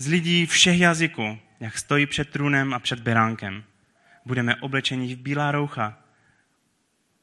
z 0.00 0.06
lidí 0.06 0.46
všech 0.46 0.80
jazyků, 0.80 1.38
jak 1.60 1.78
stojí 1.78 2.06
před 2.06 2.30
trůnem 2.30 2.74
a 2.74 2.78
před 2.78 3.00
beránkem. 3.00 3.64
Budeme 4.24 4.56
oblečeni 4.56 5.14
v 5.14 5.18
bílá 5.18 5.52
roucha. 5.52 5.98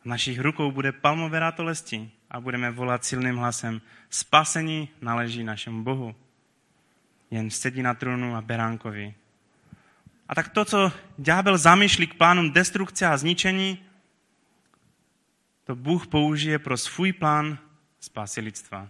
V 0.02 0.06
našich 0.06 0.40
rukou 0.40 0.72
bude 0.72 0.92
palmové 0.92 1.40
rátolesti 1.40 2.12
a 2.30 2.40
budeme 2.40 2.72
volat 2.72 3.06
silným 3.06 3.38
hlasem 3.38 3.82
Spasení 4.10 4.90
náleží 5.02 5.44
našemu 5.44 5.84
Bohu. 5.84 6.16
Jen 7.32 7.50
sedí 7.50 7.82
na 7.82 7.94
trůnu 7.94 8.36
a 8.36 8.42
beránkovi. 8.42 9.16
A 10.30 10.36
tak 10.36 10.50
to, 10.50 10.66
co 10.66 10.92
ďábel 11.18 11.58
zamýšlí 11.58 12.08
k 12.08 12.14
plánům 12.14 12.52
destrukce 12.52 13.08
a 13.08 13.18
zničení, 13.18 13.86
to 15.64 15.76
Bůh 15.76 16.08
použije 16.08 16.60
pro 16.60 16.78
svůj 16.78 17.14
plán 17.14 17.58
spásy 18.00 18.42
lidstva. 18.42 18.90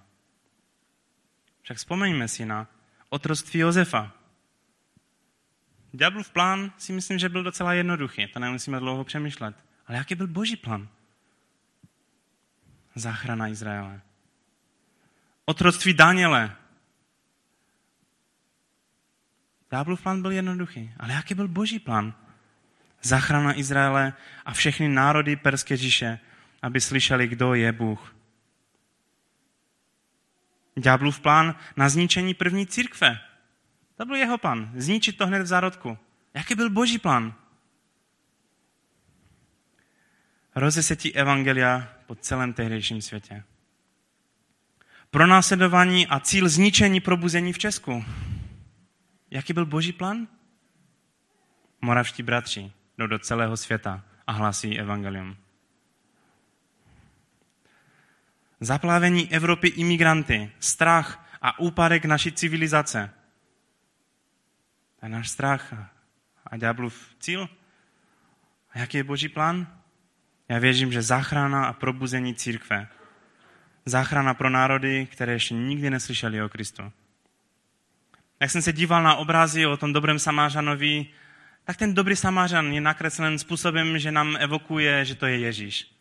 Však 1.62 1.78
vzpomeňme 1.78 2.28
si 2.28 2.46
na 2.46 2.68
otroctví 3.10 3.60
Josefa. 3.60 4.12
Ďáblův 5.92 6.30
plán 6.30 6.72
si 6.78 6.94
myslím, 6.94 7.20
že 7.20 7.30
byl 7.30 7.44
docela 7.44 7.74
jednoduchý, 7.74 8.28
to 8.28 8.40
nemusíme 8.40 8.80
dlouho 8.80 9.04
přemýšlet. 9.04 9.56
Ale 9.88 9.98
jaký 9.98 10.16
byl 10.16 10.28
boží 10.28 10.56
plán? 10.56 10.88
Záchrana 12.96 13.48
Izraele. 13.48 14.02
Otroctví 15.46 15.94
Daniele. 15.94 16.56
Ďáblův 19.72 20.02
plán 20.02 20.22
byl 20.22 20.32
jednoduchý, 20.32 20.92
ale 20.98 21.14
jaký 21.14 21.34
byl 21.34 21.48
boží 21.48 21.80
plán? 21.80 22.14
Záchrana 23.02 23.60
Izraele 23.60 24.14
a 24.46 24.54
všechny 24.54 24.88
národy 24.88 25.36
Perské 25.36 25.78
říše, 25.78 26.20
aby 26.62 26.82
slyšeli, 26.82 27.28
kdo 27.28 27.54
je 27.54 27.72
Bůh. 27.72 28.17
Ďáblův 30.78 31.20
plán 31.20 31.56
na 31.76 31.90
zničení 31.90 32.34
první 32.34 32.68
církve. 32.68 33.20
To 33.96 34.06
byl 34.06 34.16
jeho 34.16 34.38
plán. 34.38 34.72
Zničit 34.76 35.18
to 35.18 35.28
hned 35.28 35.42
v 35.42 35.46
zárodku. 35.46 35.98
Jaký 36.34 36.56
byl 36.56 36.70
boží 36.70 37.00
plán? 37.00 37.34
Rozesetí 40.56 41.16
evangelia 41.16 41.94
po 42.06 42.16
celém 42.16 42.54
tehdejším 42.54 43.02
světě. 43.02 43.44
Pronásledování 45.12 46.08
a 46.08 46.20
cíl 46.20 46.50
zničení 46.50 47.00
probuzení 47.00 47.54
v 47.54 47.58
Česku. 47.58 48.06
Jaký 49.32 49.54
byl 49.54 49.66
boží 49.66 49.94
plán? 49.94 50.28
Moravští 51.82 52.24
bratři 52.24 52.72
jdou 52.98 53.08
do 53.08 53.20
celého 53.20 53.58
světa 53.58 54.04
a 54.28 54.32
hlásí 54.32 54.80
evangelium. 54.80 55.38
Zaplavení 58.60 59.34
Evropy 59.34 59.68
imigranty, 59.68 60.52
strach 60.60 61.28
a 61.42 61.60
úpadek 61.60 62.06
naší 62.06 62.32
civilizace. 62.32 63.10
To 65.00 65.06
je 65.06 65.10
náš 65.10 65.30
strach 65.30 65.74
a 66.46 66.58
ďáblův 66.58 67.16
cíl. 67.20 67.50
A 68.74 68.80
jaký 68.80 68.98
je 68.98 69.04
boží 69.04 69.30
plán? 69.30 69.68
Já 70.50 70.60
věřím, 70.60 70.92
že 70.92 71.02
záchrana 71.02 71.66
a 71.66 71.74
probuzení 71.74 72.36
církve. 72.36 72.88
Záchrana 73.86 74.34
pro 74.34 74.50
národy, 74.50 75.08
které 75.12 75.34
ještě 75.34 75.54
nikdy 75.54 75.90
neslyšeli 75.90 76.42
o 76.42 76.50
Kristu. 76.50 76.92
Jak 78.40 78.52
jsem 78.52 78.62
se 78.62 78.74
díval 78.74 79.04
na 79.04 79.16
obrazy 79.16 79.66
o 79.66 79.78
tom 79.78 79.94
dobrém 79.94 80.20
Samářanovi, 80.20 81.08
tak 81.64 81.78
ten 81.78 81.94
dobrý 81.94 82.16
Samářan 82.16 82.72
je 82.72 82.82
nakreslen 82.82 83.40
způsobem, 83.40 84.00
že 84.00 84.12
nám 84.12 84.38
evokuje, 84.40 85.06
že 85.06 85.16
to 85.16 85.26
je 85.26 85.38
Ježíš. 85.38 85.92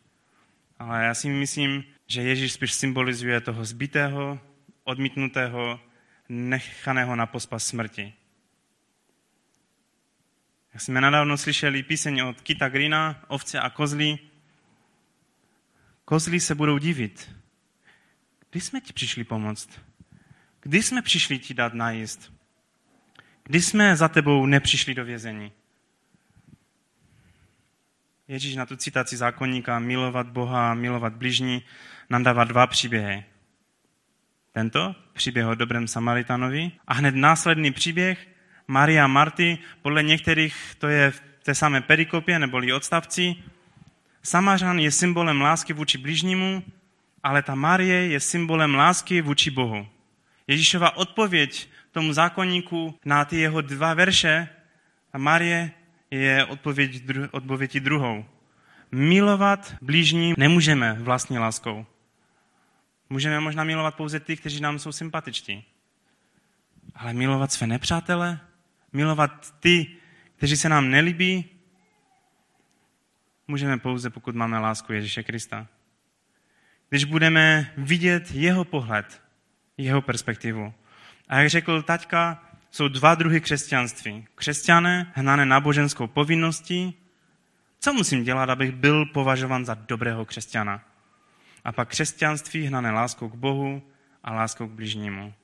Ale 0.79 1.05
já 1.05 1.15
si 1.15 1.29
myslím, 1.29 1.85
že 2.07 2.23
Ježíš 2.23 2.53
spíš 2.53 2.73
symbolizuje 2.73 3.41
toho 3.41 3.65
zbitého, 3.65 4.41
odmítnutého, 4.85 5.81
nechaného 6.29 7.17
na 7.17 7.27
pospas 7.27 7.67
smrti. 7.67 8.15
Jak 10.75 10.83
jsme 10.83 11.01
nedávno 11.01 11.39
slyšeli 11.39 11.83
píseň 11.83 12.21
od 12.21 12.41
Kita 12.41 12.69
Grina, 12.69 13.25
Ovce 13.29 13.61
a 13.61 13.71
kozly, 13.71 14.19
kozly 16.05 16.41
se 16.41 16.55
budou 16.55 16.79
divit. 16.79 17.31
Kdy 18.51 18.61
jsme 18.61 18.81
ti 18.81 18.93
přišli 18.93 19.25
pomoct? 19.25 19.81
Kdy 20.61 20.83
jsme 20.83 21.03
přišli 21.03 21.39
ti 21.39 21.55
dát 21.55 21.75
najíst? 21.75 22.33
Kdy 23.43 23.63
jsme 23.63 23.97
za 23.97 24.09
tebou 24.09 24.47
nepřišli 24.47 24.95
do 24.95 25.05
vězení? 25.05 25.53
Ježíš 28.29 28.57
na 28.57 28.67
tu 28.67 28.77
citaci 28.77 29.17
zákonníka 29.17 29.79
milovat 29.79 30.27
Boha, 30.27 30.75
milovat 30.75 31.15
bližní 31.15 31.63
nám 32.11 32.23
dává 32.23 32.45
dva 32.45 32.67
příběhy. 32.67 33.25
Tento 34.53 34.95
příběh 35.13 35.47
o 35.47 35.55
dobrém 35.55 35.89
Samaritanovi 35.89 36.73
a 36.87 36.95
hned 36.95 37.15
následný 37.15 37.73
příběh 37.73 38.27
Maria 38.69 39.05
a 39.05 39.07
Marty, 39.07 39.59
podle 39.83 40.03
některých 40.03 40.75
to 40.79 40.89
je 40.89 41.11
v 41.11 41.21
té 41.43 41.55
samé 41.55 41.81
perikopě 41.81 42.39
neboli 42.39 42.73
odstavci. 42.73 43.35
Samařan 44.23 44.79
je 44.79 44.91
symbolem 44.91 45.41
lásky 45.41 45.73
vůči 45.73 45.99
bližnímu, 45.99 46.63
ale 47.23 47.43
ta 47.43 47.55
Marie 47.55 48.09
je 48.09 48.21
symbolem 48.21 48.75
lásky 48.75 49.21
vůči 49.21 49.51
Bohu. 49.51 49.87
Ježíšova 50.47 50.97
odpověď 50.97 51.69
tomu 51.93 52.13
zákonníku 52.13 52.99
na 53.05 53.25
ty 53.25 53.37
jeho 53.37 53.61
dva 53.61 53.95
verše, 53.95 54.49
a 55.13 55.19
Marie 55.19 55.71
je 56.11 56.45
odpověď, 56.45 57.03
odpovědí 57.31 57.81
druhou. 57.81 58.25
Milovat 58.93 59.75
blížní 59.83 60.35
nemůžeme 60.39 60.97
vlastní 61.01 61.39
láskou. 61.39 61.87
Můžeme 63.11 63.41
možná 63.41 63.65
milovat 63.65 63.95
pouze 63.95 64.21
ty, 64.21 64.37
kteří 64.37 64.61
nám 64.61 64.79
jsou 64.79 64.93
sympatičtí. 64.93 65.65
Ale 66.95 67.13
milovat 67.13 67.53
své 67.53 67.67
nepřátele, 67.67 68.41
milovat 68.93 69.55
ty, 69.61 69.97
kteří 70.37 70.57
se 70.57 70.69
nám 70.69 70.91
nelíbí, 70.91 71.45
můžeme 73.49 73.79
pouze, 73.79 74.11
pokud 74.11 74.35
máme 74.35 74.59
lásku 74.59 74.93
Ježíše 74.93 75.23
Krista. 75.23 75.67
Když 76.89 77.05
budeme 77.05 77.73
vidět 77.77 78.31
jeho 78.31 78.65
pohled, 78.65 79.23
jeho 79.79 80.03
perspektivu. 80.03 80.75
A 81.29 81.39
jak 81.39 81.51
řekl 81.51 81.83
taťka, 81.83 82.43
jsou 82.71 82.89
dva 82.89 83.15
druhy 83.15 83.41
křesťanství. 83.41 84.27
Křesťané 84.35 85.13
hnané 85.15 85.47
náboženskou 85.47 86.07
povinností. 86.07 86.95
Co 87.81 87.93
musím 87.93 88.25
dělat, 88.25 88.51
abych 88.51 88.73
byl 88.73 89.07
považován 89.07 89.65
za 89.65 89.75
dobrého 89.75 90.25
křesťana? 90.25 90.96
A 91.67 91.73
pak 91.73 91.89
křesťanství 91.89 92.67
hnané 92.67 92.91
láskou 92.91 93.29
k 93.29 93.35
Bohu 93.35 93.83
a 94.25 94.33
láskou 94.33 94.69
k 94.69 94.71
bližnímu. 94.71 95.35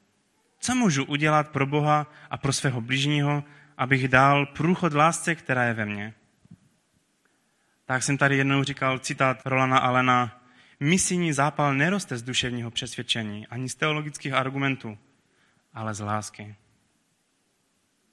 Co 0.58 0.74
můžu 0.74 1.04
udělat 1.04 1.48
pro 1.48 1.66
Boha 1.66 2.06
a 2.30 2.36
pro 2.36 2.52
svého 2.52 2.80
bližního, 2.80 3.44
abych 3.76 4.08
dal 4.08 4.46
průchod 4.46 4.92
lásce, 4.92 5.34
která 5.34 5.64
je 5.64 5.74
ve 5.74 5.86
mně? 5.86 6.14
Tak 7.84 8.02
jsem 8.02 8.18
tady 8.18 8.36
jednou 8.36 8.62
říkal 8.64 8.98
citát 8.98 9.42
Rolana 9.44 9.78
Alena. 9.78 10.42
misijní 10.80 11.32
zápal 11.32 11.74
neroste 11.74 12.16
z 12.16 12.22
duševního 12.22 12.70
přesvědčení 12.70 13.46
ani 13.46 13.68
z 13.68 13.74
teologických 13.74 14.32
argumentů, 14.32 14.98
ale 15.74 15.94
z 15.94 16.00
lásky. 16.00 16.56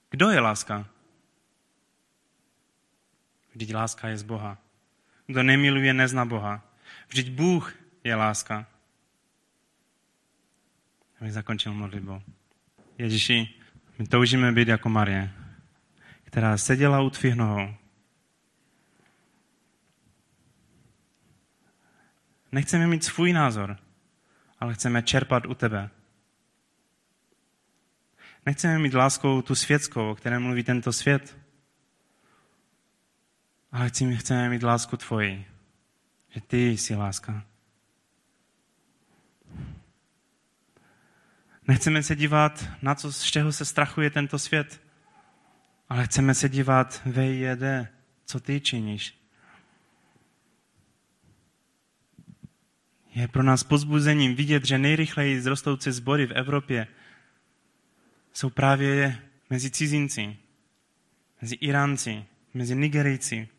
Kdo 0.10 0.30
je 0.30 0.39
láska? 0.39 0.88
Vždyť 3.53 3.74
láska 3.74 4.07
je 4.07 4.18
z 4.18 4.24
Boha. 4.24 4.57
Kdo 5.28 5.43
nemiluje, 5.43 5.93
nezná 5.93 6.26
Boha. 6.26 6.62
Vždyť 7.07 7.32
Bůh 7.32 7.74
je 8.10 8.16
láska. 8.16 8.66
Abych 11.22 11.34
zakončil 11.34 11.74
modlitbou. 11.74 12.22
Ježíši, 12.97 13.49
my 13.99 14.07
toužíme 14.07 14.51
být 14.51 14.68
jako 14.68 14.89
Marie, 14.89 15.34
která 16.24 16.57
seděla 16.57 17.01
u 17.01 17.10
tvých 17.10 17.36
nohou. 17.36 17.76
Nechceme 22.51 22.88
mít 22.88 23.03
svůj 23.03 23.34
názor, 23.34 23.78
ale 24.60 24.74
chceme 24.74 25.03
čerpat 25.03 25.45
u 25.45 25.53
tebe. 25.53 25.89
Nechceme 28.45 28.80
mít 28.80 28.93
láskou 28.93 29.41
tu 29.41 29.55
světskou, 29.55 30.12
o 30.12 30.16
které 30.16 30.39
mluví 30.39 30.64
tento 30.64 30.93
svět, 30.93 31.38
ale 33.72 33.89
chceme 33.89 34.49
mít 34.49 34.64
lásku 34.64 34.97
tvoji, 34.97 35.45
že 36.30 36.41
ty 36.41 36.78
jsi 36.78 36.95
láska. 36.95 37.45
Nechceme 41.70 42.03
se 42.03 42.15
dívat 42.15 42.70
na 42.82 42.95
co, 42.95 43.13
z 43.13 43.24
čeho 43.24 43.51
se 43.51 43.65
strachuje 43.65 44.09
tento 44.09 44.39
svět, 44.39 44.82
ale 45.89 46.05
chceme 46.05 46.34
se 46.34 46.49
dívat 46.49 47.01
VJD, 47.05 47.88
co 48.26 48.39
ty 48.39 48.61
činíš. 48.61 49.20
Je 53.15 53.28
pro 53.28 53.43
nás 53.43 53.63
pozbuzením 53.63 54.36
vidět, 54.36 54.65
že 54.65 54.78
nejrychleji 54.78 55.41
zrostoucí 55.41 55.91
sbory 55.91 56.26
v 56.26 56.32
Evropě 56.32 56.88
jsou 58.34 58.49
právě 58.49 59.22
mezi 59.49 59.72
cizinci, 59.72 60.38
mezi 61.41 61.55
Iránci, 61.55 62.26
mezi 62.53 62.76
Nigerijci 62.76 63.49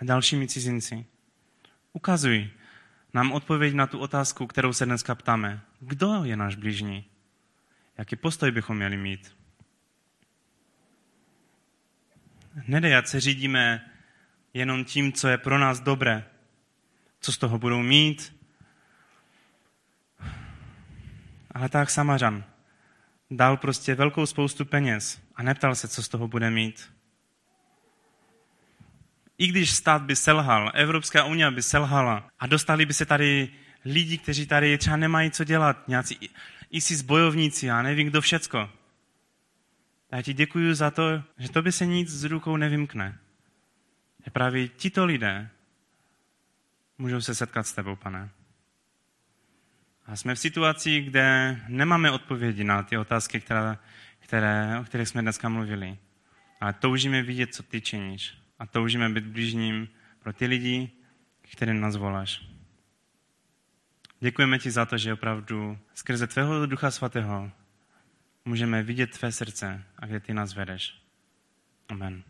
a 0.00 0.04
dalšími 0.04 0.48
cizinci. 0.48 1.06
Ukazuj 1.92 2.50
nám 3.14 3.32
odpověď 3.32 3.74
na 3.74 3.86
tu 3.86 3.98
otázku, 3.98 4.46
kterou 4.46 4.72
se 4.72 4.86
dneska 4.86 5.14
ptáme. 5.14 5.60
Kdo 5.80 6.24
je 6.24 6.36
náš 6.36 6.56
blížní? 6.56 7.11
Jaký 7.98 8.16
postoj 8.16 8.50
bychom 8.50 8.76
měli 8.76 8.96
mít? 8.96 9.36
Nedej, 12.66 13.02
se 13.04 13.20
řídíme 13.20 13.90
jenom 14.54 14.84
tím, 14.84 15.12
co 15.12 15.28
je 15.28 15.38
pro 15.38 15.58
nás 15.58 15.80
dobré, 15.80 16.24
co 17.20 17.32
z 17.32 17.38
toho 17.38 17.58
budou 17.58 17.82
mít. 17.82 18.36
Ale 21.50 21.68
tak 21.68 21.90
Samařan 21.90 22.44
dal 23.30 23.56
prostě 23.56 23.94
velkou 23.94 24.26
spoustu 24.26 24.64
peněz 24.64 25.22
a 25.34 25.42
neptal 25.42 25.74
se, 25.74 25.88
co 25.88 26.02
z 26.02 26.08
toho 26.08 26.28
bude 26.28 26.50
mít. 26.50 26.92
I 29.38 29.46
když 29.46 29.70
stát 29.70 30.02
by 30.02 30.16
selhal, 30.16 30.72
Evropská 30.74 31.24
unie 31.24 31.50
by 31.50 31.62
selhala 31.62 32.28
a 32.38 32.46
dostali 32.46 32.86
by 32.86 32.94
se 32.94 33.06
tady 33.06 33.48
lidi, 33.84 34.18
kteří 34.18 34.46
tady 34.46 34.78
třeba 34.78 34.96
nemají 34.96 35.30
co 35.30 35.44
dělat, 35.44 35.88
nějací 35.88 36.30
ISIS 36.72 37.02
bojovníci, 37.02 37.66
já 37.66 37.82
nevím 37.82 38.08
kdo 38.08 38.20
všecko. 38.20 38.70
Já 40.12 40.22
ti 40.22 40.32
děkuji 40.32 40.74
za 40.74 40.90
to, 40.90 41.22
že 41.38 41.50
to 41.50 41.62
by 41.62 41.72
se 41.72 41.86
nic 41.86 42.08
z 42.08 42.24
rukou 42.24 42.56
nevymkne. 42.56 43.18
Že 44.24 44.30
právě 44.30 44.68
tito 44.68 45.04
lidé 45.04 45.50
můžou 46.98 47.20
se 47.20 47.34
setkat 47.34 47.66
s 47.66 47.72
tebou, 47.72 47.96
pane. 47.96 48.30
A 50.06 50.16
jsme 50.16 50.34
v 50.34 50.38
situaci, 50.38 51.00
kde 51.00 51.56
nemáme 51.68 52.10
odpovědi 52.10 52.64
na 52.64 52.82
ty 52.82 52.96
otázky, 52.96 53.40
které, 53.40 53.78
které, 54.18 54.78
o 54.80 54.84
kterých 54.84 55.08
jsme 55.08 55.22
dneska 55.22 55.48
mluvili. 55.48 55.98
Ale 56.60 56.72
toužíme 56.72 57.22
vidět, 57.22 57.54
co 57.54 57.62
ty 57.62 57.80
činíš. 57.80 58.34
A 58.58 58.66
toužíme 58.66 59.08
být 59.08 59.24
blížním 59.24 59.88
pro 60.18 60.32
ty 60.32 60.46
lidi, 60.46 60.90
kterým 61.52 61.80
nás 61.80 61.96
voláš. 61.96 62.51
Děkujeme 64.22 64.58
ti 64.58 64.70
za 64.70 64.86
to, 64.86 64.98
že 64.98 65.12
opravdu 65.12 65.78
skrze 65.94 66.26
tvého 66.26 66.66
Ducha 66.66 66.90
Svatého 66.90 67.50
můžeme 68.44 68.82
vidět 68.82 69.18
tvé 69.18 69.32
srdce 69.32 69.82
a 69.98 70.06
kde 70.06 70.20
ty 70.20 70.34
nás 70.34 70.54
vedeš. 70.54 71.02
Amen. 71.88 72.22